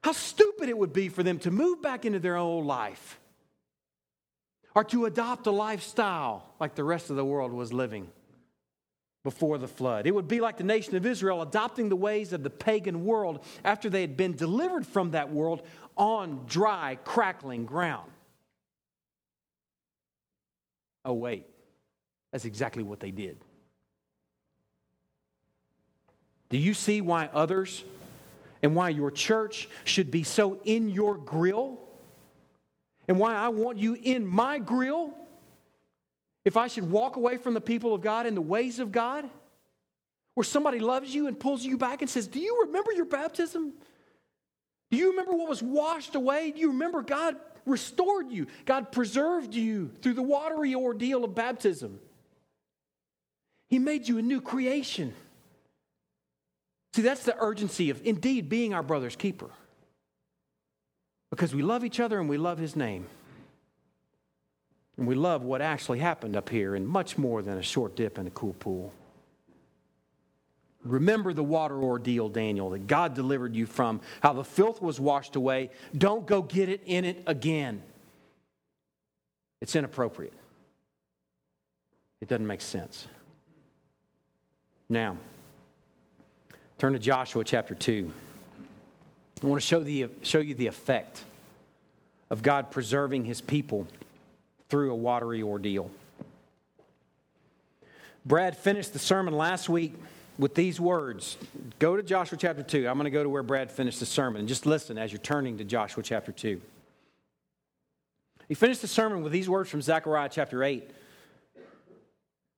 How 0.04 0.14
stupid 0.14 0.70
it 0.70 0.78
would 0.78 0.94
be 0.94 1.10
for 1.10 1.24
them 1.24 1.40
to 1.40 1.52
move 1.52 1.82
back 1.82 2.06
into 2.06 2.20
their 2.20 2.38
old 2.38 2.66
life 2.66 3.20
or 4.76 4.84
to 4.84 5.06
adopt 5.06 5.48
a 5.48 5.52
lifestyle 5.52 6.54
like 6.60 6.76
the 6.76 6.84
rest 6.84 7.10
of 7.10 7.16
the 7.16 7.26
world 7.26 7.52
was 7.52 7.74
living 7.74 8.08
before 9.24 9.58
the 9.58 9.68
flood. 9.68 10.06
It 10.06 10.14
would 10.14 10.28
be 10.28 10.40
like 10.40 10.58
the 10.58 10.64
nation 10.64 10.96
of 10.96 11.06
Israel 11.06 11.42
adopting 11.42 11.90
the 11.90 11.96
ways 11.96 12.32
of 12.32 12.44
the 12.44 12.50
pagan 12.50 13.04
world 13.04 13.44
after 13.64 13.90
they 13.90 14.02
had 14.02 14.16
been 14.16 14.36
delivered 14.36 14.86
from 14.86 15.12
that 15.12 15.32
world 15.32 15.64
on 15.98 16.46
dry, 16.46 17.00
crackling 17.04 17.66
ground. 17.66 18.12
Oh, 21.06 21.14
wait. 21.14 21.46
That's 22.32 22.46
exactly 22.46 22.84
what 22.84 23.00
they 23.00 23.12
did. 23.12 23.38
Do 26.50 26.58
you 26.58 26.74
see 26.74 27.00
why 27.00 27.30
others 27.32 27.84
and 28.62 28.76
why 28.76 28.90
your 28.90 29.12
church 29.12 29.70
should 29.84 30.12
be 30.12 30.24
so 30.24 30.60
in 30.66 30.90
your 30.90 31.16
grill? 31.16 31.80
And 33.08 33.20
why 33.20 33.36
I 33.36 33.50
want 33.50 33.78
you 33.78 33.94
in 33.94 34.26
my 34.26 34.58
grill? 34.58 35.14
If 36.44 36.58
I 36.58 36.68
should 36.68 36.90
walk 36.90 37.16
away 37.16 37.38
from 37.38 37.54
the 37.54 37.62
people 37.62 37.94
of 37.94 38.02
God 38.02 38.26
and 38.26 38.36
the 38.36 38.42
ways 38.42 38.80
of 38.80 38.92
God, 38.92 39.30
where 40.34 40.44
somebody 40.44 40.80
loves 40.80 41.14
you 41.14 41.28
and 41.28 41.40
pulls 41.40 41.64
you 41.64 41.78
back 41.78 42.02
and 42.02 42.10
says, 42.10 42.28
Do 42.28 42.40
you 42.40 42.64
remember 42.66 42.92
your 42.92 43.06
baptism? 43.06 43.74
Do 44.92 44.98
you 44.98 45.12
remember 45.12 45.34
what 45.34 45.50
was 45.50 45.64
washed 45.64 46.16
away? 46.16 46.52
Do 46.52 46.60
you 46.60 46.70
remember 46.70 47.02
God 47.02 47.38
restored 47.66 48.32
you? 48.32 48.48
God 48.66 48.92
preserved 48.92 49.54
you 49.54 49.92
through 50.02 50.14
the 50.14 50.22
watery 50.22 50.76
ordeal 50.76 51.24
of 51.24 51.36
baptism. 51.36 52.00
He 53.68 53.80
made 53.80 54.08
you 54.08 54.18
a 54.18 54.22
new 54.22 54.42
creation. 54.42 55.14
See, 56.94 57.02
that's 57.02 57.24
the 57.24 57.36
urgency 57.40 57.90
of 57.90 58.02
indeed 58.06 58.48
being 58.48 58.74
our 58.74 58.84
brother's 58.84 59.16
keeper. 59.16 59.50
Because 61.30 61.54
we 61.54 61.62
love 61.62 61.84
each 61.84 62.00
other 62.00 62.20
and 62.20 62.30
we 62.30 62.38
love 62.38 62.58
his 62.58 62.76
name. 62.76 63.08
And 64.98 65.08
we 65.08 65.16
love 65.16 65.42
what 65.42 65.62
actually 65.62 66.00
happened 66.00 66.38
up 66.38 66.48
here 66.48 66.76
and 66.76 66.88
much 66.88 67.18
more 67.18 67.42
than 67.42 67.58
a 67.58 67.62
short 67.62 67.96
dip 67.96 68.18
in 68.18 68.28
a 68.28 68.32
cool 68.32 68.54
pool. 68.54 68.94
Remember 70.86 71.34
the 71.34 71.44
water 71.44 71.82
ordeal, 71.82 72.30
Daniel, 72.30 72.70
that 72.70 72.86
God 72.86 73.16
delivered 73.16 73.56
you 73.56 73.66
from, 73.66 74.02
how 74.22 74.34
the 74.34 74.44
filth 74.44 74.82
was 74.82 75.00
washed 75.00 75.36
away. 75.36 75.72
Don't 75.98 76.26
go 76.28 76.44
get 76.44 76.70
it 76.70 76.82
in 76.86 77.06
it 77.06 77.24
again. 77.26 77.82
It's 79.62 79.76
inappropriate. 79.76 80.34
It 82.22 82.28
doesn't 82.28 82.46
make 82.46 82.62
sense. 82.62 83.08
Now, 84.88 85.18
turn 86.78 86.94
to 86.94 87.00
Joshua 87.00 87.44
chapter 87.44 87.74
2. 87.74 88.12
I 89.44 89.48
want 89.48 89.60
to 89.60 89.68
show, 89.68 89.80
the, 89.80 90.08
show 90.22 90.40
you 90.40 90.54
the 90.54 90.68
effect 90.68 91.24
of 92.30 92.44
God 92.44 92.70
preserving 92.70 93.26
his 93.26 93.42
people 93.42 93.88
through 94.70 94.92
a 94.92 94.96
watery 94.96 95.42
ordeal. 95.42 95.90
Brad 98.26 98.56
finished 98.58 98.94
the 98.94 99.00
sermon 99.00 99.36
last 99.36 99.68
week 99.70 99.94
with 100.38 100.56
these 100.56 100.80
words. 100.80 101.38
Go 101.80 101.96
to 101.96 102.04
Joshua 102.04 102.38
chapter 102.38 102.64
2. 102.64 102.88
I'm 102.88 102.96
going 102.96 103.06
to 103.06 103.12
go 103.12 103.24
to 103.24 103.30
where 103.30 103.44
Brad 103.44 103.72
finished 103.72 104.00
the 104.00 104.06
sermon 104.06 104.40
and 104.40 104.48
just 104.48 104.66
listen 104.66 104.98
as 104.98 105.12
you're 105.12 105.20
turning 105.20 105.58
to 105.58 105.64
Joshua 105.64 106.04
chapter 106.04 106.32
2. 106.32 106.62
He 108.48 108.54
finished 108.54 108.82
the 108.82 108.88
sermon 108.88 109.24
with 109.24 109.32
these 109.32 109.50
words 109.50 109.70
from 109.70 109.82
Zechariah 109.82 110.30
chapter 110.32 110.64
8. 110.64 110.90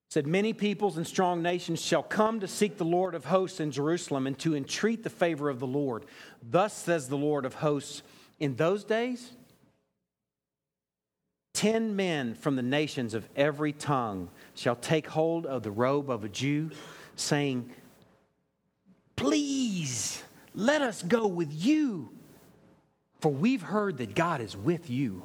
said, 0.10 0.28
Many 0.28 0.54
peoples 0.54 0.98
and 0.98 1.08
strong 1.08 1.42
nations 1.42 1.82
shall 1.82 2.04
come 2.04 2.40
to 2.40 2.48
seek 2.48 2.78
the 2.78 2.86
Lord 2.86 3.16
of 3.16 3.26
hosts 3.26 3.60
in 3.60 3.72
Jerusalem 3.72 4.28
and 4.28 4.38
to 4.40 4.56
entreat 4.56 5.04
the 5.04 5.10
favor 5.10 5.50
of 5.50 5.60
the 5.60 5.68
Lord. 5.68 6.06
Thus 6.42 6.74
says 6.74 7.08
the 7.08 7.18
Lord 7.18 7.46
of 7.46 7.56
hosts, 7.56 8.02
in 8.40 8.56
those 8.56 8.84
days, 8.84 9.32
Ten 11.58 11.96
men 11.96 12.36
from 12.36 12.56
the 12.56 12.62
nations 12.62 13.16
of 13.16 13.28
every 13.36 13.74
tongue 13.74 14.30
shall 14.54 14.76
take 14.76 15.08
hold 15.08 15.48
of 15.48 15.64
the 15.64 15.72
robe 15.72 16.08
of 16.12 16.24
a 16.24 16.30
Jew, 16.30 16.70
saying, 17.18 17.70
Please 19.16 20.24
let 20.54 20.82
us 20.82 21.02
go 21.04 21.28
with 21.28 21.52
you, 21.52 22.10
for 23.20 23.32
we've 23.32 23.62
heard 23.62 23.98
that 23.98 24.16
God 24.16 24.42
is 24.42 24.56
with 24.56 24.90
you. 24.90 25.24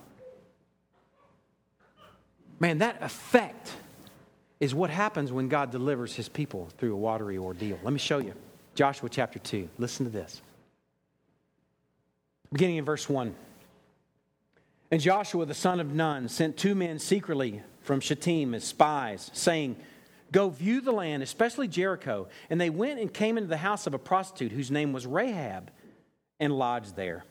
Man, 2.58 2.78
that 2.78 3.02
effect 3.02 3.72
is 4.60 4.74
what 4.74 4.90
happens 4.90 5.32
when 5.32 5.48
God 5.48 5.70
delivers 5.70 6.14
his 6.14 6.28
people 6.28 6.68
through 6.78 6.94
a 6.94 6.96
watery 6.96 7.36
ordeal. 7.36 7.78
Let 7.82 7.92
me 7.92 7.98
show 7.98 8.18
you. 8.18 8.34
Joshua 8.74 9.08
chapter 9.08 9.38
2. 9.38 9.68
Listen 9.78 10.06
to 10.06 10.12
this. 10.12 10.40
Beginning 12.52 12.76
in 12.76 12.84
verse 12.84 13.08
1. 13.08 13.34
And 14.90 15.00
Joshua 15.00 15.46
the 15.46 15.54
son 15.54 15.80
of 15.80 15.94
Nun 15.94 16.28
sent 16.28 16.56
two 16.56 16.74
men 16.74 16.98
secretly 16.98 17.62
from 17.80 18.00
Shittim 18.00 18.54
as 18.54 18.62
spies, 18.62 19.30
saying, 19.34 19.76
Go 20.32 20.48
view 20.48 20.80
the 20.80 20.92
land, 20.92 21.22
especially 21.22 21.68
Jericho. 21.68 22.28
And 22.50 22.60
they 22.60 22.70
went 22.70 22.98
and 22.98 23.12
came 23.12 23.36
into 23.36 23.48
the 23.48 23.58
house 23.58 23.86
of 23.86 23.94
a 23.94 23.98
prostitute 23.98 24.50
whose 24.50 24.70
name 24.70 24.92
was 24.92 25.06
Rahab 25.06 25.70
and 26.40 26.58
lodged 26.58 26.96
there. 26.96 27.24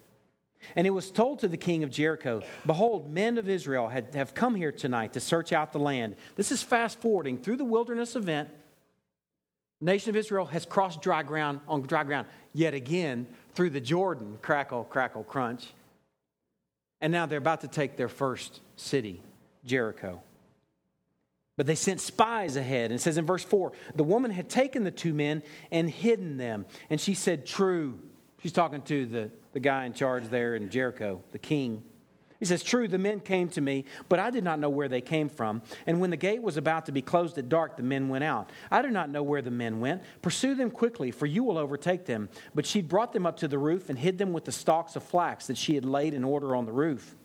And 0.75 0.85
it 0.85 0.91
was 0.91 1.09
told 1.09 1.39
to 1.39 1.47
the 1.47 1.57
king 1.57 1.83
of 1.83 1.89
Jericho, 1.89 2.43
Behold, 2.67 3.11
men 3.11 3.39
of 3.39 3.49
Israel 3.49 3.87
had, 3.87 4.13
have 4.13 4.35
come 4.35 4.53
here 4.53 4.71
tonight 4.71 5.13
to 5.13 5.19
search 5.19 5.51
out 5.51 5.73
the 5.73 5.79
land. 5.79 6.15
This 6.35 6.51
is 6.51 6.61
fast 6.61 7.01
forwarding 7.01 7.39
through 7.39 7.57
the 7.57 7.65
wilderness 7.65 8.15
event. 8.15 8.49
The 9.79 9.85
nation 9.85 10.11
of 10.11 10.15
Israel 10.15 10.45
has 10.45 10.67
crossed 10.67 11.01
dry 11.01 11.23
ground 11.23 11.61
on 11.67 11.81
dry 11.81 12.03
ground 12.03 12.27
yet 12.53 12.75
again 12.75 13.25
through 13.55 13.71
the 13.71 13.81
Jordan, 13.81 14.37
crackle, 14.43 14.83
crackle, 14.83 15.23
crunch. 15.23 15.73
And 17.01 17.11
now 17.11 17.25
they're 17.25 17.39
about 17.39 17.61
to 17.61 17.67
take 17.67 17.97
their 17.97 18.07
first 18.07 18.61
city, 18.75 19.23
Jericho. 19.65 20.21
But 21.57 21.67
they 21.67 21.75
sent 21.75 21.99
spies 21.99 22.55
ahead. 22.55 22.91
And 22.91 22.99
it 22.99 23.03
says 23.03 23.17
in 23.17 23.25
verse 23.25 23.43
4 23.43 23.71
the 23.95 24.03
woman 24.03 24.31
had 24.31 24.49
taken 24.49 24.83
the 24.83 24.91
two 24.91 25.13
men 25.13 25.43
and 25.71 25.89
hidden 25.89 26.37
them. 26.37 26.65
And 26.89 26.99
she 26.99 27.13
said, 27.13 27.45
True. 27.45 27.99
She's 28.41 28.53
talking 28.53 28.81
to 28.83 29.05
the, 29.05 29.31
the 29.53 29.59
guy 29.59 29.85
in 29.85 29.93
charge 29.93 30.27
there 30.29 30.55
in 30.55 30.69
Jericho, 30.69 31.23
the 31.31 31.37
king. 31.37 31.83
He 32.41 32.45
says, 32.45 32.63
True, 32.63 32.87
the 32.87 32.97
men 32.97 33.19
came 33.19 33.49
to 33.49 33.61
me, 33.61 33.85
but 34.09 34.17
I 34.17 34.31
did 34.31 34.43
not 34.43 34.57
know 34.57 34.69
where 34.69 34.87
they 34.87 34.99
came 34.99 35.29
from. 35.29 35.61
And 35.85 36.01
when 36.01 36.09
the 36.09 36.17
gate 36.17 36.41
was 36.41 36.57
about 36.57 36.87
to 36.87 36.91
be 36.91 37.03
closed 37.03 37.37
at 37.37 37.49
dark, 37.49 37.77
the 37.77 37.83
men 37.83 38.09
went 38.09 38.23
out. 38.23 38.49
I 38.71 38.81
do 38.81 38.89
not 38.89 39.11
know 39.11 39.21
where 39.21 39.43
the 39.43 39.51
men 39.51 39.79
went. 39.79 40.01
Pursue 40.23 40.55
them 40.55 40.71
quickly, 40.71 41.11
for 41.11 41.27
you 41.27 41.43
will 41.43 41.59
overtake 41.59 42.05
them. 42.05 42.29
But 42.55 42.65
she 42.65 42.81
brought 42.81 43.13
them 43.13 43.27
up 43.27 43.37
to 43.37 43.47
the 43.47 43.59
roof 43.59 43.89
and 43.89 43.99
hid 43.99 44.17
them 44.17 44.33
with 44.33 44.45
the 44.45 44.51
stalks 44.51 44.95
of 44.95 45.03
flax 45.03 45.45
that 45.47 45.57
she 45.57 45.75
had 45.75 45.85
laid 45.85 46.15
in 46.15 46.23
order 46.23 46.55
on 46.55 46.65
the 46.65 46.71
roof. 46.71 47.15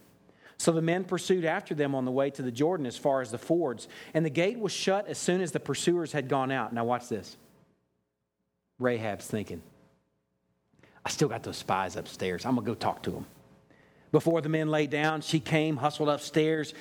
So 0.58 0.72
the 0.72 0.82
men 0.82 1.04
pursued 1.04 1.44
after 1.44 1.74
them 1.74 1.94
on 1.94 2.04
the 2.04 2.10
way 2.10 2.30
to 2.30 2.42
the 2.42 2.50
Jordan 2.50 2.86
as 2.86 2.96
far 2.96 3.20
as 3.20 3.30
the 3.30 3.38
fords. 3.38 3.88
And 4.14 4.24
the 4.24 4.30
gate 4.30 4.58
was 4.58 4.72
shut 4.72 5.06
as 5.06 5.18
soon 5.18 5.40
as 5.40 5.52
the 5.52 5.60
pursuers 5.60 6.12
had 6.12 6.28
gone 6.28 6.50
out. 6.50 6.72
Now, 6.72 6.84
watch 6.84 7.08
this. 7.08 7.36
Rahab's 8.78 9.26
thinking, 9.26 9.62
I 11.04 11.10
still 11.10 11.28
got 11.28 11.42
those 11.42 11.56
spies 11.56 11.96
upstairs. 11.96 12.44
I'm 12.44 12.54
going 12.54 12.64
to 12.64 12.70
go 12.70 12.74
talk 12.74 13.02
to 13.04 13.10
them. 13.10 13.26
Before 14.12 14.40
the 14.40 14.48
men 14.48 14.68
lay 14.68 14.86
down, 14.86 15.20
she 15.20 15.40
came, 15.40 15.76
hustled 15.76 16.08
upstairs. 16.08 16.74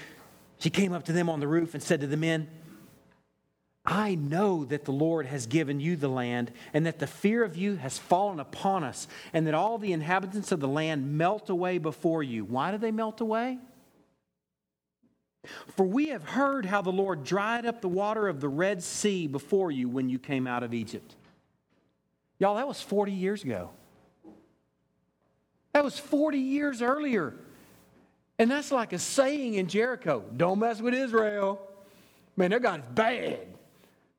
She 0.60 0.70
came 0.70 0.94
up 0.94 1.04
to 1.06 1.12
them 1.12 1.30
on 1.30 1.40
the 1.40 1.48
roof 1.48 1.74
and 1.74 1.84
said 1.84 2.02
to 2.02 2.08
the 2.08 2.18
men, 2.18 2.48
I 3.86 4.16
know 4.16 4.66
that 4.66 4.86
the 4.86 4.92
Lord 4.92 5.28
has 5.28 5.46
given 5.46 5.80
you 5.80 5.96
the 5.96 6.08
land, 6.08 6.52
and 6.74 6.86
that 6.86 7.00
the 7.00 7.08
fear 7.08 7.44
of 7.44 7.56
you 7.56 7.76
has 7.76 7.98
fallen 7.98 8.40
upon 8.40 8.84
us, 8.84 9.08
and 9.32 9.46
that 9.46 9.54
all 9.54 9.78
the 9.78 9.94
inhabitants 9.94 10.52
of 10.52 10.60
the 10.60 10.68
land 10.68 11.18
melt 11.18 11.50
away 11.50 11.78
before 11.78 12.24
you. 12.24 12.44
Why 12.46 12.72
do 12.72 12.78
they 12.78 12.92
melt 12.92 13.22
away? 13.22 13.60
For 15.76 15.86
we 15.86 16.08
have 16.08 16.24
heard 16.24 16.66
how 16.66 16.82
the 16.82 16.92
Lord 16.92 17.24
dried 17.24 17.68
up 17.68 17.82
the 17.82 17.88
water 17.88 18.28
of 18.28 18.42
the 18.42 18.50
Red 18.50 18.82
Sea 18.82 19.28
before 19.28 19.70
you 19.70 19.88
when 19.88 20.10
you 20.10 20.18
came 20.18 20.48
out 20.48 20.64
of 20.64 20.74
Egypt. 20.74 21.16
Y'all, 22.40 22.56
that 22.56 22.68
was 22.68 22.82
40 22.82 23.12
years 23.12 23.44
ago. 23.44 23.70
That 25.74 25.84
was 25.84 26.00
40 26.00 26.40
years 26.40 26.82
earlier. 26.82 27.36
And 28.40 28.50
that's 28.50 28.72
like 28.72 28.94
a 28.94 29.00
saying 29.00 29.54
in 29.54 29.68
Jericho 29.68 30.24
don't 30.36 30.60
mess 30.60 30.82
with 30.82 30.94
Israel. 30.94 31.62
Man, 32.36 32.50
their 32.50 32.60
God 32.60 32.80
is 32.80 32.86
bad. 32.94 33.55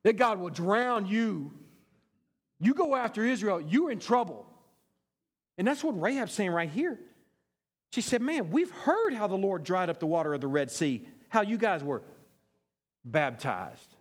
That 0.07 0.15
God 0.15 0.39
will 0.39 0.51
drown 0.51 1.05
you. 1.05 1.51
You 2.61 2.73
go 2.73 2.95
after 2.95 3.25
Israel, 3.25 3.59
you're 3.59 3.91
in 3.91 3.99
trouble. 3.99 4.47
And 5.57 5.67
that's 5.67 5.83
what 5.83 5.99
Rahab's 5.99 6.31
saying 6.31 6.51
right 6.51 6.69
here. 6.69 6.97
She 7.91 7.99
said, 7.99 8.21
Man, 8.21 8.49
we've 8.49 8.71
heard 8.71 9.13
how 9.13 9.27
the 9.27 9.35
Lord 9.35 9.65
dried 9.65 9.89
up 9.89 9.99
the 9.99 10.07
water 10.07 10.33
of 10.33 10.39
the 10.39 10.47
Red 10.47 10.71
Sea, 10.71 11.05
how 11.27 11.41
you 11.41 11.57
guys 11.57 11.83
were 11.83 12.03
baptized 13.03 13.97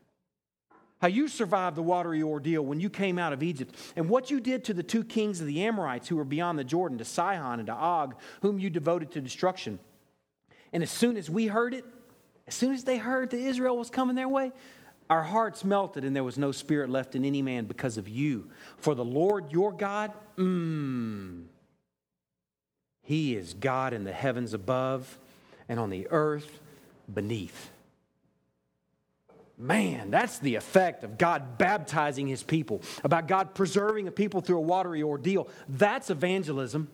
how 1.00 1.08
you 1.08 1.28
survived 1.28 1.76
the 1.76 1.82
watery 1.82 2.22
ordeal 2.22 2.62
when 2.62 2.80
you 2.80 2.88
came 2.88 3.18
out 3.18 3.32
of 3.32 3.42
Egypt, 3.42 3.74
and 3.96 4.08
what 4.08 4.30
you 4.30 4.40
did 4.40 4.64
to 4.64 4.72
the 4.72 4.82
two 4.82 5.04
kings 5.04 5.40
of 5.40 5.46
the 5.46 5.62
Amorites 5.62 6.08
who 6.08 6.16
were 6.16 6.24
beyond 6.24 6.58
the 6.58 6.64
Jordan, 6.64 6.98
to 6.98 7.04
Sihon 7.04 7.58
and 7.58 7.66
to 7.66 7.74
Og, 7.74 8.14
whom 8.40 8.58
you 8.58 8.70
devoted 8.70 9.10
to 9.12 9.20
destruction. 9.20 9.78
And 10.72 10.82
as 10.82 10.90
soon 10.90 11.16
as 11.16 11.28
we 11.28 11.48
heard 11.48 11.74
it, 11.74 11.84
as 12.48 12.54
soon 12.54 12.72
as 12.72 12.84
they 12.84 12.96
heard 12.96 13.30
that 13.30 13.40
Israel 13.40 13.76
was 13.76 13.90
coming 13.90 14.16
their 14.16 14.28
way, 14.28 14.52
our 15.08 15.22
hearts 15.22 15.64
melted, 15.64 16.04
and 16.04 16.14
there 16.14 16.24
was 16.24 16.38
no 16.38 16.52
spirit 16.52 16.90
left 16.90 17.14
in 17.14 17.24
any 17.24 17.42
man 17.42 17.66
because 17.66 17.96
of 17.96 18.08
you. 18.08 18.50
For 18.78 18.94
the 18.94 19.04
Lord 19.04 19.52
your 19.52 19.72
God, 19.72 20.12
mmm, 20.36 21.44
He 23.02 23.36
is 23.36 23.54
God 23.54 23.92
in 23.92 24.04
the 24.04 24.12
heavens 24.12 24.52
above 24.52 25.18
and 25.68 25.78
on 25.78 25.90
the 25.90 26.08
earth 26.10 26.60
beneath. 27.12 27.70
Man, 29.58 30.10
that's 30.10 30.38
the 30.38 30.56
effect 30.56 31.02
of 31.02 31.16
God 31.16 31.56
baptizing 31.56 32.26
his 32.26 32.42
people, 32.42 32.82
about 33.02 33.26
God 33.26 33.54
preserving 33.54 34.06
a 34.06 34.12
people 34.12 34.42
through 34.42 34.58
a 34.58 34.62
watery 34.62 35.02
ordeal. 35.02 35.48
That's 35.68 36.10
evangelism. 36.10 36.90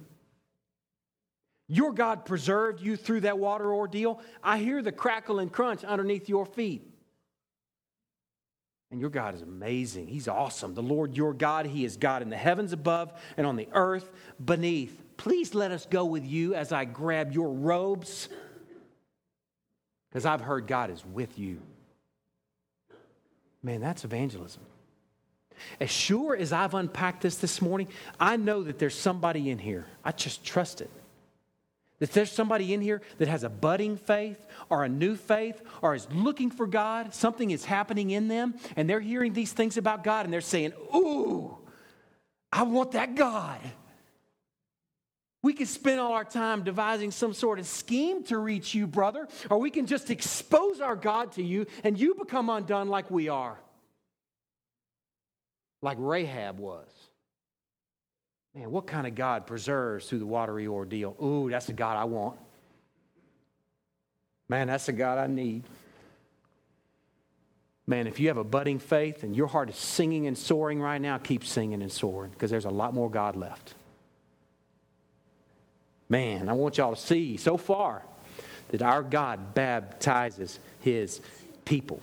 Your 1.67 1.93
God 1.93 2.25
preserved 2.25 2.81
you 2.81 2.97
through 2.97 3.21
that 3.21 3.39
water 3.39 3.73
ordeal. 3.73 4.21
I 4.45 4.59
hear 4.59 4.81
the 4.81 4.93
crackle 4.93 5.41
and 5.41 5.51
crunch 5.51 5.83
underneath 5.83 6.29
your 6.29 6.47
feet. 6.47 6.92
And 8.93 9.01
your 9.01 9.11
God 9.11 9.35
is 9.35 9.41
amazing. 9.41 10.07
He's 10.07 10.29
awesome. 10.29 10.75
The 10.75 10.83
Lord 10.83 11.17
your 11.17 11.33
God, 11.33 11.65
He 11.65 11.87
is 11.87 11.97
God 11.97 12.21
in 12.21 12.29
the 12.29 12.37
heavens 12.37 12.75
above 12.75 13.11
and 13.39 13.47
on 13.47 13.57
the 13.57 13.67
earth 13.73 14.09
beneath. 14.45 15.03
Please 15.17 15.55
let 15.55 15.71
us 15.71 15.87
go 15.87 16.05
with 16.05 16.27
you 16.27 16.55
as 16.55 16.73
I 16.73 16.85
grab 16.85 17.33
your 17.33 17.49
robes, 17.49 18.29
because 20.11 20.27
I've 20.27 20.43
heard 20.43 20.67
God 20.67 20.91
is 20.91 21.03
with 21.07 21.39
you. 21.39 21.63
Man, 23.63 23.81
that's 23.81 24.05
evangelism. 24.05 24.63
As 25.81 25.91
sure 25.91 26.37
as 26.37 26.53
I've 26.53 26.75
unpacked 26.75 27.23
this 27.23 27.37
this 27.37 27.63
morning, 27.63 27.89
I 28.21 28.37
know 28.37 28.63
that 28.63 28.79
there's 28.79 28.99
somebody 28.99 29.49
in 29.49 29.59
here. 29.59 29.87
I 30.05 30.13
just 30.13 30.45
trust 30.45 30.83
it. 30.83 30.91
That 32.03 32.11
there's 32.11 32.33
somebody 32.33 32.75
in 32.75 32.81
here 32.81 33.01
that 33.19 33.29
has 33.29 33.45
a 33.45 33.49
budding 33.49 33.97
faith 33.97 34.45
or 34.69 34.83
a 34.83 34.89
new 34.89 35.15
faith 35.15 35.63
or 35.83 35.95
is 35.95 36.09
looking 36.11 36.51
for 36.51 36.67
God. 36.67 37.15
Something 37.15 37.53
is 37.53 37.65
happening 37.65 38.11
in 38.11 38.27
them, 38.27 38.57
and 38.75 38.91
they're 38.91 38.99
hearing 38.99 39.35
these 39.35 39.53
things 39.53 39.77
about 39.77 40.03
God 40.03 40.27
and 40.27 40.33
they're 40.33 40.41
saying, 40.41 40.73
Ooh, 40.93 41.57
I 42.51 42.65
want 42.65 42.91
that 42.93 43.15
God. 43.15 43.61
We 45.45 45.53
can 45.53 45.67
spend 45.67 46.01
all 46.01 46.15
our 46.15 46.25
time 46.25 46.65
devising 46.65 47.13
some 47.13 47.35
sort 47.35 47.61
of 47.61 47.67
scheme 47.69 48.25
to 48.25 48.39
reach 48.39 48.75
you, 48.75 48.89
brother, 48.89 49.29
or 49.49 49.59
we 49.59 49.71
can 49.71 49.87
just 49.87 50.11
expose 50.11 50.81
our 50.81 50.97
God 50.97 51.31
to 51.35 51.43
you 51.45 51.67
and 51.85 51.97
you 51.97 52.17
become 52.17 52.51
undone 52.51 52.89
like 52.89 53.13
we 53.13 53.29
are. 53.29 53.61
Like 55.83 55.99
Rahab 56.01 56.59
was. 56.59 56.89
Man, 58.55 58.71
what 58.71 58.87
kind 58.87 59.07
of 59.07 59.15
God 59.15 59.47
preserves 59.47 60.07
through 60.07 60.19
the 60.19 60.27
watery 60.27 60.67
ordeal? 60.67 61.17
Ooh, 61.23 61.49
that's 61.51 61.67
the 61.67 61.73
God 61.73 61.97
I 61.97 62.05
want. 62.05 62.39
Man, 64.49 64.67
that's 64.67 64.87
the 64.87 64.93
God 64.93 65.19
I 65.19 65.27
need. 65.27 65.65
Man, 67.87 68.07
if 68.07 68.21
you 68.21 68.29
have 68.29 68.37
a 68.37 68.45
budding 68.45 68.79
faith 68.79 69.23
and 69.23 69.35
your 69.35 69.47
heart 69.47 69.71
is 69.71 69.77
singing 69.77 70.27
and 70.27 70.37
soaring 70.37 70.81
right 70.81 71.01
now, 71.01 71.19
keep 71.19 71.45
singing 71.45 71.83
and 71.83 71.91
soaring 71.91 72.31
because 72.31 72.51
there's 72.51 72.67
a 72.67 72.71
lot 72.71 72.95
more 72.95 73.11
God 73.11 73.37
left. 73.37 73.75
Man, 76.09 76.51
I 76.51 76.53
want 76.53 76.77
y'all 76.77 76.95
to 76.95 77.01
see 77.01 77.39
so 77.39 77.57
far 77.57 78.03
that 78.69 78.83
our 78.83 79.03
God 79.03 79.55
baptizes 79.55 80.59
his 80.81 81.21
people. 81.65 82.01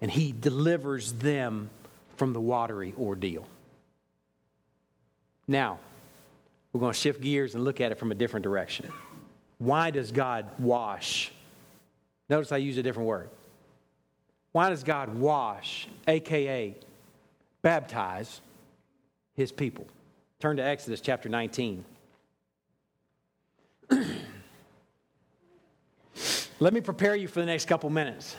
And 0.00 0.10
he 0.10 0.32
delivers 0.32 1.12
them 1.14 1.70
from 2.16 2.32
the 2.32 2.40
watery 2.40 2.94
ordeal. 2.98 3.46
Now, 5.50 5.80
we're 6.72 6.78
going 6.78 6.92
to 6.92 6.98
shift 6.98 7.20
gears 7.20 7.56
and 7.56 7.64
look 7.64 7.80
at 7.80 7.90
it 7.90 7.98
from 7.98 8.12
a 8.12 8.14
different 8.14 8.44
direction. 8.44 8.88
Why 9.58 9.90
does 9.90 10.12
God 10.12 10.46
wash? 10.60 11.32
Notice 12.28 12.52
I 12.52 12.58
use 12.58 12.78
a 12.78 12.84
different 12.84 13.08
word. 13.08 13.28
Why 14.52 14.70
does 14.70 14.84
God 14.84 15.12
wash, 15.18 15.88
aka 16.06 16.76
baptize, 17.62 18.40
his 19.34 19.50
people? 19.50 19.88
Turn 20.38 20.56
to 20.56 20.62
Exodus 20.62 21.00
chapter 21.00 21.28
19. 21.28 21.84
Let 26.60 26.72
me 26.72 26.80
prepare 26.80 27.16
you 27.16 27.26
for 27.26 27.40
the 27.40 27.46
next 27.46 27.66
couple 27.66 27.90
minutes. 27.90 28.36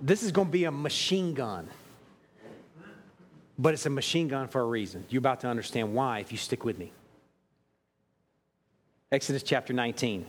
This 0.00 0.22
is 0.22 0.30
going 0.30 0.46
to 0.46 0.52
be 0.52 0.66
a 0.66 0.70
machine 0.70 1.34
gun. 1.34 1.68
But 3.58 3.74
it's 3.74 3.86
a 3.86 3.90
machine 3.90 4.28
gun 4.28 4.46
for 4.48 4.60
a 4.60 4.64
reason. 4.64 5.04
You're 5.08 5.18
about 5.18 5.40
to 5.40 5.48
understand 5.48 5.92
why 5.92 6.20
if 6.20 6.30
you 6.30 6.38
stick 6.38 6.64
with 6.64 6.78
me. 6.78 6.92
Exodus 9.10 9.42
chapter 9.42 9.72
19. 9.72 10.24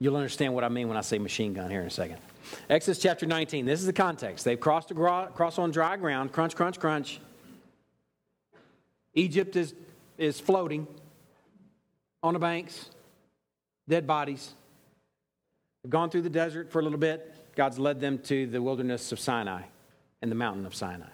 You'll 0.00 0.16
understand 0.16 0.52
what 0.52 0.64
I 0.64 0.68
mean 0.68 0.88
when 0.88 0.96
I 0.96 1.02
say 1.02 1.18
machine 1.18 1.54
gun 1.54 1.70
here 1.70 1.80
in 1.80 1.86
a 1.86 1.90
second. 1.90 2.18
Exodus 2.68 2.98
chapter 2.98 3.24
19. 3.26 3.64
This 3.64 3.80
is 3.80 3.86
the 3.86 3.92
context. 3.92 4.44
They've 4.44 4.58
crossed 4.58 4.90
across 4.90 5.58
on 5.58 5.70
dry 5.70 5.96
ground. 5.96 6.32
Crunch, 6.32 6.56
crunch, 6.56 6.80
crunch. 6.80 7.20
Egypt 9.14 9.54
is, 9.54 9.74
is 10.18 10.40
floating 10.40 10.88
on 12.22 12.34
the 12.34 12.40
banks, 12.40 12.90
dead 13.88 14.06
bodies. 14.06 14.52
They've 15.82 15.90
gone 15.90 16.10
through 16.10 16.22
the 16.22 16.30
desert 16.30 16.72
for 16.72 16.80
a 16.80 16.82
little 16.82 16.98
bit. 16.98 17.32
God's 17.54 17.78
led 17.78 18.00
them 18.00 18.18
to 18.20 18.46
the 18.46 18.60
wilderness 18.60 19.12
of 19.12 19.20
Sinai 19.20 19.62
and 20.20 20.30
the 20.30 20.36
mountain 20.36 20.66
of 20.66 20.74
Sinai. 20.74 21.13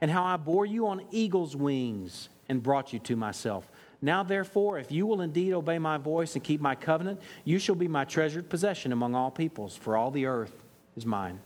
and 0.00 0.10
how 0.10 0.24
I 0.24 0.36
bore 0.36 0.66
you 0.66 0.86
on 0.88 1.02
eagle's 1.10 1.56
wings 1.56 2.28
and 2.48 2.62
brought 2.62 2.92
you 2.92 2.98
to 3.00 3.16
myself. 3.16 3.70
Now, 4.02 4.22
therefore, 4.22 4.78
if 4.78 4.92
you 4.92 5.06
will 5.06 5.20
indeed 5.20 5.52
obey 5.52 5.78
my 5.78 5.96
voice 5.96 6.34
and 6.34 6.44
keep 6.44 6.60
my 6.60 6.74
covenant, 6.74 7.20
you 7.44 7.58
shall 7.58 7.74
be 7.74 7.88
my 7.88 8.04
treasured 8.04 8.48
possession 8.48 8.92
among 8.92 9.14
all 9.14 9.30
peoples, 9.30 9.76
for 9.76 9.96
all 9.96 10.10
the 10.10 10.26
earth 10.26 10.52
is 10.96 11.06
mine. 11.06 11.40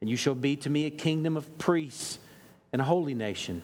And 0.00 0.10
you 0.10 0.16
shall 0.16 0.34
be 0.34 0.56
to 0.56 0.70
me 0.70 0.86
a 0.86 0.90
kingdom 0.90 1.36
of 1.36 1.58
priests 1.58 2.18
and 2.72 2.82
a 2.82 2.84
holy 2.84 3.14
nation. 3.14 3.62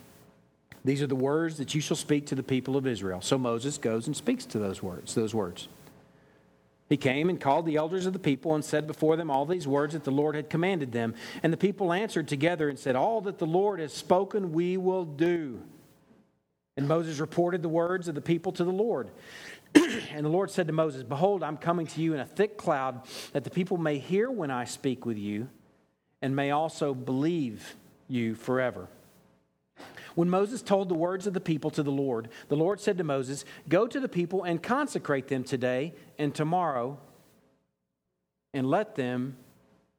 These 0.84 1.02
are 1.02 1.06
the 1.06 1.14
words 1.14 1.58
that 1.58 1.74
you 1.74 1.80
shall 1.80 1.96
speak 1.96 2.26
to 2.26 2.34
the 2.34 2.42
people 2.42 2.76
of 2.76 2.86
Israel. 2.86 3.20
So 3.20 3.38
Moses 3.38 3.78
goes 3.78 4.06
and 4.06 4.16
speaks 4.16 4.44
to 4.46 4.58
those 4.58 4.82
words, 4.82 5.14
those 5.14 5.34
words. 5.34 5.68
He 6.92 6.98
came 6.98 7.30
and 7.30 7.40
called 7.40 7.64
the 7.64 7.76
elders 7.76 8.04
of 8.04 8.12
the 8.12 8.18
people 8.18 8.54
and 8.54 8.62
said 8.62 8.86
before 8.86 9.16
them 9.16 9.30
all 9.30 9.46
these 9.46 9.66
words 9.66 9.94
that 9.94 10.04
the 10.04 10.10
Lord 10.10 10.34
had 10.34 10.50
commanded 10.50 10.92
them. 10.92 11.14
And 11.42 11.50
the 11.50 11.56
people 11.56 11.90
answered 11.90 12.28
together 12.28 12.68
and 12.68 12.78
said, 12.78 12.96
All 12.96 13.22
that 13.22 13.38
the 13.38 13.46
Lord 13.46 13.80
has 13.80 13.94
spoken, 13.94 14.52
we 14.52 14.76
will 14.76 15.06
do. 15.06 15.62
And 16.76 16.86
Moses 16.86 17.18
reported 17.18 17.62
the 17.62 17.70
words 17.70 18.08
of 18.08 18.14
the 18.14 18.20
people 18.20 18.52
to 18.52 18.64
the 18.64 18.70
Lord. 18.70 19.10
and 19.74 20.22
the 20.22 20.28
Lord 20.28 20.50
said 20.50 20.66
to 20.66 20.74
Moses, 20.74 21.02
Behold, 21.02 21.42
I'm 21.42 21.56
coming 21.56 21.86
to 21.86 22.02
you 22.02 22.12
in 22.12 22.20
a 22.20 22.26
thick 22.26 22.58
cloud, 22.58 23.00
that 23.32 23.44
the 23.44 23.50
people 23.50 23.78
may 23.78 23.96
hear 23.96 24.30
when 24.30 24.50
I 24.50 24.66
speak 24.66 25.06
with 25.06 25.16
you, 25.16 25.48
and 26.20 26.36
may 26.36 26.50
also 26.50 26.92
believe 26.92 27.74
you 28.06 28.34
forever. 28.34 28.86
When 30.14 30.28
Moses 30.28 30.62
told 30.62 30.88
the 30.88 30.94
words 30.94 31.26
of 31.26 31.34
the 31.34 31.40
people 31.40 31.70
to 31.70 31.82
the 31.82 31.90
Lord, 31.90 32.28
the 32.48 32.56
Lord 32.56 32.80
said 32.80 32.98
to 32.98 33.04
Moses, 33.04 33.44
Go 33.68 33.86
to 33.86 34.00
the 34.00 34.08
people 34.08 34.44
and 34.44 34.62
consecrate 34.62 35.28
them 35.28 35.44
today 35.44 35.94
and 36.18 36.34
tomorrow, 36.34 36.98
and 38.52 38.68
let 38.68 38.94
them 38.94 39.36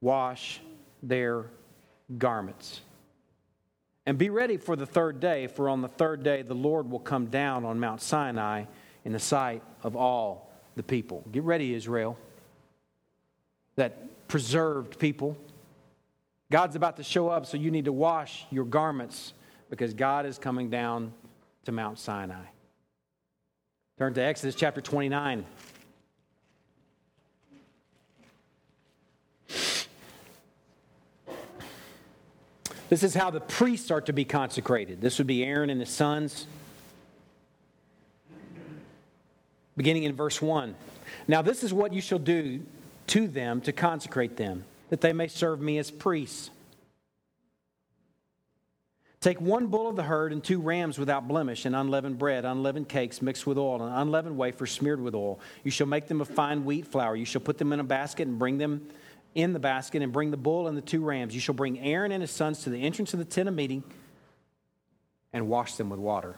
wash 0.02 0.62
their 1.02 1.46
garments. 2.18 2.82
And 4.06 4.18
be 4.18 4.30
ready 4.30 4.58
for 4.58 4.76
the 4.76 4.86
third 4.86 5.20
day, 5.20 5.48
for 5.48 5.70
on 5.70 5.82
the 5.82 5.88
third 5.88 6.24
day 6.24 6.42
the 6.42 6.54
Lord 6.54 6.92
will 6.92 7.00
come 7.00 7.28
down 7.28 7.66
on 7.66 7.80
Mount 7.80 8.02
Sinai 8.02 8.66
in 9.06 9.14
the 9.14 9.20
sight 9.20 9.64
of 9.82 9.96
all 9.96 10.52
the 10.76 10.84
people. 10.84 11.24
Get 11.32 11.44
ready, 11.44 11.74
Israel. 11.74 12.18
That 13.76 14.28
preserved 14.28 15.00
people. 15.00 15.38
God's 16.52 16.76
about 16.76 16.98
to 16.98 17.04
show 17.04 17.30
up, 17.30 17.46
so 17.46 17.58
you 17.58 17.72
need 17.72 17.86
to 17.86 17.94
wash 17.94 18.46
your 18.52 18.66
garments 18.66 19.34
because 19.74 19.96
God 19.96 20.28
is 20.28 20.38
coming 20.38 20.70
down 20.70 21.12
to 21.66 21.72
Mount 21.72 21.98
Sinai. 21.98 22.46
Turn 23.98 24.14
to 24.14 24.22
Exodus 24.22 24.54
chapter 24.54 24.82
29. 24.82 25.44
This 32.88 33.02
is 33.02 33.16
how 33.16 33.32
the 33.32 33.40
priests 33.40 33.90
are 33.90 34.02
to 34.02 34.14
be 34.14 34.24
consecrated. 34.24 35.02
This 35.02 35.18
would 35.18 35.26
be 35.26 35.44
Aaron 35.44 35.72
and 35.72 35.80
his 35.80 35.90
sons. 35.90 36.46
Beginning 39.76 40.04
in 40.04 40.16
verse 40.16 40.40
1. 40.40 40.76
Now, 41.28 41.42
this 41.42 41.64
is 41.64 41.74
what 41.74 41.94
you 41.94 42.02
shall 42.02 42.20
do 42.20 42.62
to 43.08 43.28
them 43.28 43.60
to 43.62 43.72
consecrate 43.72 44.38
them, 44.38 44.66
that 44.92 45.02
they 45.02 45.14
may 45.14 45.30
serve 45.30 45.60
me 45.60 45.80
as 45.80 45.90
priests. 45.90 46.52
Take 49.24 49.40
one 49.40 49.68
bull 49.68 49.88
of 49.88 49.96
the 49.96 50.04
herd 50.04 50.34
and 50.34 50.44
two 50.44 50.60
rams 50.60 51.00
without 51.00 51.30
blemish, 51.30 51.64
and 51.64 51.74
unleavened 51.74 52.20
bread, 52.20 52.44
unleavened 52.44 52.90
cakes 52.90 53.22
mixed 53.22 53.48
with 53.48 53.58
oil, 53.58 53.82
and 53.82 53.96
unleavened 53.96 54.36
wafers 54.36 54.74
smeared 54.74 55.00
with 55.00 55.16
oil. 55.16 55.40
You 55.64 55.72
shall 55.72 55.88
make 55.88 56.10
them 56.10 56.20
of 56.20 56.28
fine 56.28 56.66
wheat 56.66 56.86
flour. 56.86 57.16
You 57.16 57.24
shall 57.24 57.40
put 57.40 57.58
them 57.58 57.72
in 57.72 57.80
a 57.80 57.86
basket 57.86 58.28
and 58.28 58.38
bring 58.38 58.58
them 58.58 58.86
in 59.34 59.54
the 59.54 59.60
basket, 59.60 60.02
and 60.02 60.12
bring 60.12 60.30
the 60.30 60.36
bull 60.36 60.68
and 60.68 60.76
the 60.76 60.82
two 60.82 61.02
rams. 61.06 61.34
You 61.34 61.40
shall 61.40 61.56
bring 61.56 61.80
Aaron 61.80 62.12
and 62.12 62.20
his 62.20 62.32
sons 62.32 62.64
to 62.64 62.70
the 62.70 62.84
entrance 62.84 63.14
of 63.14 63.20
the 63.20 63.26
tent 63.26 63.48
of 63.48 63.56
meeting 63.56 63.86
and 65.32 65.48
wash 65.48 65.76
them 65.76 65.90
with 65.90 66.02
water. 66.02 66.36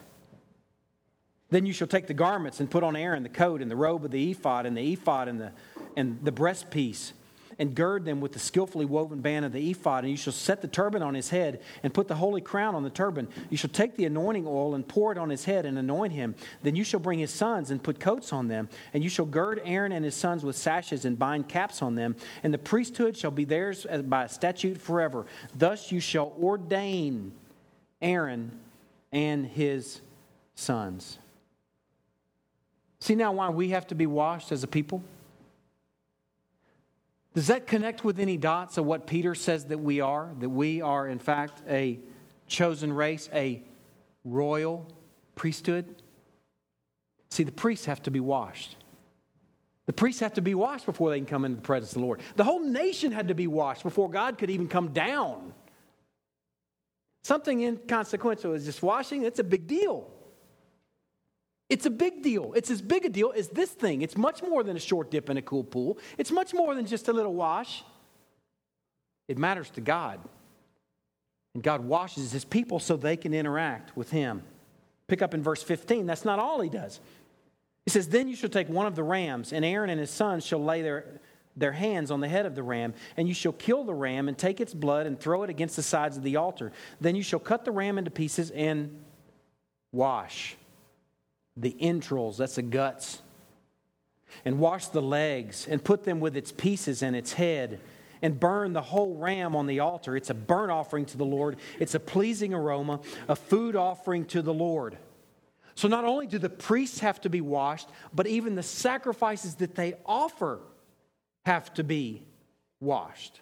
Then 1.49 1.65
you 1.65 1.73
shall 1.73 1.87
take 1.87 2.05
the 2.05 2.13
garments 2.13 2.59
and 2.59 2.69
put 2.69 2.83
on 2.83 2.95
Aaron 2.95 3.23
the 3.23 3.29
coat 3.29 3.63
and 3.63 3.71
the 3.71 3.75
robe 3.75 4.05
of 4.05 4.11
the 4.11 4.29
ephod 4.29 4.67
and 4.67 4.77
the 4.77 4.93
ephod 4.93 5.27
and 5.27 5.41
the, 5.41 5.51
and 5.97 6.19
the 6.21 6.31
breastpiece 6.31 7.13
and 7.57 7.75
gird 7.75 8.05
them 8.05 8.21
with 8.21 8.33
the 8.33 8.39
skillfully 8.39 8.85
woven 8.85 9.21
band 9.21 9.45
of 9.45 9.51
the 9.51 9.71
ephod, 9.71 10.03
and 10.03 10.11
you 10.11 10.17
shall 10.17 10.33
set 10.33 10.61
the 10.61 10.67
turban 10.67 11.01
on 11.01 11.13
his 11.13 11.29
head 11.29 11.61
and 11.83 11.93
put 11.93 12.07
the 12.07 12.15
holy 12.15 12.41
crown 12.41 12.75
on 12.75 12.83
the 12.83 12.89
turban. 12.89 13.27
You 13.49 13.57
shall 13.57 13.69
take 13.69 13.95
the 13.95 14.05
anointing 14.05 14.45
oil 14.47 14.75
and 14.75 14.87
pour 14.87 15.11
it 15.11 15.17
on 15.17 15.29
his 15.29 15.45
head 15.45 15.65
and 15.65 15.77
anoint 15.77 16.13
him. 16.13 16.35
Then 16.63 16.75
you 16.75 16.83
shall 16.83 16.99
bring 16.99 17.19
his 17.19 17.31
sons 17.31 17.71
and 17.71 17.81
put 17.81 17.99
coats 17.99 18.33
on 18.33 18.47
them, 18.47 18.69
and 18.93 19.03
you 19.03 19.09
shall 19.09 19.25
gird 19.25 19.61
Aaron 19.63 19.91
and 19.91 20.03
his 20.03 20.15
sons 20.15 20.43
with 20.43 20.55
sashes 20.55 21.05
and 21.05 21.17
bind 21.17 21.47
caps 21.47 21.81
on 21.81 21.95
them, 21.95 22.15
and 22.43 22.53
the 22.53 22.57
priesthood 22.57 23.15
shall 23.17 23.31
be 23.31 23.45
theirs 23.45 23.85
by 24.05 24.27
statute 24.27 24.79
forever. 24.79 25.25
Thus 25.55 25.91
you 25.91 25.99
shall 25.99 26.33
ordain 26.41 27.31
Aaron 28.01 28.51
and 29.11 29.45
his 29.45 30.01
sons. 30.55 31.19
See 32.99 33.15
now 33.15 33.31
why 33.33 33.49
we 33.49 33.69
have 33.69 33.87
to 33.87 33.95
be 33.95 34.07
washed 34.07 34.51
as 34.51 34.63
a 34.63 34.67
people? 34.67 35.03
Does 37.35 37.47
that 37.47 37.67
connect 37.67 38.05
with 38.05 38.17
any 38.17 38.37
dots 38.37 38.77
of 38.77 38.85
what 38.85 39.05
Peter 39.05 39.35
says 39.35 39.65
that 39.65 39.77
we 39.77 39.99
are? 39.99 40.31
That 40.39 40.49
we 40.49 40.81
are, 40.81 41.05
in 41.05 41.19
fact, 41.19 41.61
a 41.69 41.99
chosen 42.47 42.93
race, 42.93 43.29
a 43.33 43.61
royal 44.23 44.87
priesthood? 45.35 46.01
See, 47.29 47.43
the 47.43 47.51
priests 47.51 47.85
have 47.87 48.01
to 48.03 48.11
be 48.11 48.21
washed. 48.21 48.77
The 49.85 49.91
priests 49.91 50.21
have 50.21 50.33
to 50.35 50.41
be 50.41 50.55
washed 50.55 50.85
before 50.85 51.09
they 51.09 51.17
can 51.17 51.25
come 51.25 51.43
into 51.43 51.57
the 51.57 51.61
presence 51.61 51.91
of 51.91 51.99
the 51.99 52.05
Lord. 52.05 52.21
The 52.37 52.45
whole 52.45 52.61
nation 52.61 53.11
had 53.11 53.27
to 53.27 53.35
be 53.35 53.47
washed 53.47 53.83
before 53.83 54.09
God 54.09 54.37
could 54.37 54.49
even 54.49 54.69
come 54.69 54.93
down. 54.93 55.53
Something 57.25 57.63
inconsequential 57.63 58.53
is 58.53 58.63
just 58.63 58.81
washing, 58.81 59.23
it's 59.23 59.39
a 59.39 59.43
big 59.43 59.67
deal. 59.67 60.09
It's 61.69 61.85
a 61.85 61.89
big 61.89 62.21
deal. 62.21 62.53
It's 62.55 62.69
as 62.69 62.81
big 62.81 63.05
a 63.05 63.09
deal 63.09 63.33
as 63.35 63.49
this 63.49 63.71
thing. 63.71 64.01
It's 64.01 64.17
much 64.17 64.43
more 64.43 64.63
than 64.63 64.77
a 64.77 64.79
short 64.79 65.09
dip 65.09 65.29
in 65.29 65.37
a 65.37 65.41
cool 65.41 65.63
pool, 65.63 65.97
it's 66.17 66.31
much 66.31 66.53
more 66.53 66.75
than 66.75 66.85
just 66.85 67.07
a 67.07 67.13
little 67.13 67.33
wash. 67.33 67.83
It 69.27 69.39
matters 69.39 69.71
to 69.71 69.81
God. 69.81 70.19
And 71.55 71.63
God 71.63 71.83
washes 71.83 72.31
his 72.31 72.45
people 72.45 72.79
so 72.79 72.95
they 72.95 73.17
can 73.17 73.33
interact 73.33 73.97
with 73.97 74.11
him. 74.11 74.43
Pick 75.07 75.21
up 75.21 75.33
in 75.33 75.41
verse 75.41 75.63
15. 75.63 76.05
That's 76.05 76.25
not 76.25 76.37
all 76.37 76.61
he 76.61 76.69
does. 76.69 76.99
He 77.85 77.91
says, 77.91 78.09
Then 78.09 78.27
you 78.27 78.35
shall 78.35 78.49
take 78.49 78.69
one 78.69 78.85
of 78.85 78.95
the 78.95 79.03
rams, 79.03 79.51
and 79.53 79.65
Aaron 79.65 79.89
and 79.89 79.99
his 79.99 80.11
sons 80.11 80.45
shall 80.45 80.63
lay 80.63 80.83
their, 80.83 81.21
their 81.55 81.71
hands 81.71 82.11
on 82.11 82.19
the 82.19 82.27
head 82.27 82.45
of 82.45 82.53
the 82.53 82.61
ram, 82.61 82.93
and 83.17 83.27
you 83.27 83.33
shall 83.33 83.53
kill 83.53 83.83
the 83.83 83.93
ram 83.93 84.27
and 84.27 84.37
take 84.37 84.61
its 84.61 84.73
blood 84.73 85.07
and 85.07 85.19
throw 85.19 85.41
it 85.43 85.49
against 85.49 85.75
the 85.75 85.83
sides 85.83 86.17
of 86.17 86.23
the 86.23 86.35
altar. 86.35 86.71
Then 87.01 87.15
you 87.15 87.23
shall 87.23 87.39
cut 87.39 87.65
the 87.65 87.71
ram 87.71 87.97
into 87.97 88.11
pieces 88.11 88.51
and 88.51 89.03
wash 89.91 90.57
the 91.57 91.75
entrails, 91.79 92.37
that's 92.37 92.55
the 92.55 92.61
guts, 92.61 93.21
and 94.43 94.59
wash 94.59 94.87
the 94.87 95.01
legs 95.01 95.67
and 95.69 95.83
put 95.83 96.03
them 96.03 96.19
with 96.19 96.35
its 96.35 96.51
pieces 96.51 97.01
and 97.01 97.15
its 97.15 97.33
head 97.33 97.79
and 98.21 98.39
burn 98.39 98.73
the 98.73 98.81
whole 98.81 99.15
ram 99.15 99.55
on 99.55 99.67
the 99.67 99.79
altar. 99.79 100.15
It's 100.17 100.29
a 100.29 100.33
burnt 100.33 100.71
offering 100.71 101.05
to 101.05 101.17
the 101.17 101.25
Lord, 101.25 101.57
it's 101.79 101.95
a 101.95 101.99
pleasing 101.99 102.53
aroma, 102.53 102.99
a 103.27 103.35
food 103.35 103.75
offering 103.75 104.25
to 104.25 104.41
the 104.41 104.53
Lord. 104.53 104.97
So 105.75 105.87
not 105.89 106.05
only 106.05 106.25
do 106.25 106.37
the 106.37 106.49
priests 106.49 106.99
have 106.99 107.19
to 107.21 107.29
be 107.29 107.41
washed, 107.41 107.89
but 108.13 108.27
even 108.27 108.55
the 108.55 108.63
sacrifices 108.63 109.55
that 109.55 109.75
they 109.75 109.95
offer 110.05 110.61
have 111.45 111.73
to 111.75 111.83
be 111.83 112.25
washed. 112.79 113.41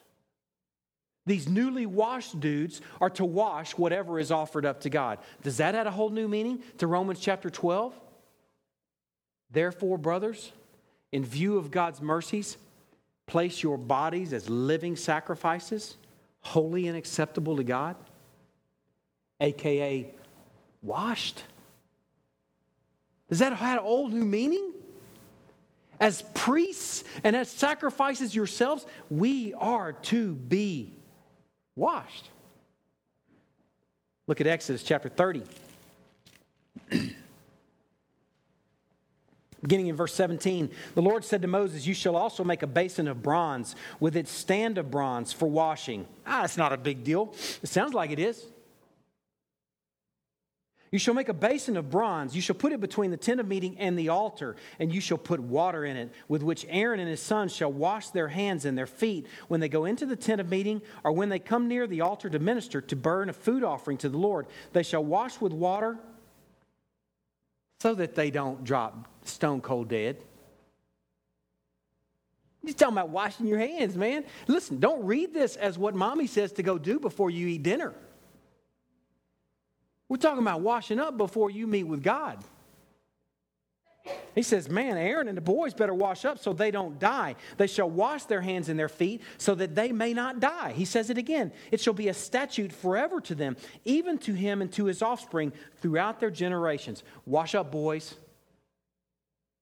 These 1.26 1.48
newly 1.48 1.86
washed 1.86 2.40
dudes 2.40 2.82
are 3.00 3.10
to 3.12 3.24
wash 3.24 3.78
whatever 3.78 4.20
is 4.20 4.32
offered 4.32 4.66
up 4.66 4.82
to 4.82 4.90
God. 4.90 5.20
Does 5.42 5.58
that 5.58 5.74
add 5.74 5.88
a 5.88 5.92
whole 5.92 6.10
new 6.10 6.28
meaning 6.28 6.62
to 6.80 6.88
Romans 6.88 7.20
chapter 7.20 7.50
12? 7.50 7.94
Therefore, 9.50 9.98
brothers, 9.98 10.52
in 11.12 11.24
view 11.24 11.58
of 11.58 11.72
God's 11.72 12.02
mercies, 12.02 12.58
place 13.26 13.64
your 13.64 13.78
bodies 13.78 14.34
as 14.34 14.50
living 14.50 14.96
sacrifices, 14.96 15.96
holy 16.42 16.88
and 16.88 16.98
acceptable 16.98 17.56
to 17.56 17.64
God, 17.64 17.96
aka 19.40 20.14
washed. 20.82 21.44
Does 23.30 23.40
that 23.40 23.54
have 23.54 23.80
an 23.80 23.86
old 23.86 24.12
new 24.12 24.26
meaning? 24.26 24.74
As 26.00 26.24
priests 26.34 27.06
and 27.24 27.34
as 27.34 27.50
sacrifices 27.50 28.36
yourselves, 28.36 28.86
we 29.10 29.54
are 29.54 29.94
to 29.94 30.34
be 30.34 30.92
washed. 31.76 32.30
Look 34.28 34.40
at 34.42 34.48
Exodus 34.48 34.84
chapter 34.84 35.10
30. 35.10 35.44
Beginning 39.62 39.88
in 39.88 39.96
verse 39.96 40.14
17, 40.14 40.70
the 40.94 41.02
Lord 41.02 41.24
said 41.24 41.42
to 41.42 41.48
Moses, 41.48 41.88
You 41.88 41.94
shall 41.94 42.18
also 42.18 42.44
make 42.44 42.64
a 42.64 42.68
basin 42.68 43.08
of 43.08 43.24
bronze 43.24 43.78
with 44.00 44.18
its 44.18 44.30
stand 44.30 44.78
of 44.78 44.92
bronze 44.92 45.32
for 45.32 45.48
washing. 45.48 46.06
Ah, 46.28 46.44
it's 46.44 46.58
not 46.58 46.74
a 46.74 46.78
big 46.78 47.06
deal. 47.06 47.34
It 47.62 47.70
sounds 47.70 47.94
like 47.94 48.12
it 48.12 48.20
is. 48.20 48.46
You 50.94 51.00
shall 51.00 51.16
make 51.16 51.28
a 51.28 51.34
basin 51.34 51.76
of 51.76 51.90
bronze. 51.90 52.36
You 52.36 52.42
shall 52.44 52.56
put 52.56 52.72
it 52.72 52.80
between 52.80 53.10
the 53.10 53.18
tent 53.18 53.40
of 53.40 53.48
meeting 53.48 53.80
and 53.80 53.98
the 53.98 54.10
altar, 54.10 54.56
and 54.78 54.94
you 54.94 55.02
shall 55.02 55.18
put 55.18 55.40
water 55.40 55.86
in 55.86 55.98
it, 55.98 56.14
with 56.28 56.44
which 56.44 56.68
Aaron 56.70 57.00
and 57.00 57.10
his 57.10 57.20
sons 57.20 57.52
shall 57.52 57.72
wash 57.72 58.10
their 58.10 58.28
hands 58.28 58.64
and 58.64 58.78
their 58.78 58.86
feet 58.86 59.26
when 59.48 59.60
they 59.60 59.70
go 59.70 59.86
into 59.86 60.06
the 60.06 60.16
tent 60.16 60.40
of 60.40 60.52
meeting, 60.52 60.84
or 61.04 61.12
when 61.12 61.30
they 61.30 61.40
come 61.40 61.68
near 61.68 61.88
the 61.88 62.02
altar 62.02 62.30
to 62.30 62.38
minister, 62.38 62.80
to 62.80 62.96
burn 62.96 63.28
a 63.28 63.34
food 63.34 63.64
offering 63.64 63.98
to 63.98 64.08
the 64.08 64.20
Lord. 64.20 64.46
They 64.72 64.84
shall 64.84 65.04
wash 65.04 65.42
with 65.42 65.52
water 65.52 65.98
so 67.80 67.96
that 67.96 68.14
they 68.14 68.30
don't 68.30 68.64
drop 68.64 69.08
stone 69.24 69.62
cold 69.62 69.90
dead. 69.90 70.18
He's 72.64 72.76
talking 72.76 72.94
about 72.94 73.10
washing 73.10 73.48
your 73.48 73.58
hands, 73.58 73.98
man. 73.98 74.26
Listen, 74.46 74.80
don't 74.80 75.04
read 75.04 75.34
this 75.34 75.56
as 75.56 75.76
what 75.76 75.96
mommy 75.96 76.28
says 76.28 76.52
to 76.52 76.62
go 76.62 76.78
do 76.78 77.00
before 77.00 77.32
you 77.32 77.48
eat 77.48 77.64
dinner. 77.64 77.96
We're 80.14 80.18
talking 80.18 80.44
about 80.44 80.62
washing 80.62 81.00
up 81.00 81.18
before 81.18 81.50
you 81.50 81.66
meet 81.66 81.86
with 81.86 82.04
God. 82.04 82.38
He 84.36 84.44
says, 84.44 84.70
Man, 84.70 84.96
Aaron 84.96 85.28
and 85.28 85.36
the 85.36 85.42
boys 85.42 85.74
better 85.74 85.96
wash 85.96 86.24
up 86.24 86.38
so 86.38 86.54
they 86.54 86.70
don't 86.70 87.00
die. 87.00 87.36
They 87.58 87.66
shall 87.66 87.90
wash 87.90 88.26
their 88.26 88.42
hands 88.42 88.70
and 88.70 88.78
their 88.78 88.90
feet 88.90 89.24
so 89.40 89.56
that 89.56 89.74
they 89.74 89.92
may 89.92 90.14
not 90.14 90.40
die. 90.40 90.74
He 90.74 90.86
says 90.86 91.10
it 91.10 91.18
again. 91.18 91.52
It 91.72 91.82
shall 91.82 91.96
be 91.96 92.10
a 92.10 92.14
statute 92.14 92.72
forever 92.72 93.22
to 93.22 93.34
them, 93.34 93.58
even 93.86 94.20
to 94.20 94.34
him 94.34 94.62
and 94.62 94.72
to 94.74 94.86
his 94.86 95.02
offspring 95.02 95.52
throughout 95.82 96.20
their 96.20 96.30
generations. 96.30 97.02
Wash 97.26 97.56
up, 97.56 97.72
boys, 97.72 98.14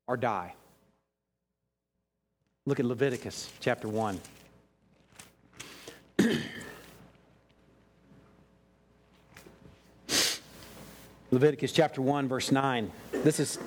or 0.05 0.17
die. 0.17 0.53
Look 2.65 2.81
at 2.81 2.85
Leviticus 2.85 3.49
chapter 3.61 3.87
1. 3.87 4.19
Leviticus 11.31 11.71
chapter 11.71 12.01
1, 12.01 12.27
verse 12.27 12.51
9. 12.51 12.91
This 13.13 13.39
is 13.39 13.57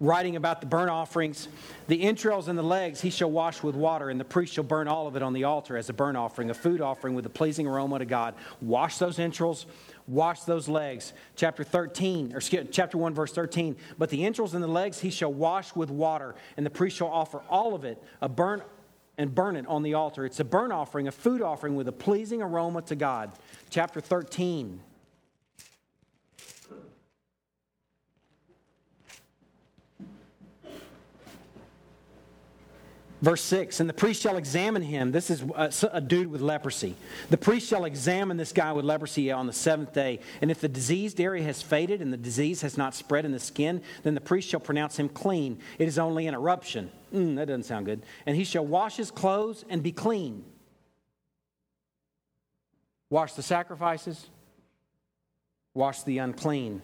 writing 0.00 0.36
about 0.36 0.62
the 0.62 0.66
burnt 0.66 0.88
offerings. 0.88 1.48
The 1.86 2.00
entrails 2.00 2.48
and 2.48 2.58
the 2.58 2.62
legs 2.62 3.02
he 3.02 3.10
shall 3.10 3.30
wash 3.30 3.62
with 3.62 3.74
water, 3.74 4.08
and 4.08 4.18
the 4.18 4.24
priest 4.24 4.54
shall 4.54 4.64
burn 4.64 4.88
all 4.88 5.06
of 5.06 5.14
it 5.14 5.22
on 5.22 5.34
the 5.34 5.44
altar 5.44 5.76
as 5.76 5.90
a 5.90 5.92
burnt 5.92 6.16
offering, 6.16 6.48
a 6.48 6.54
food 6.54 6.80
offering 6.80 7.14
with 7.14 7.26
a 7.26 7.30
pleasing 7.30 7.66
aroma 7.66 7.98
to 7.98 8.06
God. 8.06 8.34
Wash 8.62 8.96
those 8.96 9.18
entrails, 9.18 9.66
wash 10.06 10.40
those 10.44 10.66
legs. 10.66 11.12
Chapter 11.36 11.62
13, 11.62 12.34
or 12.34 12.40
chapter 12.40 12.96
1, 12.96 13.12
verse 13.12 13.32
13. 13.34 13.76
But 13.98 14.08
the 14.08 14.24
entrails 14.24 14.54
and 14.54 14.64
the 14.64 14.68
legs 14.68 14.98
he 14.98 15.10
shall 15.10 15.32
wash 15.32 15.76
with 15.76 15.90
water, 15.90 16.36
and 16.56 16.64
the 16.64 16.70
priest 16.70 16.96
shall 16.96 17.08
offer 17.08 17.42
all 17.50 17.74
of 17.74 17.84
it, 17.84 18.02
a 18.22 18.30
burnt 18.30 18.62
and 19.18 19.34
burn 19.34 19.56
it 19.56 19.66
on 19.66 19.82
the 19.82 19.92
altar. 19.92 20.24
It's 20.24 20.40
a 20.40 20.44
burnt 20.44 20.72
offering, 20.72 21.06
a 21.06 21.12
food 21.12 21.42
offering 21.42 21.74
with 21.74 21.88
a 21.88 21.92
pleasing 21.92 22.40
aroma 22.40 22.80
to 22.82 22.96
God. 22.96 23.32
Chapter 23.68 24.00
13. 24.00 24.80
Verse 33.20 33.42
6 33.42 33.80
And 33.80 33.88
the 33.88 33.94
priest 33.94 34.22
shall 34.22 34.36
examine 34.36 34.82
him. 34.82 35.10
This 35.10 35.30
is 35.30 35.42
a, 35.54 35.72
a, 35.92 36.00
dude 36.00 36.28
with 36.28 36.40
leprosy. 36.40 36.94
The 37.30 37.36
priest 37.36 37.68
shall 37.68 37.84
examine 37.84 38.36
this 38.36 38.52
guy 38.52 38.72
with 38.72 38.84
leprosy 38.84 39.32
on 39.32 39.46
the 39.46 39.52
seventh 39.52 39.92
day. 39.92 40.20
And 40.40 40.50
if 40.50 40.60
the 40.60 40.68
diseased 40.68 41.20
area 41.20 41.42
has 41.44 41.60
faded 41.60 42.00
and 42.00 42.12
the 42.12 42.16
disease 42.16 42.62
has 42.62 42.78
not 42.78 42.94
spread 42.94 43.24
in 43.24 43.32
the 43.32 43.40
skin, 43.40 43.82
then 44.04 44.14
the 44.14 44.20
priest 44.20 44.48
shall 44.48 44.60
pronounce 44.60 44.98
him 44.98 45.08
clean. 45.08 45.58
It 45.78 45.88
is 45.88 45.98
only 45.98 46.26
an 46.26 46.34
eruption. 46.34 46.90
Mm, 47.12 47.36
that 47.36 47.48
doesn't 47.48 47.64
sound 47.64 47.86
good. 47.86 48.02
And 48.26 48.36
he 48.36 48.44
shall 48.44 48.66
wash 48.66 48.96
his 48.96 49.10
clothes 49.10 49.64
and 49.68 49.82
be 49.82 49.92
clean. 49.92 50.44
Wash 53.10 53.32
the 53.32 53.42
sacrifices, 53.42 54.26
wash 55.72 56.02
the 56.02 56.18
unclean. 56.18 56.82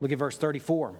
Look 0.00 0.12
at 0.12 0.18
verse 0.18 0.36
34. 0.36 0.94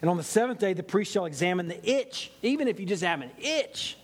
And 0.00 0.08
on 0.08 0.16
the 0.16 0.22
seventh 0.22 0.58
day, 0.58 0.72
the 0.72 0.82
priest 0.82 1.12
shall 1.12 1.26
examine 1.26 1.68
the 1.68 1.88
itch, 1.88 2.30
even 2.42 2.68
if 2.68 2.80
you 2.80 2.86
just 2.86 3.02
have 3.02 3.20
an 3.20 3.30
itch. 3.38 3.96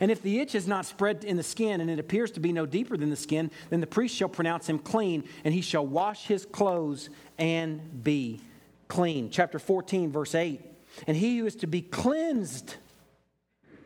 And 0.00 0.10
if 0.10 0.22
the 0.22 0.38
itch 0.40 0.54
is 0.54 0.68
not 0.68 0.86
spread 0.86 1.24
in 1.24 1.36
the 1.36 1.42
skin 1.42 1.80
and 1.80 1.90
it 1.90 1.98
appears 1.98 2.30
to 2.32 2.40
be 2.40 2.52
no 2.52 2.66
deeper 2.66 2.96
than 2.96 3.10
the 3.10 3.16
skin, 3.16 3.50
then 3.70 3.80
the 3.80 3.86
priest 3.86 4.14
shall 4.14 4.28
pronounce 4.28 4.68
him 4.68 4.78
clean, 4.78 5.24
and 5.44 5.54
he 5.54 5.62
shall 5.62 5.86
wash 5.86 6.26
his 6.26 6.44
clothes 6.44 7.10
and 7.38 8.04
be 8.04 8.40
clean. 8.86 9.30
Chapter 9.30 9.58
14, 9.58 10.12
verse 10.12 10.34
8. 10.34 10.60
And 11.06 11.16
he 11.16 11.38
who 11.38 11.46
is 11.46 11.56
to 11.56 11.66
be 11.66 11.80
cleansed, 11.80 12.76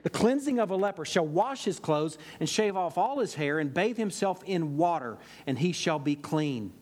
the 0.03 0.11
cleansing 0.11 0.59
of 0.59 0.71
a 0.71 0.77
leper, 0.77 1.05
shall 1.05 1.27
wash 1.27 1.65
his 1.65 1.79
clothes 1.79 2.19
and 2.41 2.49
shave 2.49 2.77
off 2.77 2.99
all 2.99 3.21
his 3.21 3.35
hair 3.35 3.59
and 3.59 3.73
bathe 3.73 3.97
himself 3.97 4.43
in 4.45 4.77
water, 4.77 5.19
and 5.47 5.59
he 5.59 5.73
shall 5.73 5.99
be 5.99 6.17
clean. 6.17 6.73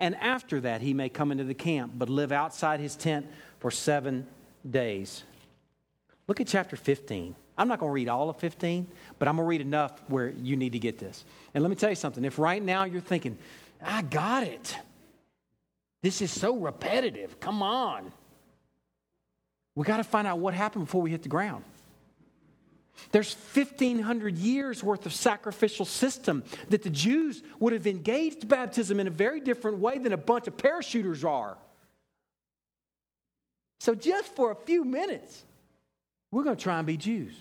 And 0.00 0.14
after 0.16 0.60
that, 0.60 0.80
he 0.80 0.94
may 0.94 1.08
come 1.08 1.32
into 1.32 1.44
the 1.44 1.54
camp, 1.54 1.92
but 1.96 2.08
live 2.08 2.30
outside 2.30 2.80
his 2.80 2.94
tent 2.94 3.26
for 3.58 3.70
seven 3.70 4.26
days. 4.68 5.22
Look 6.26 6.40
at 6.40 6.46
chapter 6.46 6.76
15. 6.76 7.34
I'm 7.56 7.68
not 7.68 7.80
going 7.80 7.90
to 7.90 7.94
read 7.94 8.08
all 8.08 8.30
of 8.30 8.36
15, 8.36 8.86
but 9.18 9.26
I'm 9.26 9.36
going 9.36 9.44
to 9.44 9.48
read 9.48 9.60
enough 9.60 10.00
where 10.08 10.28
you 10.28 10.56
need 10.56 10.72
to 10.72 10.78
get 10.78 10.98
this. 10.98 11.24
And 11.54 11.62
let 11.62 11.70
me 11.70 11.76
tell 11.76 11.90
you 11.90 11.96
something. 11.96 12.24
If 12.24 12.38
right 12.38 12.62
now 12.62 12.84
you're 12.84 13.00
thinking, 13.00 13.36
I 13.82 14.02
got 14.02 14.44
it, 14.44 14.76
this 16.02 16.22
is 16.22 16.30
so 16.30 16.56
repetitive, 16.56 17.40
come 17.40 17.62
on. 17.62 18.12
We 19.74 19.84
got 19.84 19.96
to 19.98 20.04
find 20.04 20.26
out 20.26 20.38
what 20.38 20.54
happened 20.54 20.86
before 20.86 21.02
we 21.02 21.10
hit 21.10 21.22
the 21.22 21.28
ground. 21.28 21.64
There's 23.12 23.34
1,500 23.54 24.36
years 24.36 24.82
worth 24.82 25.06
of 25.06 25.12
sacrificial 25.12 25.86
system 25.86 26.42
that 26.68 26.82
the 26.82 26.90
Jews 26.90 27.42
would 27.60 27.72
have 27.72 27.86
engaged 27.86 28.48
baptism 28.48 28.98
in 29.00 29.06
a 29.06 29.10
very 29.10 29.40
different 29.40 29.78
way 29.78 29.98
than 29.98 30.12
a 30.12 30.16
bunch 30.16 30.46
of 30.48 30.56
parachuters 30.56 31.24
are. 31.24 31.56
So, 33.78 33.94
just 33.94 34.34
for 34.34 34.50
a 34.50 34.54
few 34.54 34.84
minutes, 34.84 35.44
we're 36.30 36.44
going 36.44 36.56
to 36.56 36.62
try 36.62 36.78
and 36.78 36.86
be 36.86 36.96
Jews 36.96 37.34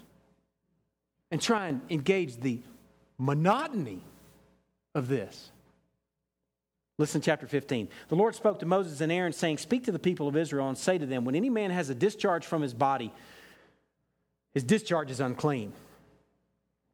and 1.31 1.41
try 1.41 1.67
and 1.67 1.81
engage 1.89 2.37
the 2.37 2.59
monotony 3.17 4.01
of 4.95 5.07
this. 5.07 5.51
Listen, 6.99 7.21
chapter 7.21 7.45
15. 7.45 7.89
The 8.09 8.15
Lord 8.15 8.33
spoke 8.33 8.59
to 8.59 8.65
Moses 8.65 9.01
and 9.01 9.11
Aaron, 9.11 9.33
saying, 9.33 9.59
Speak 9.59 9.83
to 9.85 9.91
the 9.91 9.99
people 9.99 10.27
of 10.27 10.35
Israel 10.35 10.67
and 10.67 10.77
say 10.77 10.97
to 10.97 11.05
them, 11.05 11.25
When 11.25 11.35
any 11.35 11.49
man 11.49 11.69
has 11.71 11.89
a 11.89 11.95
discharge 11.95 12.45
from 12.45 12.61
his 12.61 12.73
body, 12.73 13.13
his 14.53 14.63
discharge 14.63 15.11
is 15.11 15.19
unclean. 15.19 15.73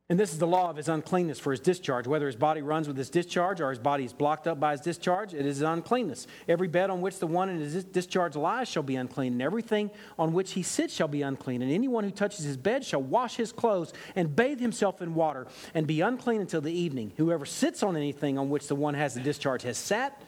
And 0.10 0.20
this 0.20 0.34
is 0.34 0.38
the 0.38 0.48
law 0.48 0.70
of 0.70 0.76
his 0.76 0.90
uncleanness 0.90 1.40
for 1.40 1.52
his 1.52 1.62
discharge. 1.62 2.08
Whether 2.08 2.26
his 2.26 2.36
body 2.36 2.62
runs 2.62 2.90
with 2.90 2.98
his 2.98 3.10
discharge 3.10 3.62
or 3.62 3.70
his 3.70 3.80
body 3.80 4.04
is 4.04 4.12
blocked 4.12 4.48
up 4.48 4.60
by 4.60 4.74
his 4.74 4.82
discharge, 4.82 5.34
it 5.34 5.46
is 5.46 5.62
uncleanness. 5.62 6.28
Every 6.48 6.68
bed 6.68 6.90
on 6.90 7.00
which 7.00 7.20
the 7.20 7.28
one 7.28 7.50
in 7.50 7.60
his 7.60 7.86
discharge 7.86 8.36
lies 8.36 8.68
shall 8.68 8.84
be 8.84 8.98
unclean, 8.98 9.34
and 9.34 9.42
everything 9.42 9.90
on 10.20 10.34
which 10.34 10.52
he 10.52 10.62
sits 10.62 10.94
shall 10.94 11.08
be 11.08 11.22
unclean. 11.22 11.62
And 11.62 11.72
anyone 11.72 12.04
who 12.04 12.12
touches 12.12 12.44
his 12.44 12.58
bed 12.58 12.84
shall 12.84 13.02
wash 13.02 13.38
his 13.38 13.54
clothes 13.54 13.94
and 14.14 14.36
bathe 14.36 14.60
himself 14.60 15.02
in 15.02 15.16
water 15.16 15.48
and 15.74 15.88
be 15.88 16.02
unclean 16.02 16.42
until 16.42 16.62
the 16.62 16.74
evening. 16.74 17.14
Whoever 17.16 17.46
sits 17.46 17.82
on 17.82 17.96
anything 17.96 18.38
on 18.38 18.50
which 18.50 18.68
the 18.68 18.76
one 18.76 18.96
has 18.96 19.14
the 19.14 19.22
discharge 19.22 19.64
has 19.64 19.78
sat 19.78 20.22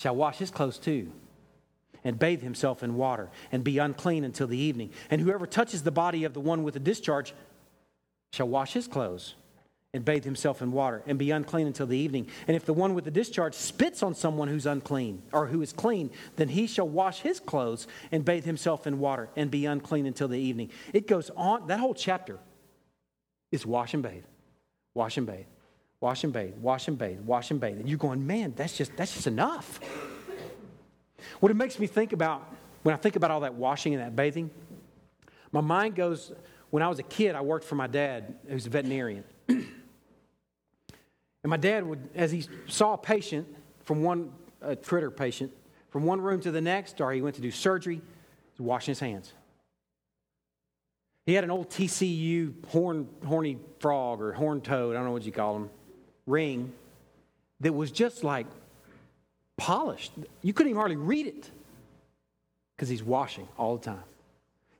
shall 0.00 0.16
wash 0.16 0.38
his 0.38 0.50
clothes 0.50 0.78
too 0.78 1.12
and 2.04 2.18
bathe 2.18 2.42
himself 2.42 2.82
in 2.82 2.96
water 2.96 3.28
and 3.52 3.62
be 3.62 3.78
unclean 3.78 4.24
until 4.24 4.46
the 4.46 4.58
evening. 4.58 4.90
And 5.10 5.20
whoever 5.20 5.46
touches 5.46 5.82
the 5.82 5.90
body 5.90 6.24
of 6.24 6.34
the 6.34 6.40
one 6.40 6.62
with 6.62 6.74
the 6.74 6.80
discharge 6.80 7.34
shall 8.32 8.48
wash 8.48 8.72
his 8.72 8.86
clothes 8.86 9.34
and 9.94 10.04
bathe 10.04 10.24
himself 10.24 10.60
in 10.60 10.70
water 10.70 11.02
and 11.06 11.18
be 11.18 11.30
unclean 11.30 11.66
until 11.66 11.86
the 11.86 11.96
evening. 11.96 12.26
And 12.46 12.54
if 12.54 12.66
the 12.66 12.74
one 12.74 12.94
with 12.94 13.04
the 13.04 13.10
discharge 13.10 13.54
spits 13.54 14.02
on 14.02 14.14
someone 14.14 14.48
who's 14.48 14.66
unclean 14.66 15.22
or 15.32 15.46
who 15.46 15.62
is 15.62 15.72
clean, 15.72 16.10
then 16.36 16.48
he 16.48 16.66
shall 16.66 16.88
wash 16.88 17.20
his 17.20 17.40
clothes 17.40 17.86
and 18.12 18.24
bathe 18.24 18.44
himself 18.44 18.86
in 18.86 18.98
water 18.98 19.30
and 19.34 19.50
be 19.50 19.64
unclean 19.64 20.06
until 20.06 20.28
the 20.28 20.38
evening. 20.38 20.70
It 20.92 21.06
goes 21.06 21.30
on, 21.36 21.68
that 21.68 21.80
whole 21.80 21.94
chapter 21.94 22.38
is 23.50 23.64
wash 23.64 23.94
and 23.94 24.02
bathe, 24.02 24.24
wash 24.94 25.16
and 25.16 25.26
bathe, 25.26 25.46
wash 26.00 26.22
and 26.22 26.34
bathe, 26.34 26.54
wash 26.60 26.86
and 26.86 26.98
bathe, 26.98 27.20
wash 27.20 27.50
and 27.50 27.58
bathe. 27.58 27.78
And 27.78 27.88
you're 27.88 27.98
going, 27.98 28.26
man, 28.26 28.52
that's 28.54 28.76
just, 28.76 28.94
that's 28.94 29.14
just 29.14 29.26
enough. 29.26 29.80
What 31.40 31.50
it 31.50 31.56
makes 31.56 31.78
me 31.78 31.86
think 31.86 32.12
about, 32.12 32.46
when 32.82 32.94
I 32.94 32.98
think 32.98 33.16
about 33.16 33.30
all 33.30 33.40
that 33.40 33.54
washing 33.54 33.94
and 33.94 34.02
that 34.02 34.14
bathing, 34.14 34.50
my 35.50 35.62
mind 35.62 35.94
goes 35.94 36.30
when 36.70 36.82
I 36.82 36.88
was 36.88 36.98
a 36.98 37.04
kid, 37.04 37.34
I 37.34 37.40
worked 37.40 37.64
for 37.64 37.74
my 37.74 37.86
dad, 37.86 38.34
who's 38.48 38.66
a 38.66 38.70
veterinarian. 38.70 39.24
and 39.48 39.64
my 41.44 41.56
dad 41.56 41.86
would, 41.86 42.08
as 42.14 42.30
he 42.30 42.46
saw 42.66 42.94
a 42.94 42.98
patient 42.98 43.46
from 43.84 44.02
one 44.02 44.32
a 44.60 44.76
critter 44.76 45.10
patient, 45.10 45.52
from 45.90 46.04
one 46.04 46.20
room 46.20 46.40
to 46.40 46.50
the 46.50 46.60
next, 46.60 47.00
or 47.00 47.12
he 47.12 47.22
went 47.22 47.36
to 47.36 47.42
do 47.42 47.50
surgery, 47.50 48.00
he's 48.52 48.60
washing 48.60 48.92
his 48.92 49.00
hands. 49.00 49.32
He 51.26 51.34
had 51.34 51.44
an 51.44 51.50
old 51.50 51.68
TCU 51.70 52.54
horn, 52.68 53.08
horny 53.26 53.58
frog 53.80 54.20
or 54.20 54.32
horn 54.32 54.60
toad, 54.60 54.94
I 54.94 54.98
don't 54.98 55.06
know 55.06 55.12
what 55.12 55.24
you 55.24 55.32
call 55.32 55.54
them, 55.54 55.70
ring 56.26 56.72
that 57.60 57.72
was 57.72 57.90
just 57.90 58.24
like 58.24 58.46
polished. 59.56 60.12
You 60.42 60.52
couldn't 60.52 60.70
even 60.70 60.78
hardly 60.78 60.96
read 60.96 61.26
it 61.26 61.50
because 62.76 62.88
he's 62.88 63.02
washing 63.02 63.48
all 63.58 63.76
the 63.76 63.84
time. 63.84 64.04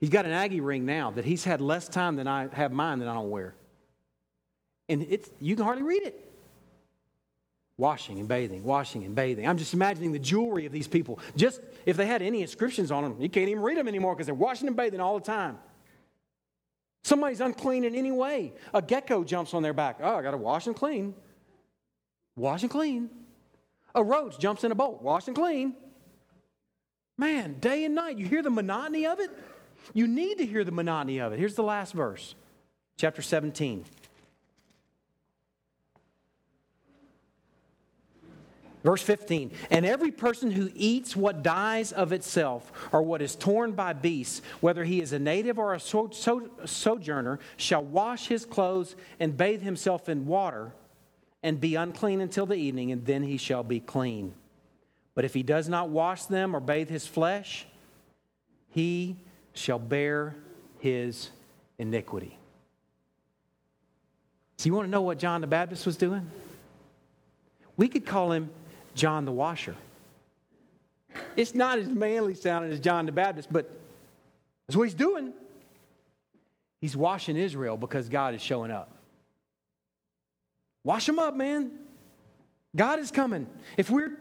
He's 0.01 0.11
got 0.11 0.27
an 0.27 0.33
Aggie 0.33 0.61
ring 0.61 0.87
now 0.87 1.11
that 1.13 1.25
he's 1.25 1.45
had 1.45 1.61
less 1.61 1.89
time 1.89 2.17
than 2.17 2.29
I 2.29 2.49
have 2.53 2.73
mine 2.73 3.01
that 3.01 3.09
I 3.09 3.15
don't 3.15 3.31
wear. 3.31 3.55
And 4.89 5.07
it's, 5.09 5.29
you 5.41 5.57
can 5.57 5.65
hardly 5.65 5.83
read 5.83 6.03
it. 6.03 6.25
washing 7.79 8.19
and 8.19 8.29
bathing, 8.29 8.65
washing 8.65 9.05
and 9.05 9.15
bathing. 9.15 9.47
I'm 9.49 9.57
just 9.57 9.73
imagining 9.73 10.13
the 10.13 10.19
jewelry 10.19 10.67
of 10.67 10.73
these 10.73 10.89
people. 10.89 11.21
Just 11.37 11.61
if 11.87 11.97
they 11.97 12.07
had 12.07 12.21
any 12.21 12.43
inscriptions 12.43 12.91
on 12.91 13.05
them, 13.05 13.17
you 13.21 13.29
can't 13.29 13.49
even 13.49 13.63
read 13.63 13.79
them 13.79 13.89
anymore 13.89 14.15
because 14.15 14.27
they're 14.27 14.35
washing 14.35 14.67
and 14.67 14.77
bathing 14.77 15.01
all 15.01 15.19
the 15.19 15.25
time. 15.25 15.59
Somebody's 17.05 17.41
unclean 17.41 17.85
in 17.85 17.95
any 17.95 18.11
way. 18.11 18.53
A 18.75 18.83
gecko 18.83 19.25
jumps 19.25 19.55
on 19.55 19.63
their 19.63 19.73
back. 19.73 19.99
Oh, 20.03 20.17
I 20.17 20.23
got 20.23 20.33
to 20.33 20.37
wash 20.37 20.67
and 20.67 20.75
clean. 20.75 21.15
Wash 22.37 22.63
and 22.63 22.71
clean. 22.71 23.09
A 23.95 24.03
roach 24.03 24.39
jumps 24.39 24.65
in 24.65 24.73
a 24.73 24.75
boat. 24.75 25.01
Wash 25.01 25.29
and 25.29 25.37
clean. 25.37 25.75
Man, 27.17 27.59
day 27.61 27.85
and 27.85 27.95
night, 27.95 28.19
you 28.19 28.27
hear 28.27 28.43
the 28.43 28.51
monotony 28.51 29.07
of 29.07 29.21
it? 29.21 29.31
You 29.95 30.07
need 30.07 30.39
to 30.39 30.47
hear 30.47 30.65
the 30.65 30.73
monotony 30.73 31.19
of 31.19 31.33
it. 31.33 31.39
Here's 31.39 31.55
the 31.55 31.63
last 31.63 31.93
verse, 31.93 32.35
chapter 32.97 33.23
17. 33.23 33.85
Verse 38.85 39.03
15, 39.03 39.51
and 39.71 39.85
every 39.85 40.13
person 40.13 40.53
who 40.53 40.71
eats 40.75 41.17
what 41.17 41.43
dies 41.43 41.91
of 41.91 42.13
itself, 42.13 42.71
or 42.93 43.03
what 43.03 43.21
is 43.21 43.35
torn 43.35 43.73
by 43.73 43.93
beasts, 43.93 44.41
whether 44.61 44.85
he 44.85 45.03
is 45.03 45.13
a 45.13 45.19
native 45.19 45.59
or 45.59 45.75
a 45.75 45.81
so, 45.81 46.09
so, 46.13 46.49
sojourner, 46.65 47.41
shall 47.57 47.83
wash 47.83 48.29
his 48.29 48.47
clothes 48.47 48.95
and 49.19 49.37
bathe 49.37 49.63
himself 49.63 50.09
in 50.09 50.27
water, 50.27 50.73
and 51.43 51.61
be 51.61 51.75
unclean 51.75 52.21
until 52.21 52.47
the 52.47 52.55
evening, 52.55 52.93
and 52.93 53.05
then 53.05 53.25
he 53.25 53.37
shall 53.37 53.65
be 53.65 53.81
clean. 53.81 54.33
But 55.15 55.25
if 55.25 55.35
he 55.35 55.43
does 55.43 55.69
not 55.69 55.89
wash 55.89 56.25
them 56.27 56.55
or 56.55 56.61
bathe 56.61 56.89
his 56.89 57.07
flesh, 57.07 57.67
he 58.71 59.17
shall 59.59 59.79
bear 59.79 60.35
his 60.79 61.31
iniquity. 61.79 62.39
So, 64.57 64.67
you 64.67 64.75
want 64.75 64.87
to 64.87 64.91
know 64.91 65.03
what 65.03 65.19
John 65.19 65.41
the 65.41 65.47
Baptist 65.47 65.87
was 65.87 65.97
doing? 65.97 66.29
We 67.77 67.89
could 67.89 68.05
call 68.05 68.33
him 68.33 68.51
John 68.95 69.25
the 69.25 69.33
Washer. 69.33 69.77
It's 71.37 71.55
not 71.55 71.79
as 71.79 71.89
manly 71.89 72.35
sounding 72.35 72.73
as 72.73 72.81
John 72.81 73.07
the 73.07 73.13
Baptist, 73.13 73.53
but 73.53 73.71
that's 74.67 74.77
what 74.77 74.85
he's 74.85 74.95
doing. 74.95 75.33
He's 76.81 76.97
washing 76.97 77.37
Israel 77.37 77.77
because 77.77 78.09
God 78.09 78.35
is 78.35 78.43
showing 78.43 78.71
up. 78.71 78.91
Wash 80.85 81.07
them 81.07 81.19
up, 81.19 81.37
man. 81.37 81.71
God 82.75 82.99
is 82.99 83.11
coming. 83.11 83.47
If 83.77 83.91
we're 83.91 84.17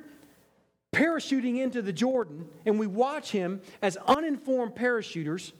parachuting 0.93 1.59
into 1.59 1.81
the 1.81 1.93
Jordan 1.93 2.47
and 2.65 2.79
we 2.79 2.87
watch 2.87 3.31
him 3.31 3.61
as 3.81 3.97
uninformed 3.97 4.75
parachuters, 4.75 5.51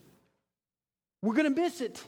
we're 1.21 1.35
going 1.35 1.53
to 1.53 1.61
miss 1.61 1.81
it. 1.81 2.03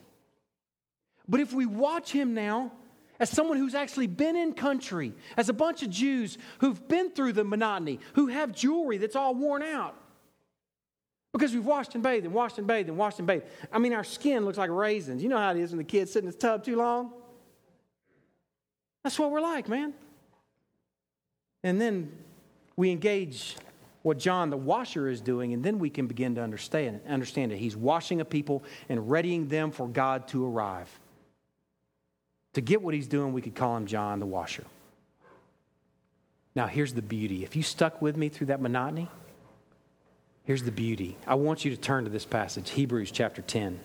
But 1.28 1.40
if 1.40 1.54
we 1.54 1.66
watch 1.66 2.12
him 2.12 2.34
now 2.34 2.72
as 3.20 3.30
someone 3.30 3.58
who's 3.58 3.76
actually 3.76 4.08
been 4.08 4.36
in 4.36 4.54
country, 4.54 5.14
as 5.36 5.50
a 5.50 5.54
bunch 5.54 5.84
of 5.84 5.90
Jews 5.90 6.38
who've 6.60 6.88
been 6.88 7.12
through 7.12 7.34
the 7.34 7.44
monotony, 7.44 8.00
who 8.14 8.28
have 8.28 8.54
jewelry 8.54 8.98
that's 8.98 9.16
all 9.16 9.36
worn 9.36 9.62
out. 9.62 9.96
Because 11.32 11.54
we've 11.54 11.66
washed 11.66 11.94
and 11.94 12.04
bathed 12.04 12.26
and 12.26 12.34
washed 12.34 12.58
and 12.58 12.66
bathed 12.66 12.90
and 12.90 12.98
washed 12.98 13.20
and 13.20 13.28
bathed. 13.28 13.46
I 13.72 13.78
mean, 13.78 13.94
our 13.94 14.04
skin 14.04 14.46
looks 14.46 14.58
like 14.58 14.72
raisins. 14.72 15.22
You 15.22 15.30
know 15.30 15.38
how 15.38 15.52
it 15.52 15.58
is 15.58 15.72
when 15.72 15.78
the 15.78 15.84
kids 15.84 16.12
sit 16.12 16.24
in 16.24 16.32
the 16.32 16.36
tub 16.36 16.64
too 16.64 16.76
long? 16.76 17.12
That's 19.04 19.20
what 19.20 19.32
we're 19.32 19.42
like, 19.42 19.70
man. 19.70 19.94
And 21.64 21.80
then 21.80 22.12
we 22.80 22.92
engage 22.92 23.58
what 24.04 24.18
John 24.18 24.50
the 24.50 24.56
washer 24.56 25.10
is 25.10 25.20
doing, 25.20 25.52
and 25.52 25.62
then 25.62 25.80
we 25.80 25.90
can 25.90 26.08
begin 26.08 26.36
to 26.36 26.42
understand, 26.42 27.02
understand 27.06 27.52
it. 27.52 27.58
He's 27.58 27.76
washing 27.76 28.22
a 28.22 28.26
people 28.26 28.64
and 28.88 29.12
readying 29.12 29.50
them 29.50 29.72
for 29.72 29.86
God 29.86 30.30
to 30.30 30.48
arrive. 30.48 30.88
To 32.54 32.62
get 32.62 32.82
what 32.82 32.94
he's 32.94 33.10
doing, 33.10 33.34
we 33.34 33.42
could 33.42 33.54
call 33.54 33.76
him 33.76 33.86
John 33.86 34.20
the 34.20 34.26
washer. 34.26 34.64
Now, 36.56 36.68
here's 36.68 36.94
the 36.94 37.02
beauty. 37.02 37.44
If 37.44 37.58
you 37.58 37.64
stuck 37.64 38.02
with 38.02 38.16
me 38.16 38.30
through 38.30 38.48
that 38.48 38.62
monotony, 38.62 39.10
here's 40.46 40.64
the 40.64 40.72
beauty. 40.72 41.18
I 41.28 41.36
want 41.36 41.66
you 41.66 41.72
to 41.72 41.78
turn 41.78 42.06
to 42.06 42.10
this 42.10 42.24
passage, 42.24 42.70
Hebrews 42.70 43.12
chapter 43.12 43.42
10. 43.42 43.78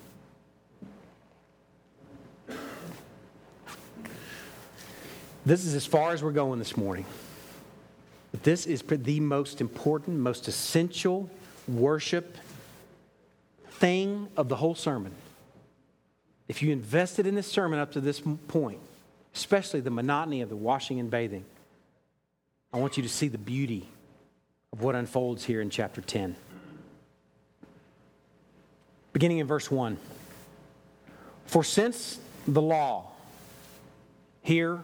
This 5.45 5.65
is 5.65 5.75
as 5.75 5.85
far 5.85 6.13
as 6.13 6.23
we're 6.23 6.31
going 6.31 6.61
this 6.61 6.77
morning. 6.77 7.07
This 8.43 8.67
is 8.67 8.83
the 8.83 9.21
most 9.21 9.61
important, 9.61 10.19
most 10.19 10.49
essential 10.49 11.31
worship 11.69 12.37
thing 13.71 14.29
of 14.37 14.49
the 14.49 14.57
whole 14.57 14.75
sermon. 14.75 15.13
If 16.49 16.63
you 16.63 16.73
invested 16.73 17.27
in 17.27 17.35
this 17.35 17.47
sermon 17.47 17.79
up 17.79 17.93
to 17.93 18.01
this 18.01 18.21
point, 18.49 18.81
especially 19.35 19.81
the 19.81 19.91
monotony 19.91 20.41
of 20.41 20.49
the 20.49 20.57
washing 20.57 21.01
and 21.01 21.11
bathing, 21.11 21.45
I 22.73 22.79
want 22.79 22.97
you 22.97 23.03
to 23.05 23.09
see 23.09 23.29
the 23.29 23.39
beauty 23.39 23.89
of 24.73 24.83
what 24.83 24.95
unfolds 24.95 25.45
here 25.45 25.61
in 25.61 25.71
chapter 25.71 26.01
10. 26.01 26.35
Beginning 29.13 29.39
in 29.39 29.47
verse 29.47 29.71
1. 29.71 29.97
For 31.47 31.63
since 31.63 32.19
the 32.49 32.61
law, 32.61 33.13
here, 34.43 34.81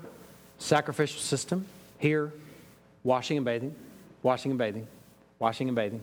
sacrificial 0.59 1.21
system, 1.21 1.67
here, 1.99 2.33
washing 3.03 3.37
and 3.37 3.45
bathing, 3.45 3.75
washing 4.23 4.53
and 4.53 4.59
bathing, 4.59 4.87
washing 5.39 5.69
and 5.69 5.77
bathing. 5.77 6.03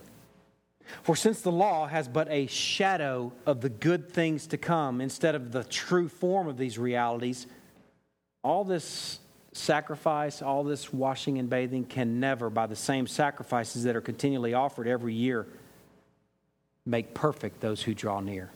For 1.04 1.16
since 1.16 1.42
the 1.42 1.52
law 1.52 1.88
has 1.88 2.08
but 2.08 2.30
a 2.32 2.48
shadow 2.48 3.34
of 3.46 3.62
the 3.62 3.70
good 3.70 4.12
things 4.12 4.48
to 4.48 4.58
come 4.58 5.02
instead 5.02 5.36
of 5.36 5.52
the 5.52 5.64
true 5.64 6.08
form 6.08 6.48
of 6.48 6.58
these 6.58 6.78
realities, 6.78 7.48
all 8.44 8.64
this 8.64 9.20
sacrifice, 9.52 10.42
all 10.42 10.64
this 10.64 10.94
washing 10.94 11.40
and 11.40 11.50
bathing 11.50 11.84
can 11.84 12.20
never, 12.20 12.50
by 12.50 12.68
the 12.68 12.76
same 12.76 13.08
sacrifices 13.08 13.84
that 13.84 13.96
are 13.96 14.02
continually 14.02 14.54
offered 14.54 14.88
every 14.88 15.14
year, 15.14 15.48
make 16.86 17.14
perfect 17.14 17.60
those 17.60 17.82
who 17.82 17.94
draw 17.94 18.20
near. 18.20 18.50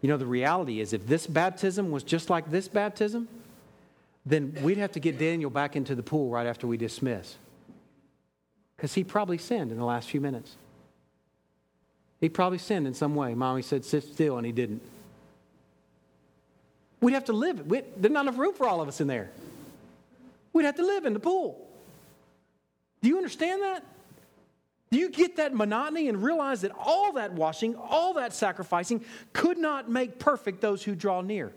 You 0.00 0.08
know, 0.08 0.16
the 0.16 0.26
reality 0.26 0.80
is 0.80 0.92
if 0.94 1.06
this 1.06 1.26
baptism 1.26 1.90
was 1.90 2.02
just 2.02 2.30
like 2.30 2.50
this 2.50 2.68
baptism, 2.68 3.28
then 4.26 4.56
we'd 4.62 4.78
have 4.78 4.92
to 4.92 5.00
get 5.00 5.18
Daniel 5.18 5.50
back 5.50 5.76
into 5.76 5.94
the 5.94 6.02
pool 6.02 6.30
right 6.30 6.46
after 6.46 6.66
we 6.66 6.76
dismiss. 6.76 7.36
Because 8.76 8.94
he 8.94 9.04
probably 9.04 9.38
sinned 9.38 9.72
in 9.72 9.78
the 9.78 9.84
last 9.84 10.08
few 10.08 10.20
minutes. 10.20 10.56
He 12.20 12.28
probably 12.28 12.58
sinned 12.58 12.86
in 12.86 12.94
some 12.94 13.14
way. 13.14 13.34
Mommy 13.34 13.62
said, 13.62 13.84
sit 13.84 14.04
still, 14.04 14.36
and 14.36 14.46
he 14.46 14.52
didn't. 14.52 14.82
We'd 17.00 17.14
have 17.14 17.24
to 17.26 17.32
live. 17.32 17.66
We, 17.66 17.82
there's 17.96 18.12
not 18.12 18.22
enough 18.22 18.38
room 18.38 18.54
for 18.54 18.66
all 18.66 18.80
of 18.82 18.88
us 18.88 19.00
in 19.00 19.06
there. 19.06 19.30
We'd 20.52 20.64
have 20.64 20.76
to 20.76 20.84
live 20.84 21.06
in 21.06 21.14
the 21.14 21.20
pool. 21.20 21.66
Do 23.02 23.08
you 23.08 23.16
understand 23.16 23.62
that? 23.62 23.84
Do 24.90 24.98
you 24.98 25.08
get 25.08 25.36
that 25.36 25.54
monotony 25.54 26.08
and 26.08 26.22
realize 26.22 26.62
that 26.62 26.72
all 26.76 27.12
that 27.12 27.32
washing, 27.32 27.76
all 27.76 28.14
that 28.14 28.34
sacrificing 28.34 29.04
could 29.32 29.56
not 29.56 29.88
make 29.88 30.18
perfect 30.18 30.60
those 30.60 30.82
who 30.82 30.94
draw 30.94 31.20
near? 31.20 31.52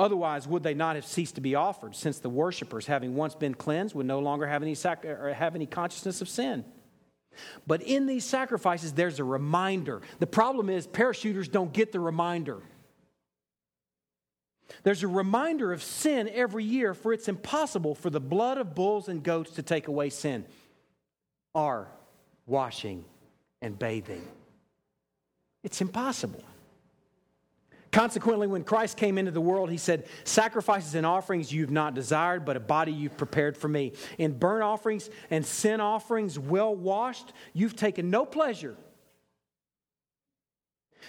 Otherwise, 0.00 0.48
would 0.48 0.62
they 0.62 0.72
not 0.72 0.96
have 0.96 1.04
ceased 1.04 1.34
to 1.34 1.42
be 1.42 1.54
offered, 1.54 1.94
since 1.94 2.20
the 2.20 2.30
worshippers, 2.30 2.86
having 2.86 3.14
once 3.14 3.34
been 3.34 3.52
cleansed, 3.52 3.94
would 3.94 4.06
no 4.06 4.18
longer 4.18 4.46
have 4.46 4.62
any, 4.62 4.74
sac- 4.74 5.04
have 5.04 5.54
any 5.54 5.66
consciousness 5.66 6.22
of 6.22 6.28
sin? 6.28 6.64
But 7.66 7.82
in 7.82 8.06
these 8.06 8.24
sacrifices, 8.24 8.94
there's 8.94 9.18
a 9.18 9.24
reminder. 9.24 10.00
The 10.18 10.26
problem 10.26 10.70
is, 10.70 10.86
parachuters 10.86 11.50
don't 11.50 11.70
get 11.70 11.92
the 11.92 12.00
reminder. 12.00 12.62
There's 14.84 15.02
a 15.02 15.08
reminder 15.08 15.70
of 15.70 15.82
sin 15.82 16.30
every 16.32 16.64
year, 16.64 16.94
for 16.94 17.12
it's 17.12 17.28
impossible 17.28 17.94
for 17.94 18.08
the 18.08 18.20
blood 18.20 18.56
of 18.56 18.74
bulls 18.74 19.06
and 19.06 19.22
goats 19.22 19.50
to 19.56 19.62
take 19.62 19.86
away 19.86 20.08
sin. 20.08 20.46
Are 21.54 21.88
washing 22.46 23.04
and 23.60 23.78
bathing. 23.78 24.26
It's 25.62 25.82
impossible. 25.82 26.42
Consequently, 27.92 28.46
when 28.46 28.62
Christ 28.62 28.96
came 28.96 29.18
into 29.18 29.32
the 29.32 29.40
world, 29.40 29.68
he 29.68 29.76
said, 29.76 30.06
Sacrifices 30.22 30.94
and 30.94 31.04
offerings 31.04 31.52
you've 31.52 31.72
not 31.72 31.94
desired, 31.94 32.44
but 32.44 32.56
a 32.56 32.60
body 32.60 32.92
you've 32.92 33.16
prepared 33.16 33.56
for 33.56 33.68
me. 33.68 33.92
In 34.16 34.38
burnt 34.38 34.62
offerings 34.62 35.10
and 35.28 35.44
sin 35.44 35.80
offerings, 35.80 36.38
well 36.38 36.74
washed, 36.74 37.32
you've 37.52 37.74
taken 37.74 38.08
no 38.08 38.24
pleasure. 38.24 38.76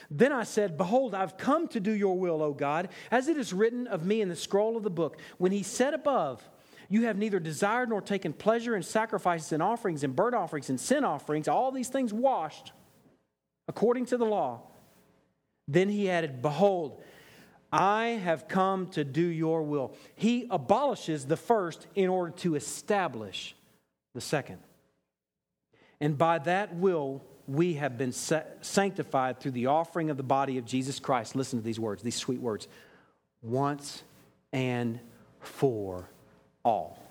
Then 0.10 0.32
I 0.32 0.44
said, 0.44 0.78
Behold, 0.78 1.14
I've 1.14 1.38
come 1.38 1.68
to 1.70 1.80
do 1.80 1.92
your 1.92 2.18
will, 2.18 2.42
O 2.42 2.52
God, 2.52 2.90
as 3.12 3.28
it 3.28 3.38
is 3.38 3.54
written 3.54 3.86
of 3.86 4.06
me 4.06 4.22
in 4.22 4.30
the 4.30 4.36
scroll 4.36 4.76
of 4.76 4.84
the 4.84 4.90
book. 4.90 5.18
When 5.38 5.52
he 5.52 5.62
said 5.62 5.94
above, 5.94 6.42
You 6.90 7.04
have 7.04 7.18
neither 7.18 7.40
desired 7.40 7.90
nor 7.90 8.02
taken 8.02 8.34
pleasure 8.34 8.76
in 8.76 8.82
sacrifices 8.82 9.52
and 9.52 9.62
offerings 9.62 10.04
and 10.04 10.16
burnt 10.16 10.34
offerings 10.34 10.72
and 10.72 10.80
sin 10.80 11.04
offerings, 11.04 11.48
all 11.48 11.72
these 11.72 11.90
things 11.90 12.12
washed 12.12 12.72
according 13.68 14.08
to 14.08 14.18
the 14.18 14.26
law. 14.26 14.62
Then 15.68 15.90
he 15.90 16.10
added, 16.10 16.42
Behold, 16.42 17.02
I 17.72 18.20
have 18.24 18.48
come 18.48 18.88
to 18.90 19.04
do 19.04 19.22
your 19.22 19.64
will. 19.64 19.94
He 20.16 20.48
abolishes 20.50 21.26
the 21.26 21.38
first 21.38 21.88
in 21.96 22.10
order 22.10 22.32
to 22.38 22.56
establish 22.56 23.56
the 24.14 24.22
second. 24.22 24.60
And 26.02 26.18
by 26.18 26.40
that 26.40 26.76
will, 26.76 27.22
we 27.48 27.76
have 27.76 27.98
been 27.98 28.12
sanctified 28.12 29.40
through 29.40 29.52
the 29.52 29.68
offering 29.68 30.10
of 30.10 30.18
the 30.18 30.24
body 30.24 30.58
of 30.58 30.66
Jesus 30.66 31.00
Christ. 31.00 31.36
Listen 31.36 31.60
to 31.60 31.66
these 31.66 31.80
words, 31.80 32.04
these 32.04 32.16
sweet 32.16 32.42
words. 32.42 32.68
Once 33.42 34.04
and 34.52 35.00
for 35.40 36.10
all. 36.64 37.02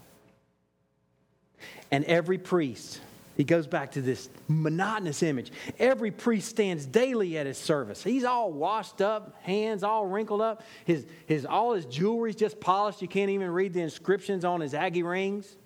And 1.91 2.05
every 2.05 2.39
priest, 2.39 3.01
he 3.41 3.45
goes 3.45 3.67
back 3.67 3.93
to 3.93 4.03
this 4.03 4.29
monotonous 4.49 5.23
image. 5.23 5.51
Every 5.79 6.11
priest 6.11 6.51
stands 6.51 6.85
daily 6.85 7.39
at 7.39 7.47
his 7.47 7.57
service. 7.57 8.05
He's 8.05 8.23
all 8.23 8.53
washed 8.53 9.01
up, 9.01 9.35
hands 9.41 9.83
all 9.83 10.05
wrinkled 10.05 10.43
up. 10.43 10.63
His, 10.85 11.07
his, 11.25 11.47
all 11.47 11.73
his 11.73 11.87
jewelry's 11.87 12.37
just 12.37 12.61
polished. 12.61 13.01
You 13.01 13.09
can't 13.09 13.31
even 13.31 13.49
read 13.49 13.73
the 13.73 13.81
inscriptions 13.81 14.45
on 14.45 14.61
his 14.61 14.75
Aggie 14.75 15.03
rings. 15.03 15.57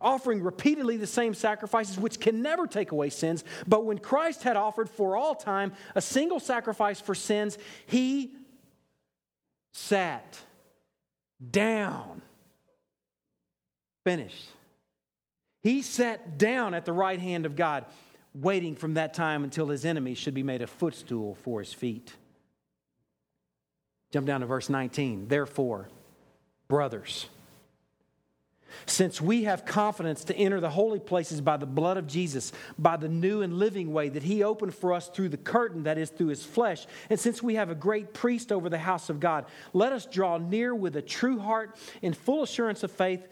Offering 0.00 0.42
repeatedly 0.42 0.96
the 0.96 1.06
same 1.06 1.34
sacrifices, 1.34 1.98
which 1.98 2.18
can 2.18 2.40
never 2.40 2.66
take 2.66 2.92
away 2.92 3.10
sins. 3.10 3.44
But 3.68 3.84
when 3.84 3.98
Christ 3.98 4.44
had 4.44 4.56
offered 4.56 4.88
for 4.88 5.14
all 5.14 5.34
time 5.34 5.74
a 5.94 6.00
single 6.00 6.40
sacrifice 6.40 7.02
for 7.02 7.14
sins, 7.14 7.58
he 7.84 8.32
sat 9.74 10.38
down. 11.50 12.22
Finished. 14.06 14.48
He 15.62 15.82
sat 15.82 16.38
down 16.38 16.74
at 16.74 16.84
the 16.84 16.92
right 16.92 17.20
hand 17.20 17.46
of 17.46 17.56
God, 17.56 17.84
waiting 18.34 18.74
from 18.74 18.94
that 18.94 19.14
time 19.14 19.44
until 19.44 19.68
his 19.68 19.84
enemies 19.84 20.18
should 20.18 20.34
be 20.34 20.42
made 20.42 20.62
a 20.62 20.66
footstool 20.66 21.36
for 21.36 21.60
his 21.60 21.72
feet. 21.72 22.14
Jump 24.10 24.26
down 24.26 24.40
to 24.40 24.46
verse 24.46 24.68
19. 24.68 25.28
Therefore, 25.28 25.88
brothers, 26.68 27.26
since 28.86 29.20
we 29.20 29.44
have 29.44 29.64
confidence 29.64 30.24
to 30.24 30.36
enter 30.36 30.60
the 30.60 30.70
holy 30.70 30.98
places 30.98 31.40
by 31.40 31.56
the 31.56 31.66
blood 31.66 31.96
of 31.96 32.06
Jesus, 32.06 32.52
by 32.78 32.96
the 32.96 33.08
new 33.08 33.42
and 33.42 33.54
living 33.54 33.92
way 33.92 34.08
that 34.08 34.22
He 34.22 34.42
opened 34.42 34.74
for 34.74 34.92
us 34.92 35.08
through 35.08 35.28
the 35.30 35.36
curtain 35.36 35.84
that 35.84 35.98
is 35.98 36.10
through 36.10 36.28
His 36.28 36.44
flesh, 36.44 36.86
and 37.10 37.18
since 37.18 37.42
we 37.42 37.54
have 37.54 37.70
a 37.70 37.74
great 37.74 38.12
priest 38.12 38.52
over 38.52 38.68
the 38.68 38.78
house 38.78 39.10
of 39.10 39.20
God, 39.20 39.46
let 39.72 39.92
us 39.92 40.06
draw 40.06 40.38
near 40.38 40.74
with 40.74 40.96
a 40.96 41.02
true 41.02 41.38
heart 41.38 41.76
in 42.00 42.12
full 42.12 42.42
assurance 42.42 42.82
of 42.82 42.90
faith, 42.90 43.26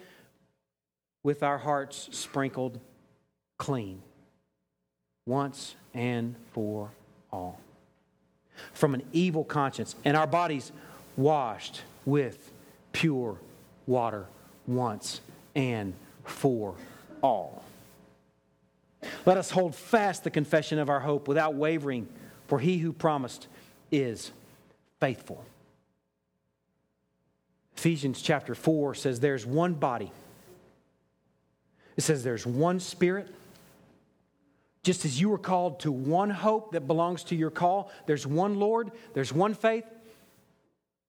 with 1.23 1.43
our 1.43 1.59
hearts 1.59 2.09
sprinkled 2.13 2.81
clean 3.59 4.03
once 5.27 5.77
and 5.95 6.35
for 6.53 6.91
all 7.33 7.61
from 8.73 8.95
an 8.95 9.03
evil 9.13 9.45
conscience, 9.45 9.95
and 10.05 10.17
our 10.17 10.27
bodies 10.27 10.73
washed 11.17 11.83
with 12.05 12.53
pure 12.93 13.37
water 13.87 14.27
once 14.67 15.21
and 15.55 15.95
for 16.25 16.75
all. 17.23 17.63
Let 19.27 19.37
us 19.37 19.51
hold 19.51 19.75
fast 19.75 20.25
the 20.25 20.31
confession 20.31 20.79
of 20.79 20.91
our 20.91 21.01
hope 21.01 21.27
without 21.27 21.55
wavering, 21.55 22.09
for 22.47 22.59
he 22.59 22.79
who 22.79 22.93
promised 22.93 23.47
is 23.91 24.31
faithful. 25.01 25.45
Ephesians 27.77 28.21
chapter 28.21 28.55
4 28.55 28.95
says 28.95 29.21
there's 29.21 29.47
one 29.47 29.73
body. 29.73 30.13
It 31.97 32.03
says 32.03 32.23
there's 32.23 32.47
one 32.47 32.81
spirit. 32.81 33.29
Just 34.83 35.05
as 35.05 35.21
you 35.21 35.29
were 35.29 35.39
called 35.39 35.81
to 35.81 35.93
one 35.93 36.31
hope 36.31 36.73
that 36.73 36.87
belongs 36.87 37.25
to 37.25 37.37
your 37.37 37.51
call, 37.51 37.91
there's 38.07 38.27
one 38.27 38.59
Lord, 38.59 38.91
there's 39.13 39.33
one 39.33 39.55
faith, 39.55 39.85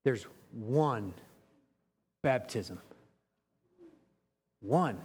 there's 0.03 0.25
one 0.51 1.13
baptism. 2.21 2.79
One. 4.59 4.97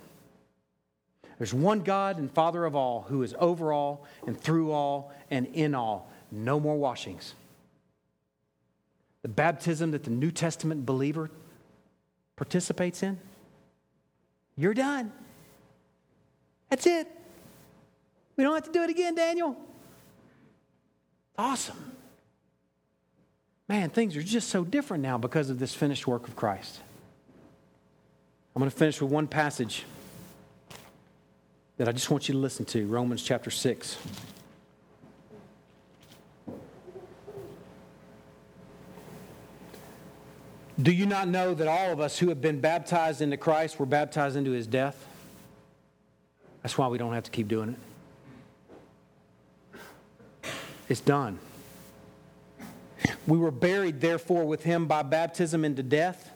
There's 1.38 1.54
one 1.54 1.80
God 1.80 2.18
and 2.18 2.30
Father 2.30 2.64
of 2.64 2.74
all 2.74 3.02
who 3.08 3.22
is 3.22 3.34
over 3.38 3.72
all 3.72 4.06
and 4.26 4.38
through 4.38 4.72
all 4.72 5.12
and 5.30 5.46
in 5.46 5.74
all. 5.74 6.10
No 6.30 6.58
more 6.58 6.76
washings. 6.76 7.34
The 9.22 9.28
baptism 9.28 9.90
that 9.90 10.04
the 10.04 10.10
New 10.10 10.30
Testament 10.30 10.86
believer 10.86 11.30
participates 12.36 13.02
in, 13.02 13.18
you're 14.56 14.74
done. 14.74 15.12
That's 16.68 16.86
it. 16.86 17.08
We 18.36 18.44
don't 18.44 18.54
have 18.54 18.64
to 18.64 18.72
do 18.72 18.82
it 18.82 18.90
again, 18.90 19.14
Daniel. 19.14 19.56
Awesome. 21.38 21.92
Man, 23.68 23.90
things 23.90 24.16
are 24.16 24.22
just 24.22 24.48
so 24.48 24.64
different 24.64 25.02
now 25.02 25.18
because 25.18 25.50
of 25.50 25.58
this 25.58 25.74
finished 25.74 26.06
work 26.06 26.28
of 26.28 26.36
Christ. 26.36 26.80
I'm 28.54 28.60
going 28.60 28.70
to 28.70 28.76
finish 28.76 29.00
with 29.00 29.10
one 29.10 29.26
passage 29.26 29.84
that 31.76 31.88
I 31.88 31.92
just 31.92 32.10
want 32.10 32.28
you 32.28 32.32
to 32.32 32.38
listen 32.38 32.64
to 32.66 32.86
Romans 32.86 33.22
chapter 33.22 33.50
6. 33.50 33.98
Do 40.80 40.92
you 40.92 41.06
not 41.06 41.28
know 41.28 41.54
that 41.54 41.68
all 41.68 41.90
of 41.90 42.00
us 42.00 42.18
who 42.18 42.28
have 42.28 42.40
been 42.40 42.60
baptized 42.60 43.20
into 43.20 43.36
Christ 43.36 43.78
were 43.78 43.86
baptized 43.86 44.36
into 44.36 44.52
his 44.52 44.66
death? 44.66 45.06
That's 46.66 46.76
why 46.76 46.88
we 46.88 46.98
don't 46.98 47.12
have 47.12 47.22
to 47.22 47.30
keep 47.30 47.46
doing 47.46 47.76
it. 50.42 50.50
It's 50.88 51.00
done. 51.00 51.38
We 53.24 53.38
were 53.38 53.52
buried, 53.52 54.00
therefore, 54.00 54.44
with 54.44 54.64
him 54.64 54.88
by 54.88 55.04
baptism 55.04 55.64
into 55.64 55.84
death 55.84 56.28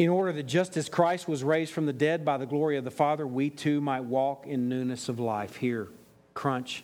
in 0.00 0.08
order 0.08 0.32
that 0.32 0.48
just 0.48 0.76
as 0.76 0.88
Christ 0.88 1.28
was 1.28 1.44
raised 1.44 1.72
from 1.72 1.86
the 1.86 1.92
dead 1.92 2.24
by 2.24 2.38
the 2.38 2.44
glory 2.46 2.76
of 2.76 2.82
the 2.82 2.90
Father, 2.90 3.24
we 3.24 3.50
too 3.50 3.80
might 3.80 4.02
walk 4.02 4.48
in 4.48 4.68
newness 4.68 5.08
of 5.08 5.20
life. 5.20 5.54
Here, 5.54 5.86
crunch, 6.34 6.82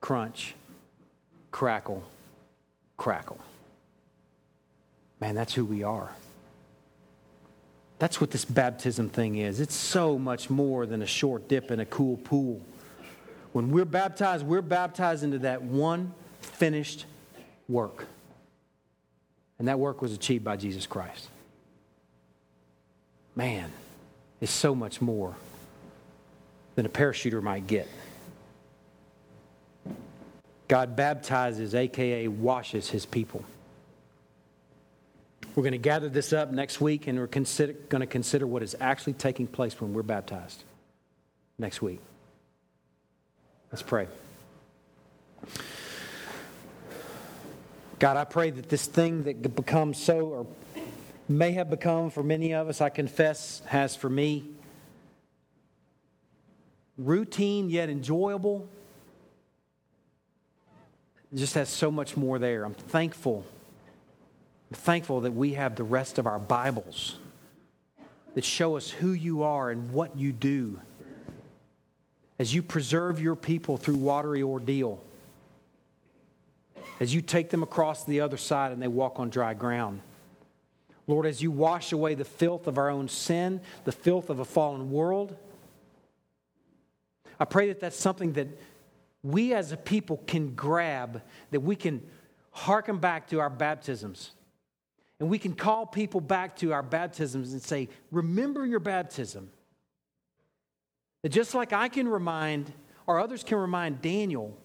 crunch, 0.00 0.54
crackle, 1.50 2.04
crackle. 2.96 3.40
Man, 5.20 5.34
that's 5.34 5.52
who 5.52 5.64
we 5.64 5.82
are. 5.82 6.14
That's 8.02 8.20
what 8.20 8.32
this 8.32 8.44
baptism 8.44 9.10
thing 9.10 9.36
is. 9.36 9.60
It's 9.60 9.76
so 9.76 10.18
much 10.18 10.50
more 10.50 10.86
than 10.86 11.02
a 11.02 11.06
short 11.06 11.46
dip 11.46 11.70
in 11.70 11.78
a 11.78 11.86
cool 11.86 12.16
pool. 12.16 12.60
When 13.52 13.70
we're 13.70 13.84
baptized, 13.84 14.44
we're 14.44 14.60
baptized 14.60 15.22
into 15.22 15.38
that 15.38 15.62
one 15.62 16.12
finished 16.40 17.06
work. 17.68 18.06
And 19.60 19.68
that 19.68 19.78
work 19.78 20.02
was 20.02 20.12
achieved 20.12 20.42
by 20.42 20.56
Jesus 20.56 20.84
Christ 20.84 21.28
man, 23.36 23.70
is 24.40 24.50
so 24.50 24.74
much 24.74 25.00
more 25.00 25.36
than 26.74 26.84
a 26.86 26.88
parachuter 26.88 27.40
might 27.40 27.68
get. 27.68 27.86
God 30.66 30.96
baptizes, 30.96 31.72
aka 31.72 32.26
washes 32.26 32.90
his 32.90 33.06
people. 33.06 33.44
We're 35.54 35.62
going 35.62 35.72
to 35.72 35.78
gather 35.78 36.08
this 36.08 36.32
up 36.32 36.50
next 36.50 36.80
week 36.80 37.06
and 37.06 37.18
we're 37.18 37.26
consider, 37.26 37.74
going 37.90 38.00
to 38.00 38.06
consider 38.06 38.46
what 38.46 38.62
is 38.62 38.74
actually 38.80 39.12
taking 39.12 39.46
place 39.46 39.78
when 39.80 39.92
we're 39.92 40.02
baptized 40.02 40.64
next 41.58 41.82
week. 41.82 42.00
Let's 43.70 43.82
pray. 43.82 44.08
God, 47.98 48.16
I 48.16 48.24
pray 48.24 48.50
that 48.50 48.68
this 48.70 48.86
thing 48.86 49.24
that 49.24 49.54
becomes 49.54 50.02
so, 50.02 50.20
or 50.20 50.46
may 51.28 51.52
have 51.52 51.68
become 51.68 52.10
for 52.10 52.22
many 52.22 52.54
of 52.54 52.68
us, 52.68 52.80
I 52.80 52.88
confess, 52.88 53.60
has 53.66 53.94
for 53.94 54.08
me. 54.08 54.44
Routine 56.96 57.68
yet 57.68 57.90
enjoyable. 57.90 58.68
Just 61.34 61.54
has 61.54 61.68
so 61.68 61.90
much 61.90 62.16
more 62.16 62.38
there. 62.38 62.64
I'm 62.64 62.74
thankful. 62.74 63.44
Thankful 64.76 65.20
that 65.22 65.32
we 65.32 65.54
have 65.54 65.76
the 65.76 65.84
rest 65.84 66.18
of 66.18 66.26
our 66.26 66.38
Bibles 66.38 67.18
that 68.34 68.44
show 68.44 68.76
us 68.76 68.90
who 68.90 69.12
you 69.12 69.42
are 69.42 69.70
and 69.70 69.90
what 69.90 70.16
you 70.16 70.32
do 70.32 70.80
as 72.38 72.54
you 72.54 72.62
preserve 72.62 73.20
your 73.20 73.36
people 73.36 73.76
through 73.76 73.96
watery 73.96 74.42
ordeal, 74.42 75.02
as 76.98 77.14
you 77.14 77.20
take 77.20 77.50
them 77.50 77.62
across 77.62 78.04
the 78.04 78.20
other 78.20 78.36
side 78.36 78.72
and 78.72 78.82
they 78.82 78.88
walk 78.88 79.20
on 79.20 79.30
dry 79.30 79.54
ground. 79.54 80.00
Lord, 81.06 81.26
as 81.26 81.42
you 81.42 81.50
wash 81.50 81.92
away 81.92 82.14
the 82.14 82.24
filth 82.24 82.66
of 82.66 82.78
our 82.78 82.88
own 82.88 83.08
sin, 83.08 83.60
the 83.84 83.92
filth 83.92 84.30
of 84.30 84.38
a 84.38 84.44
fallen 84.44 84.90
world, 84.90 85.36
I 87.38 87.44
pray 87.44 87.68
that 87.68 87.80
that's 87.80 87.96
something 87.96 88.32
that 88.34 88.48
we 89.22 89.52
as 89.52 89.72
a 89.72 89.76
people 89.76 90.22
can 90.26 90.54
grab, 90.54 91.22
that 91.50 91.60
we 91.60 91.76
can 91.76 92.02
hearken 92.50 92.98
back 92.98 93.28
to 93.28 93.40
our 93.40 93.50
baptisms. 93.50 94.32
And 95.22 95.30
we 95.30 95.38
can 95.38 95.54
call 95.54 95.86
people 95.86 96.20
back 96.20 96.56
to 96.56 96.72
our 96.72 96.82
baptisms 96.82 97.52
and 97.52 97.62
say, 97.62 97.88
Remember 98.10 98.66
your 98.66 98.80
baptism. 98.80 99.50
That 101.22 101.28
just 101.28 101.54
like 101.54 101.72
I 101.72 101.88
can 101.88 102.08
remind, 102.08 102.72
or 103.06 103.20
others 103.20 103.44
can 103.44 103.58
remind 103.58 104.02
Daniel 104.02 104.58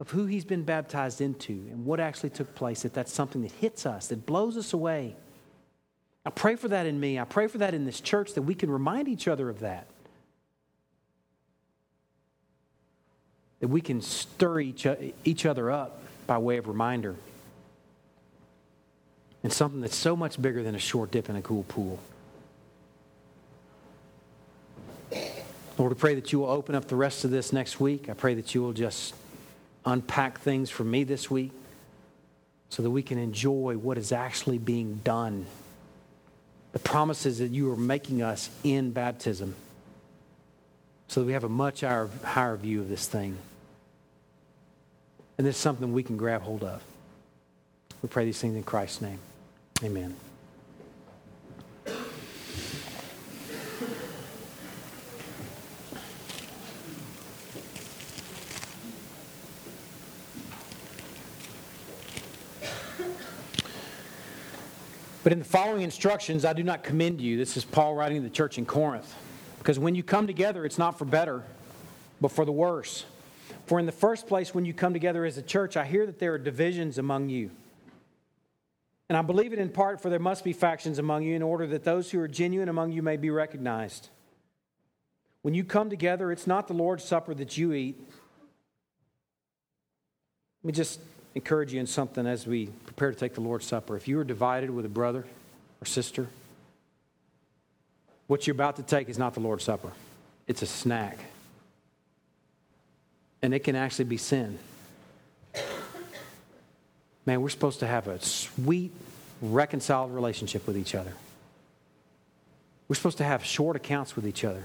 of 0.00 0.10
who 0.12 0.24
he's 0.24 0.46
been 0.46 0.62
baptized 0.62 1.20
into 1.20 1.52
and 1.52 1.84
what 1.84 2.00
actually 2.00 2.30
took 2.30 2.54
place, 2.54 2.84
that 2.84 2.94
that's 2.94 3.12
something 3.12 3.42
that 3.42 3.52
hits 3.52 3.84
us, 3.84 4.06
that 4.06 4.24
blows 4.24 4.56
us 4.56 4.72
away. 4.72 5.14
I 6.24 6.30
pray 6.30 6.56
for 6.56 6.68
that 6.68 6.86
in 6.86 6.98
me. 6.98 7.18
I 7.18 7.24
pray 7.24 7.48
for 7.48 7.58
that 7.58 7.74
in 7.74 7.84
this 7.84 8.00
church, 8.00 8.32
that 8.32 8.42
we 8.42 8.54
can 8.54 8.70
remind 8.70 9.08
each 9.08 9.28
other 9.28 9.50
of 9.50 9.60
that. 9.60 9.88
That 13.60 13.68
we 13.68 13.82
can 13.82 14.00
stir 14.00 14.60
each, 14.60 14.86
each 15.22 15.44
other 15.44 15.70
up 15.70 16.00
by 16.26 16.38
way 16.38 16.56
of 16.56 16.66
reminder. 16.66 17.16
In 19.42 19.50
something 19.50 19.80
that's 19.80 19.96
so 19.96 20.16
much 20.16 20.40
bigger 20.40 20.62
than 20.62 20.74
a 20.74 20.78
short 20.78 21.10
dip 21.10 21.28
in 21.28 21.36
a 21.36 21.42
cool 21.42 21.64
pool. 21.64 21.98
Lord, 25.78 25.92
I 25.92 25.94
pray 25.94 26.14
that 26.14 26.32
you 26.32 26.40
will 26.40 26.50
open 26.50 26.74
up 26.74 26.88
the 26.88 26.96
rest 26.96 27.24
of 27.24 27.30
this 27.30 27.52
next 27.52 27.78
week. 27.78 28.08
I 28.08 28.14
pray 28.14 28.34
that 28.34 28.54
you 28.54 28.62
will 28.62 28.72
just 28.72 29.14
unpack 29.84 30.40
things 30.40 30.70
for 30.70 30.84
me 30.84 31.04
this 31.04 31.30
week 31.30 31.52
so 32.70 32.82
that 32.82 32.90
we 32.90 33.02
can 33.02 33.18
enjoy 33.18 33.76
what 33.76 33.98
is 33.98 34.10
actually 34.10 34.58
being 34.58 35.00
done. 35.04 35.46
The 36.72 36.78
promises 36.78 37.38
that 37.38 37.50
you 37.50 37.70
are 37.72 37.76
making 37.76 38.22
us 38.22 38.50
in 38.64 38.90
baptism 38.90 39.54
so 41.08 41.20
that 41.20 41.26
we 41.26 41.32
have 41.34 41.44
a 41.44 41.48
much 41.48 41.82
higher, 41.82 42.08
higher 42.24 42.56
view 42.56 42.80
of 42.80 42.88
this 42.88 43.06
thing. 43.06 43.36
And 45.38 45.46
this 45.46 45.56
is 45.56 45.60
something 45.60 45.92
we 45.92 46.02
can 46.02 46.16
grab 46.16 46.42
hold 46.42 46.64
of. 46.64 46.82
We 48.06 48.08
pray 48.08 48.24
these 48.24 48.40
things 48.40 48.54
in 48.54 48.62
Christ's 48.62 49.00
name. 49.00 49.18
Amen. 49.82 50.14
But 65.24 65.32
in 65.32 65.40
the 65.40 65.44
following 65.44 65.82
instructions, 65.82 66.44
I 66.44 66.52
do 66.52 66.62
not 66.62 66.84
commend 66.84 67.20
you. 67.20 67.36
This 67.36 67.56
is 67.56 67.64
Paul 67.64 67.96
writing 67.96 68.18
to 68.18 68.22
the 68.22 68.32
church 68.32 68.56
in 68.56 68.66
Corinth. 68.66 69.12
Because 69.58 69.80
when 69.80 69.96
you 69.96 70.04
come 70.04 70.28
together, 70.28 70.64
it's 70.64 70.78
not 70.78 70.96
for 70.96 71.06
better, 71.06 71.42
but 72.20 72.30
for 72.30 72.44
the 72.44 72.52
worse. 72.52 73.04
For 73.66 73.80
in 73.80 73.86
the 73.86 73.90
first 73.90 74.28
place, 74.28 74.54
when 74.54 74.64
you 74.64 74.72
come 74.72 74.92
together 74.92 75.24
as 75.24 75.38
a 75.38 75.42
church, 75.42 75.76
I 75.76 75.84
hear 75.84 76.06
that 76.06 76.20
there 76.20 76.34
are 76.34 76.38
divisions 76.38 76.98
among 76.98 77.30
you. 77.30 77.50
And 79.08 79.16
I 79.16 79.22
believe 79.22 79.52
it 79.52 79.58
in 79.58 79.68
part, 79.68 80.00
for 80.00 80.10
there 80.10 80.18
must 80.18 80.42
be 80.42 80.52
factions 80.52 80.98
among 80.98 81.22
you 81.22 81.36
in 81.36 81.42
order 81.42 81.66
that 81.68 81.84
those 81.84 82.10
who 82.10 82.20
are 82.20 82.28
genuine 82.28 82.68
among 82.68 82.92
you 82.92 83.02
may 83.02 83.16
be 83.16 83.30
recognized. 83.30 84.08
When 85.42 85.54
you 85.54 85.62
come 85.62 85.90
together, 85.90 86.32
it's 86.32 86.46
not 86.46 86.66
the 86.66 86.74
Lord's 86.74 87.04
Supper 87.04 87.32
that 87.34 87.56
you 87.56 87.72
eat. 87.72 87.96
Let 90.62 90.66
me 90.66 90.72
just 90.72 90.98
encourage 91.36 91.72
you 91.72 91.78
in 91.78 91.86
something 91.86 92.26
as 92.26 92.46
we 92.46 92.66
prepare 92.84 93.12
to 93.12 93.16
take 93.16 93.34
the 93.34 93.40
Lord's 93.40 93.66
Supper. 93.66 93.96
If 93.96 94.08
you 94.08 94.18
are 94.18 94.24
divided 94.24 94.70
with 94.70 94.84
a 94.84 94.88
brother 94.88 95.24
or 95.80 95.84
sister, 95.84 96.26
what 98.26 98.46
you're 98.46 98.56
about 98.56 98.74
to 98.76 98.82
take 98.82 99.08
is 99.08 99.18
not 99.18 99.34
the 99.34 99.40
Lord's 99.40 99.62
Supper, 99.62 99.92
it's 100.48 100.62
a 100.62 100.66
snack. 100.66 101.18
And 103.42 103.54
it 103.54 103.60
can 103.60 103.76
actually 103.76 104.06
be 104.06 104.16
sin. 104.16 104.58
Man, 107.26 107.42
we're 107.42 107.48
supposed 107.48 107.80
to 107.80 107.86
have 107.86 108.06
a 108.06 108.20
sweet, 108.20 108.92
reconciled 109.42 110.14
relationship 110.14 110.66
with 110.66 110.78
each 110.78 110.94
other. 110.94 111.12
We're 112.88 112.94
supposed 112.94 113.18
to 113.18 113.24
have 113.24 113.44
short 113.44 113.74
accounts 113.74 114.14
with 114.14 114.26
each 114.26 114.44
other 114.44 114.62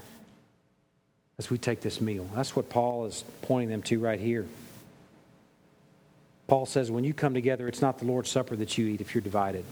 as 1.40 1.50
we 1.50 1.58
take 1.58 1.82
this 1.82 2.00
meal. 2.00 2.30
That's 2.36 2.56
what 2.56 2.70
Paul 2.70 3.06
is 3.06 3.24
pointing 3.42 3.70
them 3.70 3.82
to 3.84 4.00
right 4.00 4.20
here. 4.20 4.48
Paul 6.46 6.68
says, 6.68 6.92
when 6.92 7.04
you 7.04 7.16
come 7.16 7.34
together, 7.34 7.68
it's 7.68 7.82
not 7.82 7.98
the 7.98 8.06
Lord's 8.06 8.30
Supper 8.30 8.56
that 8.58 8.78
you 8.78 8.88
eat 8.88 9.02
if 9.02 9.16
you're 9.16 9.24
divided. 9.24 9.66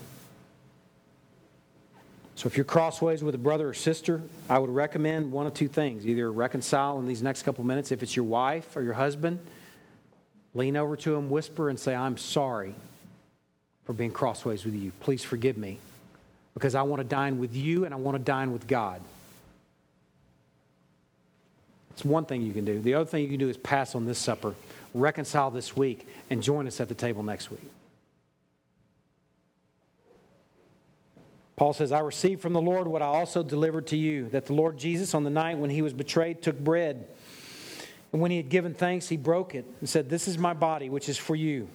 So 2.36 2.48
if 2.48 2.56
you're 2.56 2.64
crossways 2.64 3.22
with 3.22 3.36
a 3.36 3.40
brother 3.40 3.68
or 3.68 3.74
sister, 3.74 4.22
I 4.50 4.58
would 4.58 4.70
recommend 4.70 5.32
one 5.32 5.46
of 5.46 5.54
two 5.54 5.68
things. 5.68 6.08
Either 6.08 6.32
reconcile 6.32 6.98
in 6.98 7.06
these 7.06 7.22
next 7.22 7.44
couple 7.44 7.66
minutes. 7.66 7.92
If 7.92 8.02
it's 8.02 8.16
your 8.16 8.26
wife 8.26 8.78
or 8.78 8.82
your 8.82 8.94
husband, 8.94 9.40
lean 10.54 10.78
over 10.78 10.96
to 10.98 11.16
him, 11.16 11.30
whisper, 11.30 11.70
and 11.70 11.80
say, 11.80 11.96
I'm 11.96 12.18
sorry 12.18 12.76
for 13.86 13.94
being 13.94 14.12
crossways 14.12 14.66
with 14.66 14.76
you. 14.76 14.92
Please 15.00 15.24
forgive 15.24 15.58
me 15.58 15.80
because 16.54 16.76
I 16.76 16.82
want 16.84 17.00
to 17.02 17.08
dine 17.08 17.40
with 17.40 17.56
you 17.56 17.86
and 17.86 17.94
I 17.94 17.98
want 17.98 18.18
to 18.18 18.24
dine 18.24 18.52
with 18.52 18.68
God. 18.68 19.02
It's 21.92 22.06
one 22.06 22.26
thing 22.26 22.42
you 22.42 22.54
can 22.54 22.66
do. 22.66 22.80
The 22.80 22.94
other 22.94 23.06
thing 23.06 23.24
you 23.24 23.30
can 23.30 23.40
do 23.40 23.50
is 23.50 23.58
pass 23.58 23.94
on 23.94 24.06
this 24.06 24.18
supper, 24.18 24.56
reconcile 24.94 25.52
this 25.52 25.76
week, 25.76 26.08
and 26.30 26.42
join 26.42 26.66
us 26.68 26.80
at 26.80 26.88
the 26.88 26.96
table 26.96 27.24
next 27.24 27.52
week. 27.52 27.62
Paul 31.58 31.74
says, 31.74 31.92
I 31.92 32.00
received 32.00 32.42
from 32.42 32.54
the 32.54 32.62
Lord 32.62 32.88
what 32.88 33.02
I 33.02 33.08
also 33.08 33.44
delivered 33.44 33.88
to 33.88 33.98
you 33.98 34.30
that 34.30 34.46
the 34.46 34.54
Lord 34.54 34.78
Jesus, 34.78 35.14
on 35.14 35.26
the 35.26 35.30
night 35.30 35.58
when 35.58 35.70
he 35.70 35.82
was 35.82 35.92
betrayed, 35.92 36.42
took 36.42 36.58
bread. 36.58 37.06
And 38.12 38.22
when 38.22 38.32
he 38.32 38.38
had 38.38 38.50
given 38.50 38.74
thanks, 38.74 39.08
he 39.08 39.18
broke 39.18 39.56
it 39.56 39.66
and 39.80 39.88
said, 39.88 40.10
This 40.10 40.28
is 40.28 40.38
my 40.38 40.54
body, 40.54 40.90
which 40.90 41.10
is 41.10 41.18
for 41.18 41.36
you. 41.36 41.68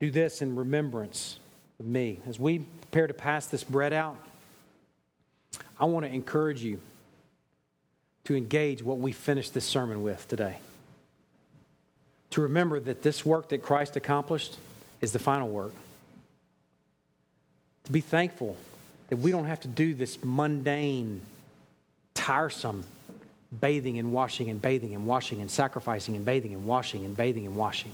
Do 0.00 0.10
this 0.10 0.42
in 0.42 0.56
remembrance 0.56 1.38
of 1.78 1.86
me. 1.86 2.20
As 2.26 2.38
we 2.38 2.60
prepare 2.60 3.06
to 3.06 3.14
pass 3.14 3.46
this 3.46 3.64
bread 3.64 3.92
out, 3.92 4.16
I 5.78 5.84
want 5.84 6.06
to 6.06 6.12
encourage 6.12 6.62
you 6.62 6.80
to 8.24 8.34
engage 8.34 8.82
what 8.82 8.98
we 8.98 9.12
finished 9.12 9.52
this 9.52 9.64
sermon 9.64 10.02
with 10.02 10.26
today. 10.28 10.56
To 12.30 12.40
remember 12.42 12.80
that 12.80 13.02
this 13.02 13.24
work 13.24 13.50
that 13.50 13.62
Christ 13.62 13.96
accomplished 13.96 14.56
is 15.00 15.12
the 15.12 15.18
final 15.18 15.48
work 15.48 15.74
to 17.84 17.92
be 17.92 18.00
thankful 18.00 18.56
that 19.08 19.16
we 19.16 19.30
don't 19.30 19.44
have 19.44 19.60
to 19.60 19.68
do 19.68 19.94
this 19.94 20.18
mundane, 20.24 21.20
tiresome 22.14 22.84
bathing 23.60 23.98
and 23.98 24.12
washing 24.12 24.50
and 24.50 24.60
bathing 24.60 24.94
and 24.94 25.06
washing 25.06 25.40
and 25.40 25.50
sacrificing 25.50 26.16
and 26.16 26.24
bathing 26.24 26.52
and 26.52 26.66
washing 26.66 27.04
and 27.04 27.16
bathing 27.16 27.46
and 27.46 27.56
washing. 27.56 27.92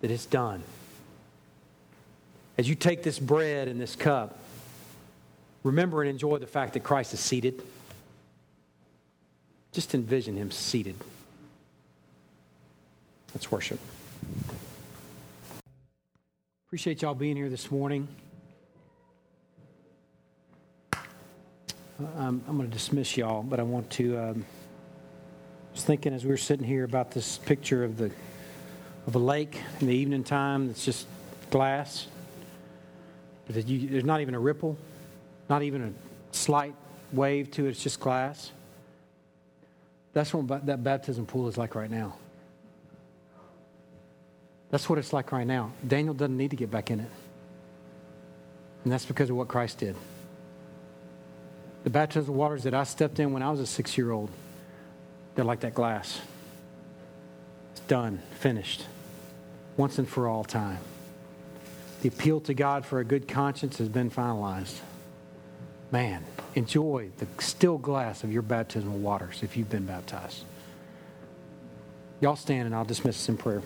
That 0.00 0.10
it's 0.10 0.26
done. 0.26 0.62
As 2.56 2.68
you 2.68 2.74
take 2.74 3.02
this 3.02 3.18
bread 3.18 3.68
and 3.68 3.80
this 3.80 3.96
cup, 3.96 4.38
remember 5.62 6.02
and 6.02 6.10
enjoy 6.10 6.38
the 6.38 6.46
fact 6.46 6.74
that 6.74 6.80
Christ 6.80 7.14
is 7.14 7.20
seated. 7.20 7.62
Just 9.72 9.94
envision 9.94 10.36
him 10.36 10.50
seated. 10.50 10.96
Let's 13.34 13.50
worship. 13.50 13.78
Appreciate 16.66 17.02
y'all 17.02 17.14
being 17.14 17.36
here 17.36 17.48
this 17.48 17.70
morning. 17.70 18.08
I'm, 21.98 22.42
I'm 22.46 22.56
going 22.56 22.68
to 22.68 22.74
dismiss 22.74 23.16
y'all, 23.16 23.42
but 23.42 23.58
I 23.58 23.64
want 23.64 23.90
to. 23.90 24.16
Um, 24.18 24.44
was 25.72 25.84
thinking 25.84 26.12
as 26.12 26.24
we 26.24 26.30
were 26.30 26.36
sitting 26.36 26.66
here 26.66 26.84
about 26.84 27.10
this 27.10 27.38
picture 27.38 27.84
of 27.84 27.96
the 27.96 28.10
of 29.06 29.14
a 29.14 29.18
lake 29.18 29.60
in 29.80 29.86
the 29.86 29.94
evening 29.94 30.24
time. 30.24 30.70
It's 30.70 30.84
just 30.84 31.06
glass. 31.50 32.06
You, 33.48 33.88
there's 33.88 34.04
not 34.04 34.20
even 34.20 34.34
a 34.34 34.38
ripple, 34.38 34.76
not 35.48 35.62
even 35.62 35.82
a 35.82 36.36
slight 36.36 36.74
wave 37.12 37.50
to 37.52 37.66
it. 37.66 37.70
It's 37.70 37.82
just 37.82 38.00
glass. 38.00 38.52
That's 40.12 40.34
what 40.34 40.66
that 40.66 40.84
baptism 40.84 41.26
pool 41.26 41.48
is 41.48 41.56
like 41.56 41.74
right 41.74 41.90
now. 41.90 42.16
That's 44.70 44.88
what 44.88 44.98
it's 44.98 45.12
like 45.12 45.32
right 45.32 45.46
now. 45.46 45.72
Daniel 45.86 46.12
doesn't 46.12 46.36
need 46.36 46.50
to 46.50 46.56
get 46.56 46.70
back 46.70 46.90
in 46.90 47.00
it. 47.00 47.10
And 48.84 48.92
that's 48.92 49.06
because 49.06 49.30
of 49.30 49.36
what 49.36 49.48
Christ 49.48 49.78
did. 49.78 49.96
The 51.84 51.90
baptismal 51.90 52.34
waters 52.34 52.64
that 52.64 52.74
I 52.74 52.84
stepped 52.84 53.18
in 53.18 53.32
when 53.32 53.42
I 53.42 53.50
was 53.50 53.60
a 53.60 53.66
six 53.66 53.96
year 53.96 54.10
old, 54.10 54.30
they're 55.34 55.44
like 55.44 55.60
that 55.60 55.74
glass. 55.74 56.20
It's 57.72 57.80
done, 57.82 58.20
finished, 58.40 58.84
once 59.76 59.98
and 59.98 60.08
for 60.08 60.28
all 60.28 60.44
time. 60.44 60.78
The 62.02 62.08
appeal 62.08 62.40
to 62.42 62.54
God 62.54 62.84
for 62.84 63.00
a 63.00 63.04
good 63.04 63.26
conscience 63.26 63.78
has 63.78 63.88
been 63.88 64.10
finalized. 64.10 64.78
Man, 65.90 66.24
enjoy 66.54 67.10
the 67.18 67.26
still 67.42 67.78
glass 67.78 68.22
of 68.22 68.32
your 68.32 68.42
baptismal 68.42 68.98
waters 68.98 69.42
if 69.42 69.56
you've 69.56 69.70
been 69.70 69.86
baptized. 69.86 70.44
Y'all 72.20 72.36
stand 72.36 72.66
and 72.66 72.74
I'll 72.74 72.84
dismiss 72.84 73.16
us 73.16 73.28
in 73.28 73.36
prayer. 73.36 73.62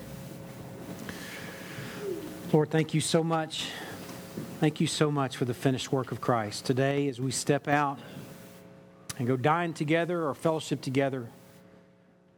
Lord, 2.53 2.71
thank 2.71 2.93
you 2.93 3.01
so 3.01 3.25
much. 3.25 3.69
Thank 4.61 4.81
you 4.81 4.87
so 4.87 5.11
much 5.11 5.37
for 5.37 5.45
the 5.45 5.55
finished 5.55 5.93
work 5.93 6.13
of 6.13 6.21
Christ. 6.21 6.65
Today, 6.65 7.09
as 7.09 7.21
we 7.21 7.31
step 7.31 7.69
out 7.69 7.99
and 9.19 9.27
go 9.27 9.37
dine 9.37 9.73
together 9.73 10.27
or 10.27 10.35
fellowship 10.35 10.81
together, 10.81 11.29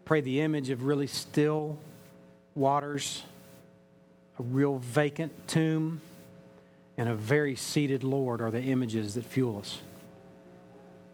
pray 0.04 0.20
the 0.20 0.40
image 0.40 0.70
of 0.70 0.84
really 0.84 1.06
still 1.06 1.78
waters, 2.54 3.22
a 4.38 4.42
real 4.42 4.78
vacant 4.78 5.32
tomb, 5.48 6.00
and 6.96 7.08
a 7.08 7.14
very 7.14 7.56
seated 7.56 8.04
Lord 8.04 8.40
are 8.40 8.50
the 8.50 8.62
images 8.62 9.14
that 9.14 9.24
fuel 9.24 9.58
us. 9.58 9.80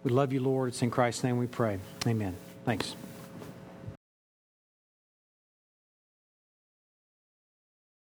We 0.05 0.11
love 0.11 0.33
you, 0.33 0.41
Lord. 0.41 0.69
It's 0.69 0.83
in 0.83 0.91
Christ's 0.91 1.25
name 1.25 1.39
we 1.39 1.47
pray. 1.47 1.79
Amen. 2.07 2.37
Thanks. 2.65 2.95